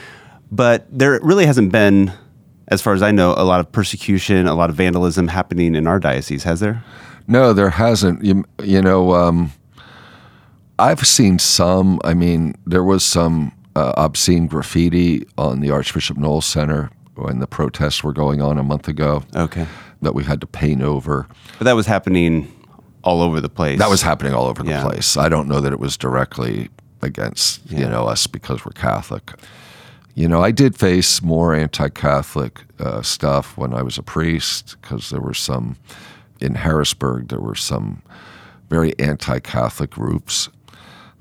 But 0.52 0.88
there 0.90 1.20
really 1.24 1.46
hasn't 1.46 1.72
been, 1.72 2.14
as 2.68 2.82
far 2.82 2.94
as 2.94 3.02
I 3.02 3.12
know, 3.12 3.34
a 3.36 3.44
lot 3.44 3.60
of 3.60 3.72
persecution, 3.72 4.48
a 4.48 4.56
lot 4.56 4.70
of 4.70 4.76
vandalism 4.76 5.28
happening 5.28 5.76
in 5.76 5.88
our 5.88 6.00
diocese, 6.00 6.44
has 6.44 6.60
there? 6.60 6.84
No, 7.28 7.52
there 7.52 7.72
hasn't. 7.72 8.24
You, 8.24 8.46
you 8.64 8.82
know, 8.82 9.14
um, 9.14 9.52
I've 10.80 11.06
seen 11.06 11.40
some. 11.40 12.00
I 12.04 12.14
mean, 12.14 12.56
there 12.66 12.84
was 12.84 13.04
some 13.04 13.52
uh, 13.76 13.94
obscene 13.98 14.48
graffiti 14.48 15.28
on 15.38 15.60
the 15.60 15.72
Archbishop 15.72 16.18
Noll's 16.18 16.46
Center 16.46 16.90
when 17.16 17.40
the 17.40 17.48
protests 17.48 18.04
were 18.04 18.14
going 18.14 18.42
on 18.42 18.58
a 18.58 18.64
month 18.64 18.88
ago 18.88 19.24
Okay, 19.36 19.68
that 20.02 20.14
we 20.16 20.24
had 20.24 20.40
to 20.42 20.48
paint 20.48 20.82
over. 20.82 21.28
but 21.58 21.66
that 21.66 21.76
was 21.76 21.88
happening 21.88 22.52
all 23.04 23.22
over 23.22 23.40
the 23.42 23.50
place. 23.50 23.80
That 23.80 23.90
was 23.90 24.02
happening 24.02 24.34
all 24.34 24.48
over 24.48 24.64
the 24.64 24.70
Yeah. 24.72 24.84
place. 24.84 25.18
I 25.18 25.30
don't 25.30 25.48
know 25.48 25.62
that 25.62 25.72
it 25.74 25.80
was 25.80 25.98
directly 25.98 26.70
against 27.02 27.62
you 27.72 27.88
know 27.88 28.06
us 28.08 28.28
because 28.28 28.66
we're 28.66 28.72
Catholic. 28.74 29.32
You 30.16 30.28
know, 30.28 30.42
I 30.44 30.50
did 30.52 30.76
face 30.78 31.22
more 31.22 31.54
anti-Catholic 31.54 32.64
uh, 32.80 33.02
stuff 33.04 33.56
when 33.56 33.72
I 33.74 33.84
was 33.84 33.98
a 34.00 34.04
priest 34.04 34.76
because 34.82 35.10
there 35.12 35.22
were 35.22 35.36
some 35.36 35.76
in 36.42 36.56
Harrisburg. 36.56 37.28
There 37.30 37.40
were 37.40 37.56
some 37.56 38.02
very 38.70 38.98
anti-Catholic 39.00 39.92
groups. 39.92 40.50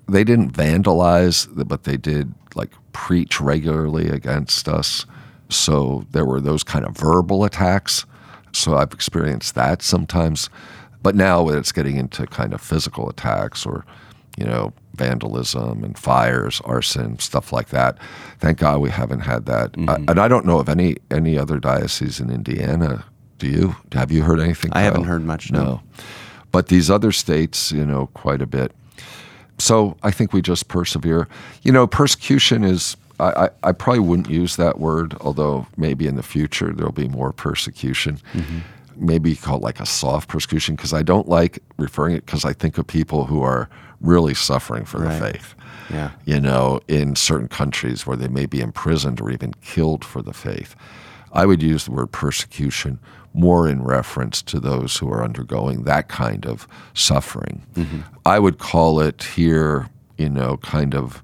They 0.09 0.25
didn't 0.25 0.53
vandalize, 0.55 1.47
but 1.69 1.85
they 1.85 1.97
did 1.99 2.33
like 2.55 2.71
preach 2.93 3.39
regularly 3.41 4.09
against 4.09 4.67
us. 4.69 5.05
So 5.51 6.07
there 6.13 6.25
were 6.25 6.41
those 6.41 6.65
kind 6.65 6.85
of 6.87 6.97
verbal 6.97 7.45
attacks. 7.45 8.07
So 8.57 8.77
I've 8.77 8.93
experienced 8.93 9.55
that 9.55 9.83
sometimes. 9.83 10.51
But 11.03 11.15
now 11.15 11.49
it's 11.49 11.73
getting 11.73 11.97
into 11.97 12.27
kind 12.27 12.53
of 12.53 12.61
physical 12.61 13.09
attacks 13.09 13.65
or, 13.65 13.85
you 14.37 14.45
know, 14.45 14.73
vandalism 14.95 15.85
and 15.85 15.97
fires, 15.97 16.61
arson, 16.65 17.19
stuff 17.19 17.53
like 17.53 17.69
that. 17.69 17.99
Thank 18.39 18.59
God 18.59 18.81
we 18.81 18.91
haven't 18.91 19.21
had 19.21 19.47
that. 19.47 19.71
I, 19.75 19.81
mm-hmm. 19.81 20.09
and 20.09 20.19
I 20.19 20.27
don't 20.27 20.47
know 20.47 20.59
of 20.59 20.69
any 20.69 20.97
any 21.11 21.39
other 21.39 21.61
diocese 21.61 22.19
in 22.19 22.31
Indiana. 22.31 23.05
Do 23.39 23.47
you? 23.47 23.77
Have 23.93 24.11
you 24.11 24.23
heard 24.23 24.41
anything? 24.41 24.73
I 24.75 24.81
haven't 24.81 25.05
heard 25.05 25.23
much, 25.23 25.53
no. 25.53 25.63
No. 25.63 25.83
But 26.51 26.69
these 26.69 26.91
other 26.91 27.13
states, 27.13 27.71
you 27.71 27.85
know, 27.85 28.09
quite 28.15 28.41
a 28.41 28.47
bit. 28.47 28.73
So 29.59 29.97
I 30.03 30.11
think 30.11 30.33
we 30.33 30.43
just 30.43 30.69
persevere. 30.69 31.29
You 31.63 31.73
know, 31.73 31.87
persecution 31.87 32.65
is 32.65 32.97
I, 33.19 33.45
I, 33.47 33.49
I 33.65 33.73
probably 33.73 34.01
wouldn't 34.01 34.31
use 34.31 34.57
that 34.57 34.79
word, 34.79 35.17
although 35.21 35.67
maybe 35.77 36.07
in 36.07 36.17
the 36.17 36.23
future 36.23 36.73
there'll 36.73 36.93
be 36.93 37.09
more 37.09 37.33
persecution. 37.33 38.21
Mm-hmm. 38.35 38.59
Maybe 38.99 39.35
call 39.37 39.57
it 39.57 39.63
like 39.63 39.81
a 39.81 39.87
soft 39.87 40.29
persecution 40.29 40.75
because 40.77 40.93
I 40.95 41.03
don't 41.03 41.29
like 41.29 41.59
referring 41.79 42.15
it 42.17 42.25
because 42.27 42.45
I 42.45 42.53
think 42.53 42.79
of 42.79 42.87
people 42.87 43.25
who 43.27 43.43
are 43.43 43.69
really 44.01 44.35
suffering 44.35 44.85
for 44.85 45.01
Right. 45.01 45.19
the 45.21 45.33
faith. 45.33 45.55
Yeah. 45.91 46.11
You 46.25 46.41
know, 46.41 46.81
in 46.89 47.15
certain 47.17 47.49
countries 47.49 48.07
where 48.07 48.17
they 48.17 48.29
may 48.29 48.47
be 48.47 48.61
imprisoned 48.61 49.21
or 49.21 49.31
even 49.31 49.53
killed 49.63 50.05
for 50.05 50.23
the 50.23 50.33
faith. 50.33 50.75
I 51.33 51.45
would 51.47 51.63
use 51.63 51.85
the 51.85 51.93
word 51.93 52.13
persecution 52.13 52.99
more 53.35 53.69
in 53.69 53.83
reference 53.83 54.41
to 54.43 54.59
those 54.59 54.97
who 54.97 55.11
are 55.13 55.23
undergoing 55.23 55.85
that 55.85 56.09
kind 56.09 56.47
of 56.47 56.67
suffering. 56.95 57.63
I 58.25 58.39
would 58.39 58.59
call 58.59 58.99
it 59.01 59.23
here, 59.23 59.89
you 60.17 60.31
know, 60.31 60.57
kind 60.59 60.95
of 60.95 61.23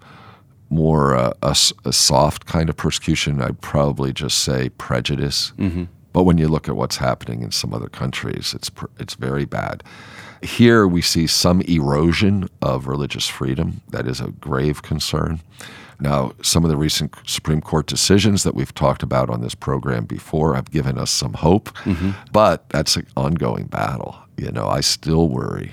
more 0.72 1.14
uh, 1.14 1.32
a, 1.42 1.56
a 1.84 1.92
soft 1.92 2.46
kind 2.46 2.68
of 2.68 2.76
persecution. 2.76 3.40
I'd 3.42 3.60
probably 3.60 4.12
just 4.12 4.38
say 4.38 4.70
prejudice. 4.70 5.52
But 6.12 6.24
when 6.24 6.36
you 6.38 6.48
look 6.48 6.68
at 6.68 6.76
what's 6.76 6.96
happening 6.98 7.42
in 7.42 7.52
some 7.52 7.72
other 7.72 7.88
countries, 7.88 8.52
it's 8.54 8.68
pr- 8.70 8.86
it's 8.98 9.14
very 9.14 9.44
bad. 9.46 9.82
Here 10.42 10.86
we 10.86 11.00
see 11.02 11.26
some 11.26 11.60
erosion 11.62 12.48
of 12.60 12.86
religious 12.86 13.28
freedom. 13.28 13.80
That 13.90 14.06
is 14.08 14.20
a 14.20 14.32
grave 14.40 14.82
concern. 14.82 15.40
Now, 16.00 16.32
some 16.42 16.64
of 16.64 16.70
the 16.70 16.76
recent 16.76 17.14
Supreme 17.26 17.60
Court 17.60 17.86
decisions 17.86 18.42
that 18.42 18.54
we've 18.54 18.74
talked 18.74 19.02
about 19.04 19.30
on 19.30 19.40
this 19.40 19.54
program 19.54 20.04
before 20.04 20.54
have 20.56 20.70
given 20.70 20.98
us 20.98 21.10
some 21.12 21.34
hope, 21.34 21.70
but 22.32 22.68
that's 22.70 22.96
an 22.96 23.06
ongoing 23.16 23.66
battle. 23.66 24.16
You 24.36 24.50
know, 24.50 24.66
I 24.66 24.80
still 24.82 25.28
worry 25.28 25.72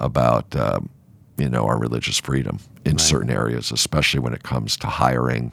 about 0.00 0.56
um, 0.56 0.88
you 1.40 1.48
know 1.48 1.66
our 1.66 1.78
religious 1.78 2.18
freedom 2.18 2.58
in 2.84 2.98
certain 2.98 3.30
areas, 3.30 3.72
especially 3.72 4.20
when 4.20 4.34
it 4.34 4.42
comes 4.42 4.76
to 4.76 4.86
hiring 4.86 5.52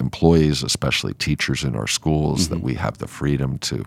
employees, 0.00 0.62
especially 0.62 1.14
teachers 1.14 1.62
in 1.62 1.76
our 1.76 1.86
schools, 1.86 2.48
that 2.48 2.56
mm-hmm. 2.56 2.66
we 2.66 2.74
have 2.74 2.98
the 2.98 3.06
freedom 3.06 3.58
to 3.58 3.84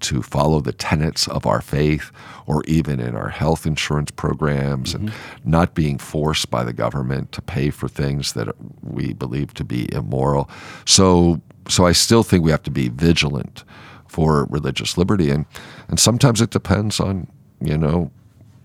to 0.00 0.20
follow 0.20 0.60
the 0.60 0.72
tenets 0.72 1.28
of 1.28 1.46
our 1.46 1.60
faith, 1.60 2.10
or 2.46 2.64
even 2.66 2.98
in 2.98 3.14
our 3.14 3.28
health 3.28 3.64
insurance 3.64 4.10
programs, 4.10 4.94
and 4.94 5.08
mm-hmm. 5.08 5.50
not 5.50 5.74
being 5.74 5.96
forced 5.96 6.50
by 6.50 6.64
the 6.64 6.72
government 6.72 7.30
to 7.30 7.40
pay 7.40 7.70
for 7.70 7.88
things 7.88 8.32
that 8.32 8.48
we 8.82 9.12
believe 9.12 9.54
to 9.54 9.64
be 9.64 9.88
immoral. 9.94 10.50
So, 10.84 11.40
so 11.68 11.86
I 11.86 11.92
still 11.92 12.24
think 12.24 12.44
we 12.44 12.50
have 12.50 12.64
to 12.64 12.70
be 12.70 12.88
vigilant 12.88 13.62
for 14.08 14.46
religious 14.50 14.98
liberty, 14.98 15.30
and 15.30 15.46
and 15.88 15.98
sometimes 15.98 16.40
it 16.40 16.50
depends 16.50 17.00
on 17.00 17.28
you 17.60 17.78
know 17.78 18.10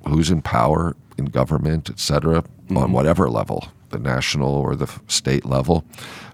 who's 0.08 0.32
in 0.32 0.42
power 0.42 0.96
in 1.18 1.26
government, 1.26 1.90
et 1.90 2.00
cetera, 2.00 2.38
on 2.38 2.44
mm-hmm. 2.70 2.92
whatever 2.92 3.30
level, 3.30 3.68
the 3.90 4.00
national 4.00 4.54
or 4.54 4.76
the 4.76 4.88
state 5.08 5.46
level. 5.46 5.84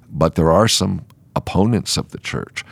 But 0.10 0.36
there 0.36 0.52
are 0.52 0.68
some 0.68 1.06
opponents 1.36 1.98
of 1.98 2.10
the 2.10 2.20
church 2.20 2.64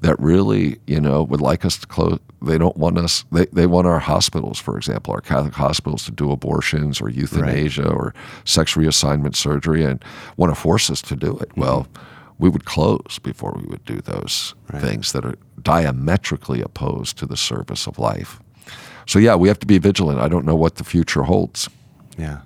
that 0.00 0.18
really, 0.20 0.78
you 0.86 1.00
know, 1.00 1.22
would 1.22 1.40
like 1.40 1.64
us 1.64 1.78
to 1.78 1.86
close. 1.86 2.18
They 2.42 2.58
don't 2.58 2.76
want 2.76 2.98
us. 2.98 3.24
They, 3.32 3.46
they 3.46 3.66
want 3.66 3.86
our 3.86 4.00
hospitals, 4.00 4.58
for 4.58 4.76
example, 4.76 5.14
our 5.14 5.22
Catholic 5.22 5.54
hospitals 5.54 6.04
to 6.04 6.12
do 6.12 6.30
abortions 6.30 7.00
or 7.00 7.08
euthanasia 7.08 7.88
or 7.88 8.14
sex 8.44 8.74
reassignment 8.74 9.34
surgery, 9.34 9.82
and 9.82 10.04
want 10.36 10.54
to 10.54 10.60
force 10.60 10.90
us 10.90 11.00
to 11.02 11.16
do 11.16 11.38
it. 11.38 11.48
Mm-hmm. 11.50 11.60
Well, 11.60 11.86
we 12.38 12.50
would 12.50 12.64
close 12.64 13.18
before 13.22 13.54
we 13.56 13.66
would 13.66 13.84
do 13.84 14.00
those 14.00 14.54
things 14.78 15.12
that 15.12 15.24
are 15.24 15.36
diametrically 15.62 16.60
opposed 16.60 17.16
to 17.18 17.26
the 17.26 17.36
service 17.36 17.86
of 17.86 17.98
life. 17.98 18.40
So 19.06 19.18
yeah, 19.18 19.34
we 19.34 19.48
have 19.48 19.58
to 19.60 19.66
be 19.66 19.78
vigilant. 19.78 20.20
I 20.20 20.28
don't 20.28 20.44
know 20.44 20.56
what 20.56 20.76
the 20.76 20.84
future 20.84 21.22
holds. 21.22 21.68
Yeah. 22.18 22.40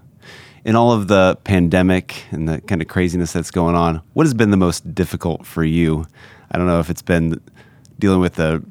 In 0.64 0.76
all 0.76 0.92
of 0.92 1.08
the 1.08 1.38
pandemic 1.44 2.24
and 2.30 2.48
the 2.48 2.60
kind 2.62 2.82
of 2.82 2.88
craziness 2.88 3.32
that's 3.32 3.50
going 3.50 3.74
on, 3.74 4.02
what 4.12 4.26
has 4.26 4.34
been 4.34 4.50
the 4.50 4.56
most 4.56 4.94
difficult 4.94 5.46
for 5.46 5.64
you? 5.64 6.06
I 6.50 6.58
don't 6.58 6.66
know 6.66 6.80
if 6.80 6.90
it's 6.90 7.02
been 7.02 7.40
dealing 7.98 8.20
with 8.20 8.34
the 8.34 8.62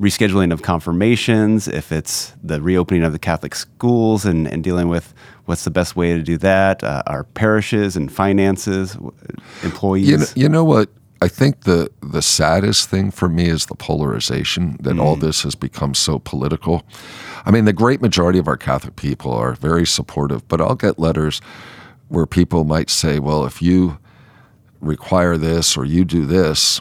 rescheduling 0.00 0.52
of 0.52 0.62
confirmations, 0.62 1.68
if 1.68 1.90
it's 1.92 2.34
the 2.42 2.60
reopening 2.60 3.02
of 3.02 3.12
the 3.12 3.18
Catholic 3.18 3.54
schools 3.54 4.26
and, 4.26 4.46
and 4.46 4.62
dealing 4.62 4.88
with 4.88 5.14
what's 5.46 5.64
the 5.64 5.70
best 5.70 5.96
way 5.96 6.12
to 6.12 6.22
do 6.22 6.36
that, 6.38 6.84
uh, 6.84 7.02
our 7.06 7.24
parishes 7.24 7.96
and 7.96 8.12
finances, 8.12 8.96
employees. 9.62 10.08
You 10.08 10.18
know, 10.18 10.26
you 10.34 10.48
know 10.48 10.64
what? 10.64 10.90
I 11.22 11.28
think 11.28 11.62
the 11.62 11.90
the 12.02 12.22
saddest 12.22 12.90
thing 12.90 13.10
for 13.10 13.28
me 13.28 13.48
is 13.48 13.66
the 13.66 13.74
polarization 13.74 14.76
that 14.80 14.98
all 14.98 15.16
mm. 15.16 15.20
this 15.20 15.42
has 15.42 15.54
become 15.54 15.94
so 15.94 16.18
political. 16.18 16.82
I 17.44 17.50
mean, 17.50 17.64
the 17.64 17.72
great 17.72 18.02
majority 18.02 18.38
of 18.38 18.48
our 18.48 18.56
Catholic 18.56 18.96
people 18.96 19.32
are 19.32 19.54
very 19.54 19.86
supportive, 19.86 20.46
but 20.48 20.60
I'll 20.60 20.74
get 20.74 20.98
letters 20.98 21.40
where 22.08 22.26
people 22.26 22.64
might 22.64 22.90
say, 22.90 23.18
"Well, 23.18 23.46
if 23.46 23.62
you 23.62 23.98
require 24.80 25.36
this 25.38 25.76
or 25.76 25.84
you 25.84 26.04
do 26.04 26.26
this, 26.26 26.80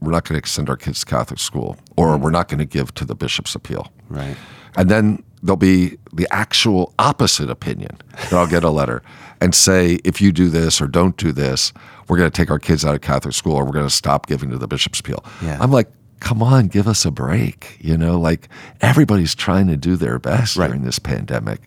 we're 0.00 0.12
not 0.12 0.28
going 0.28 0.40
to 0.40 0.48
send 0.48 0.70
our 0.70 0.76
kids 0.76 1.00
to 1.00 1.06
Catholic 1.06 1.40
school, 1.40 1.76
or 1.96 2.16
mm. 2.16 2.20
we're 2.20 2.30
not 2.30 2.48
going 2.48 2.60
to 2.60 2.64
give 2.64 2.94
to 2.94 3.04
the 3.04 3.14
bishop's 3.14 3.54
appeal." 3.54 3.92
right. 4.08 4.36
And 4.76 4.90
then 4.90 5.22
there'll 5.42 5.56
be 5.56 5.98
the 6.12 6.26
actual 6.32 6.94
opposite 6.98 7.50
opinion 7.50 7.96
that 8.12 8.32
I'll 8.32 8.46
get 8.46 8.64
a 8.64 8.70
letter 8.70 9.02
and 9.40 9.54
say, 9.54 9.98
if 10.04 10.20
you 10.20 10.32
do 10.32 10.48
this 10.48 10.80
or 10.80 10.86
don't 10.86 11.16
do 11.16 11.30
this, 11.32 11.72
we're 12.08 12.16
going 12.18 12.30
to 12.30 12.36
take 12.36 12.50
our 12.50 12.58
kids 12.58 12.84
out 12.84 12.94
of 12.94 13.00
Catholic 13.00 13.34
school 13.34 13.54
or 13.56 13.64
we're 13.64 13.72
going 13.72 13.86
to 13.86 13.94
stop 13.94 14.26
giving 14.26 14.50
to 14.50 14.58
the 14.58 14.68
bishop's 14.68 15.00
appeal. 15.00 15.24
Yeah. 15.42 15.58
I'm 15.60 15.70
like, 15.70 15.88
come 16.20 16.42
on, 16.42 16.68
give 16.68 16.86
us 16.88 17.04
a 17.04 17.10
break. 17.10 17.76
You 17.80 17.96
know, 17.96 18.18
like 18.18 18.48
everybody's 18.80 19.34
trying 19.34 19.66
to 19.68 19.76
do 19.76 19.96
their 19.96 20.18
best 20.18 20.56
Right. 20.56 20.66
during 20.68 20.82
this 20.84 20.98
pandemic. 20.98 21.60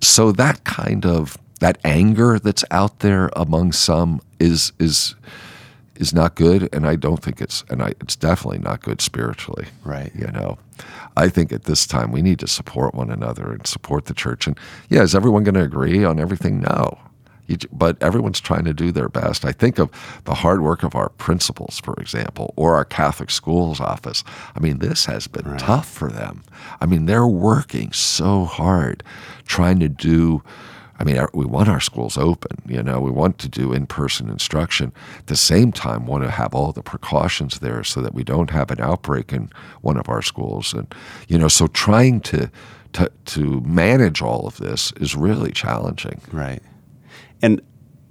So 0.00 0.32
that 0.32 0.64
kind 0.64 1.04
of 1.06 1.36
that 1.60 1.78
anger 1.84 2.38
that's 2.38 2.64
out 2.70 3.00
there 3.00 3.30
among 3.36 3.72
some 3.72 4.20
is 4.38 4.72
is 4.78 5.14
is 5.96 6.14
not 6.14 6.34
good, 6.34 6.66
and 6.72 6.86
I 6.86 6.96
don't 6.96 7.22
think 7.22 7.42
it's 7.42 7.62
and 7.68 7.82
I, 7.82 7.88
it's 8.00 8.16
definitely 8.16 8.60
not 8.60 8.80
good 8.80 9.02
spiritually. 9.02 9.66
Right. 9.84 10.10
You 10.14 10.28
know, 10.28 10.56
I 11.18 11.28
think 11.28 11.52
at 11.52 11.64
this 11.64 11.86
time 11.86 12.10
we 12.12 12.22
need 12.22 12.38
to 12.38 12.46
support 12.46 12.94
one 12.94 13.10
another 13.10 13.52
and 13.52 13.66
support 13.66 14.06
the 14.06 14.14
church. 14.14 14.46
And 14.46 14.58
yeah, 14.88 15.02
is 15.02 15.14
everyone 15.14 15.44
going 15.44 15.56
to 15.56 15.62
agree 15.62 16.02
on 16.02 16.18
everything? 16.18 16.60
No. 16.60 16.98
But 17.72 18.02
everyone's 18.02 18.40
trying 18.40 18.64
to 18.64 18.74
do 18.74 18.92
their 18.92 19.08
best. 19.08 19.44
I 19.44 19.52
think 19.52 19.78
of 19.78 19.90
the 20.24 20.34
hard 20.34 20.62
work 20.62 20.82
of 20.82 20.94
our 20.94 21.10
principals, 21.10 21.80
for 21.80 21.94
example, 21.94 22.54
or 22.56 22.76
our 22.76 22.84
Catholic 22.84 23.30
schools 23.30 23.80
office. 23.80 24.24
I 24.54 24.60
mean, 24.60 24.78
this 24.78 25.06
has 25.06 25.26
been 25.26 25.56
tough 25.56 25.88
for 25.88 26.10
them. 26.10 26.42
I 26.80 26.86
mean, 26.86 27.06
they're 27.06 27.26
working 27.26 27.92
so 27.92 28.44
hard 28.44 29.02
trying 29.46 29.80
to 29.80 29.88
do 29.88 30.42
I 31.00 31.04
mean, 31.04 31.18
we 31.32 31.46
want 31.46 31.70
our 31.70 31.80
schools 31.80 32.18
open. 32.18 32.60
You 32.66 32.82
know, 32.82 33.00
we 33.00 33.10
want 33.10 33.38
to 33.38 33.48
do 33.48 33.72
in-person 33.72 34.28
instruction. 34.28 34.92
At 35.18 35.28
the 35.28 35.36
same 35.36 35.72
time, 35.72 36.06
want 36.06 36.24
to 36.24 36.30
have 36.30 36.54
all 36.54 36.72
the 36.72 36.82
precautions 36.82 37.60
there 37.60 37.82
so 37.82 38.02
that 38.02 38.12
we 38.12 38.22
don't 38.22 38.50
have 38.50 38.70
an 38.70 38.82
outbreak 38.82 39.32
in 39.32 39.50
one 39.80 39.96
of 39.96 40.10
our 40.10 40.20
schools. 40.20 40.74
And 40.74 40.94
you 41.26 41.38
know, 41.38 41.48
so 41.48 41.68
trying 41.68 42.20
to 42.22 42.50
to 42.92 43.10
to 43.26 43.60
manage 43.62 44.20
all 44.20 44.46
of 44.46 44.58
this 44.58 44.92
is 45.00 45.16
really 45.16 45.52
challenging. 45.52 46.20
Right. 46.32 46.62
And 47.42 47.60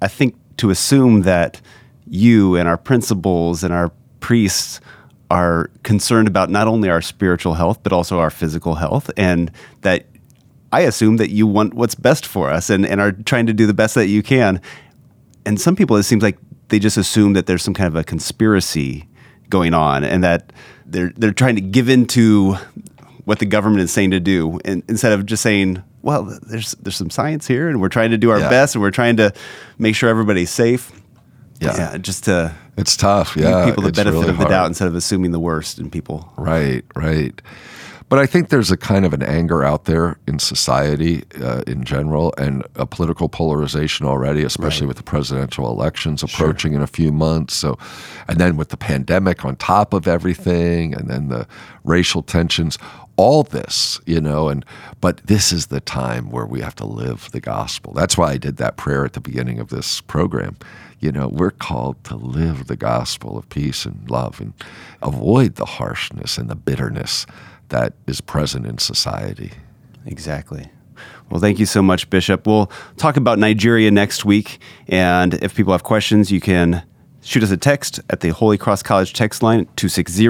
I 0.01 0.07
think 0.07 0.35
to 0.57 0.69
assume 0.69 1.21
that 1.21 1.61
you 2.07 2.55
and 2.55 2.67
our 2.67 2.77
principals 2.77 3.63
and 3.63 3.73
our 3.73 3.91
priests 4.19 4.81
are 5.31 5.69
concerned 5.83 6.27
about 6.27 6.49
not 6.49 6.67
only 6.67 6.89
our 6.89 7.01
spiritual 7.01 7.53
health, 7.53 7.79
but 7.83 7.93
also 7.93 8.19
our 8.19 8.29
physical 8.29 8.75
health, 8.75 9.11
and 9.15 9.51
that 9.81 10.05
I 10.71 10.81
assume 10.81 11.17
that 11.17 11.29
you 11.29 11.47
want 11.47 11.73
what's 11.73 11.95
best 11.95 12.25
for 12.25 12.49
us 12.49 12.69
and, 12.69 12.85
and 12.85 12.99
are 12.99 13.11
trying 13.11 13.45
to 13.47 13.53
do 13.53 13.65
the 13.65 13.73
best 13.73 13.95
that 13.95 14.07
you 14.07 14.23
can. 14.23 14.61
And 15.45 15.59
some 15.59 15.75
people, 15.75 15.95
it 15.97 16.03
seems 16.03 16.23
like 16.23 16.37
they 16.69 16.79
just 16.79 16.97
assume 16.97 17.33
that 17.33 17.47
there's 17.47 17.63
some 17.63 17.73
kind 17.73 17.87
of 17.87 17.95
a 17.95 18.03
conspiracy 18.03 19.07
going 19.49 19.73
on 19.73 20.03
and 20.03 20.23
that 20.23 20.53
they're, 20.85 21.11
they're 21.15 21.33
trying 21.33 21.55
to 21.55 21.61
give 21.61 21.89
into 21.89 22.55
what 23.25 23.39
the 23.39 23.45
government 23.45 23.81
is 23.81 23.91
saying 23.91 24.11
to 24.11 24.19
do 24.19 24.59
and 24.65 24.83
instead 24.87 25.11
of 25.11 25.25
just 25.25 25.41
saying, 25.41 25.83
well, 26.01 26.23
there's, 26.43 26.71
there's 26.81 26.95
some 26.95 27.09
science 27.09 27.47
here 27.47 27.69
and 27.69 27.81
we're 27.81 27.89
trying 27.89 28.11
to 28.11 28.17
do 28.17 28.29
our 28.31 28.39
Yeah. 28.39 28.49
best 28.49 28.75
and 28.75 28.81
we're 28.81 28.91
trying 28.91 29.17
to 29.17 29.33
make 29.77 29.95
sure 29.95 30.09
everybody's 30.09 30.49
safe. 30.49 30.91
Yeah. 31.59 31.75
yeah 31.75 31.97
just 31.97 32.23
to 32.25 32.53
It's 32.77 32.95
tough. 32.95 33.35
give 33.35 33.43
Yeah, 33.43 33.65
people 33.65 33.83
the 33.83 33.91
benefit 33.91 34.13
really 34.17 34.29
of 34.29 34.37
the 34.37 34.43
hard. 34.43 34.49
doubt 34.49 34.67
instead 34.67 34.87
of 34.87 34.95
assuming 34.95 35.31
the 35.31 35.39
worst 35.39 35.77
in 35.79 35.89
people. 35.89 36.31
Right, 36.37 36.83
right. 36.95 37.41
But 38.07 38.17
I 38.17 38.25
think 38.25 38.49
there's 38.49 38.71
a 38.71 38.77
kind 38.77 39.05
of 39.05 39.13
an 39.13 39.21
anger 39.21 39.63
out 39.63 39.85
there 39.85 40.17
in 40.27 40.39
society 40.39 41.25
uh, 41.39 41.61
in 41.67 41.83
general 41.83 42.33
and 42.39 42.65
a 42.75 42.87
political 42.87 43.29
polarization 43.29 44.07
already, 44.07 44.43
especially 44.43 44.87
with 44.87 44.97
the 44.97 45.03
presidential 45.03 45.69
elections 45.69 46.23
approaching 46.23 46.73
in 46.73 46.81
a 46.81 46.87
few 46.87 47.11
months. 47.11 47.53
So, 47.55 47.77
and 48.27 48.39
then 48.39 48.57
with 48.57 48.69
the 48.69 48.77
pandemic 48.77 49.45
on 49.45 49.57
top 49.57 49.93
of 49.93 50.07
everything, 50.07 50.95
and 50.95 51.07
then 51.07 51.27
the 51.27 51.45
racial 51.83 52.23
tensions, 52.23 52.79
all 53.19 53.43
this, 53.43 53.99
you 54.05 54.21
know, 54.21 54.47
and 54.47 54.63
but 55.01 55.17
this 55.27 55.51
is 55.51 55.67
the 55.67 55.81
time 55.81 56.31
where 56.31 56.45
we 56.45 56.61
have 56.61 56.75
to 56.75 56.85
live 56.85 57.29
the 57.31 57.41
gospel. 57.41 57.91
That's 57.91 58.17
why 58.17 58.31
I 58.31 58.37
did 58.37 58.55
that 58.57 58.77
prayer 58.77 59.03
at 59.03 59.11
the 59.11 59.19
beginning 59.19 59.59
of 59.59 59.67
this 59.67 59.99
program. 59.99 60.55
You 61.01 61.11
know, 61.11 61.27
we're 61.27 61.51
called 61.51 62.01
to 62.05 62.15
live 62.15 62.67
the 62.67 62.77
gospel 62.77 63.37
of 63.37 63.49
peace 63.49 63.83
and 63.83 64.09
love 64.09 64.39
and 64.39 64.53
avoid 65.01 65.55
the 65.55 65.65
harshness 65.65 66.37
and 66.37 66.49
the 66.49 66.55
bitterness 66.55 67.25
that 67.67 67.91
is 68.07 68.21
present 68.21 68.65
in 68.65 68.77
society. 68.77 69.51
Exactly. 70.05 70.69
Well, 71.29 71.41
thank 71.41 71.59
you 71.59 71.65
so 71.65 71.81
much, 71.81 72.09
Bishop. 72.09 72.47
We'll 72.47 72.71
talk 72.95 73.17
about 73.17 73.37
Nigeria 73.37 73.91
next 73.91 74.23
week. 74.23 74.59
And 74.87 75.33
if 75.33 75.55
people 75.55 75.73
have 75.73 75.83
questions, 75.83 76.31
you 76.31 76.39
can 76.39 76.83
shoot 77.21 77.43
us 77.43 77.51
a 77.51 77.57
text 77.57 77.99
at 78.09 78.21
the 78.21 78.29
Holy 78.29 78.57
Cross 78.57 78.83
College 78.83 79.11
text 79.11 79.43
line 79.43 79.65
260 79.75 80.25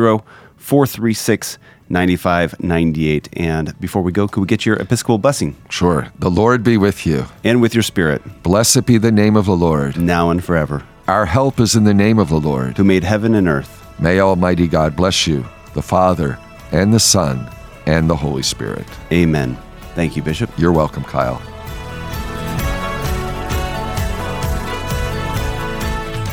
436 0.58 1.60
9598. 1.90 3.30
And 3.34 3.80
before 3.80 4.02
we 4.02 4.12
go, 4.12 4.28
could 4.28 4.42
we 4.42 4.48
get 4.48 4.66
your 4.66 4.76
Episcopal 4.78 5.18
blessing? 5.18 5.56
Sure. 5.70 6.10
The 6.20 6.30
Lord 6.30 6.64
be 6.64 6.78
with 6.78 7.06
you. 7.06 7.26
And 7.44 7.62
with 7.62 7.74
your 7.74 7.84
spirit, 7.84 8.22
Blessed 8.44 8.86
be 8.86 8.98
the 8.98 9.12
name 9.12 9.36
of 9.36 9.46
the 9.46 9.56
Lord. 9.56 9.98
now 10.00 10.30
and 10.30 10.44
forever, 10.44 10.84
Our 11.08 11.26
help 11.26 11.60
is 11.60 11.76
in 11.76 11.84
the 11.86 11.94
name 11.94 12.20
of 12.20 12.30
the 12.30 12.40
Lord. 12.40 12.78
who 12.78 12.84
made 12.84 13.04
heaven 13.04 13.34
and 13.36 13.48
earth. 13.48 13.86
May 14.00 14.20
Almighty 14.20 14.68
God 14.68 14.96
bless 14.96 15.28
you, 15.28 15.46
the 15.74 15.82
Father, 15.82 16.38
and 16.72 16.94
the 16.94 17.00
Son, 17.00 17.50
and 17.86 18.10
the 18.10 18.16
Holy 18.16 18.44
Spirit. 18.44 18.86
Amen. 19.12 19.58
Thank 19.96 20.16
you, 20.16 20.22
Bishop. 20.24 20.50
You're 20.58 20.72
welcome, 20.72 21.04
Kyle. 21.04 21.42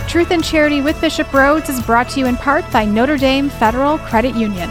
Truth 0.09 0.31
and 0.31 0.43
Charity 0.45 0.81
with 0.81 0.99
Bishop 1.01 1.27
Rhoades 1.29 1.69
is 1.69 1.83
brought 1.83 2.09
to 2.11 2.21
you 2.21 2.27
in 2.27 2.37
part 2.37 2.65
by 2.73 2.85
Notre 2.87 3.19
Dame 3.19 3.51
Federal 3.51 3.99
Credit 3.99 4.35
Union. 4.35 4.71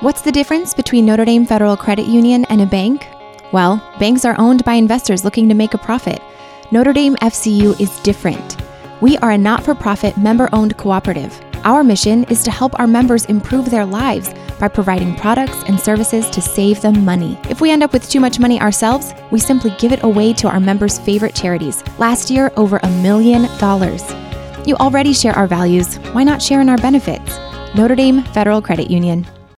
What's 0.00 0.22
the 0.22 0.32
difference 0.32 0.72
between 0.72 1.04
Notre 1.04 1.26
Dame 1.26 1.44
Federal 1.44 1.76
Credit 1.76 2.06
Union 2.06 2.46
and 2.46 2.62
a 2.62 2.66
bank? 2.66 3.06
Well, 3.52 3.86
banks 3.98 4.24
are 4.24 4.34
owned 4.38 4.64
by 4.64 4.72
investors 4.72 5.26
looking 5.26 5.46
to 5.50 5.54
make 5.54 5.74
a 5.74 5.78
profit. 5.78 6.22
Notre 6.70 6.94
Dame 6.94 7.16
FCU 7.16 7.78
is 7.78 8.00
different. 8.00 8.56
We 9.02 9.18
are 9.18 9.32
a 9.32 9.36
not 9.36 9.62
for 9.62 9.74
profit 9.74 10.16
member 10.16 10.48
owned 10.54 10.78
cooperative. 10.78 11.38
Our 11.64 11.84
mission 11.84 12.24
is 12.24 12.42
to 12.44 12.50
help 12.50 12.80
our 12.80 12.86
members 12.86 13.26
improve 13.26 13.70
their 13.70 13.84
lives 13.84 14.32
by 14.58 14.68
providing 14.68 15.16
products 15.16 15.64
and 15.66 15.78
services 15.78 16.30
to 16.30 16.40
save 16.40 16.80
them 16.80 17.04
money. 17.04 17.38
If 17.50 17.60
we 17.60 17.70
end 17.70 17.82
up 17.82 17.92
with 17.92 18.08
too 18.08 18.20
much 18.20 18.38
money 18.38 18.58
ourselves, 18.58 19.12
we 19.30 19.38
simply 19.38 19.74
give 19.78 19.92
it 19.92 20.02
away 20.02 20.32
to 20.32 20.48
our 20.48 20.60
members' 20.60 20.98
favorite 20.98 21.34
charities. 21.34 21.84
Last 21.98 22.30
year, 22.30 22.50
over 22.56 22.80
a 22.82 22.88
million 23.02 23.42
dollars. 23.58 24.02
You 24.66 24.76
already 24.76 25.12
share 25.12 25.34
our 25.34 25.46
values. 25.46 25.96
Why 26.14 26.24
not 26.24 26.40
share 26.40 26.62
in 26.62 26.70
our 26.70 26.78
benefits? 26.78 27.36
Notre 27.74 27.96
Dame 27.96 28.22
Federal 28.22 28.62
Credit 28.62 28.90
Union. 28.90 29.26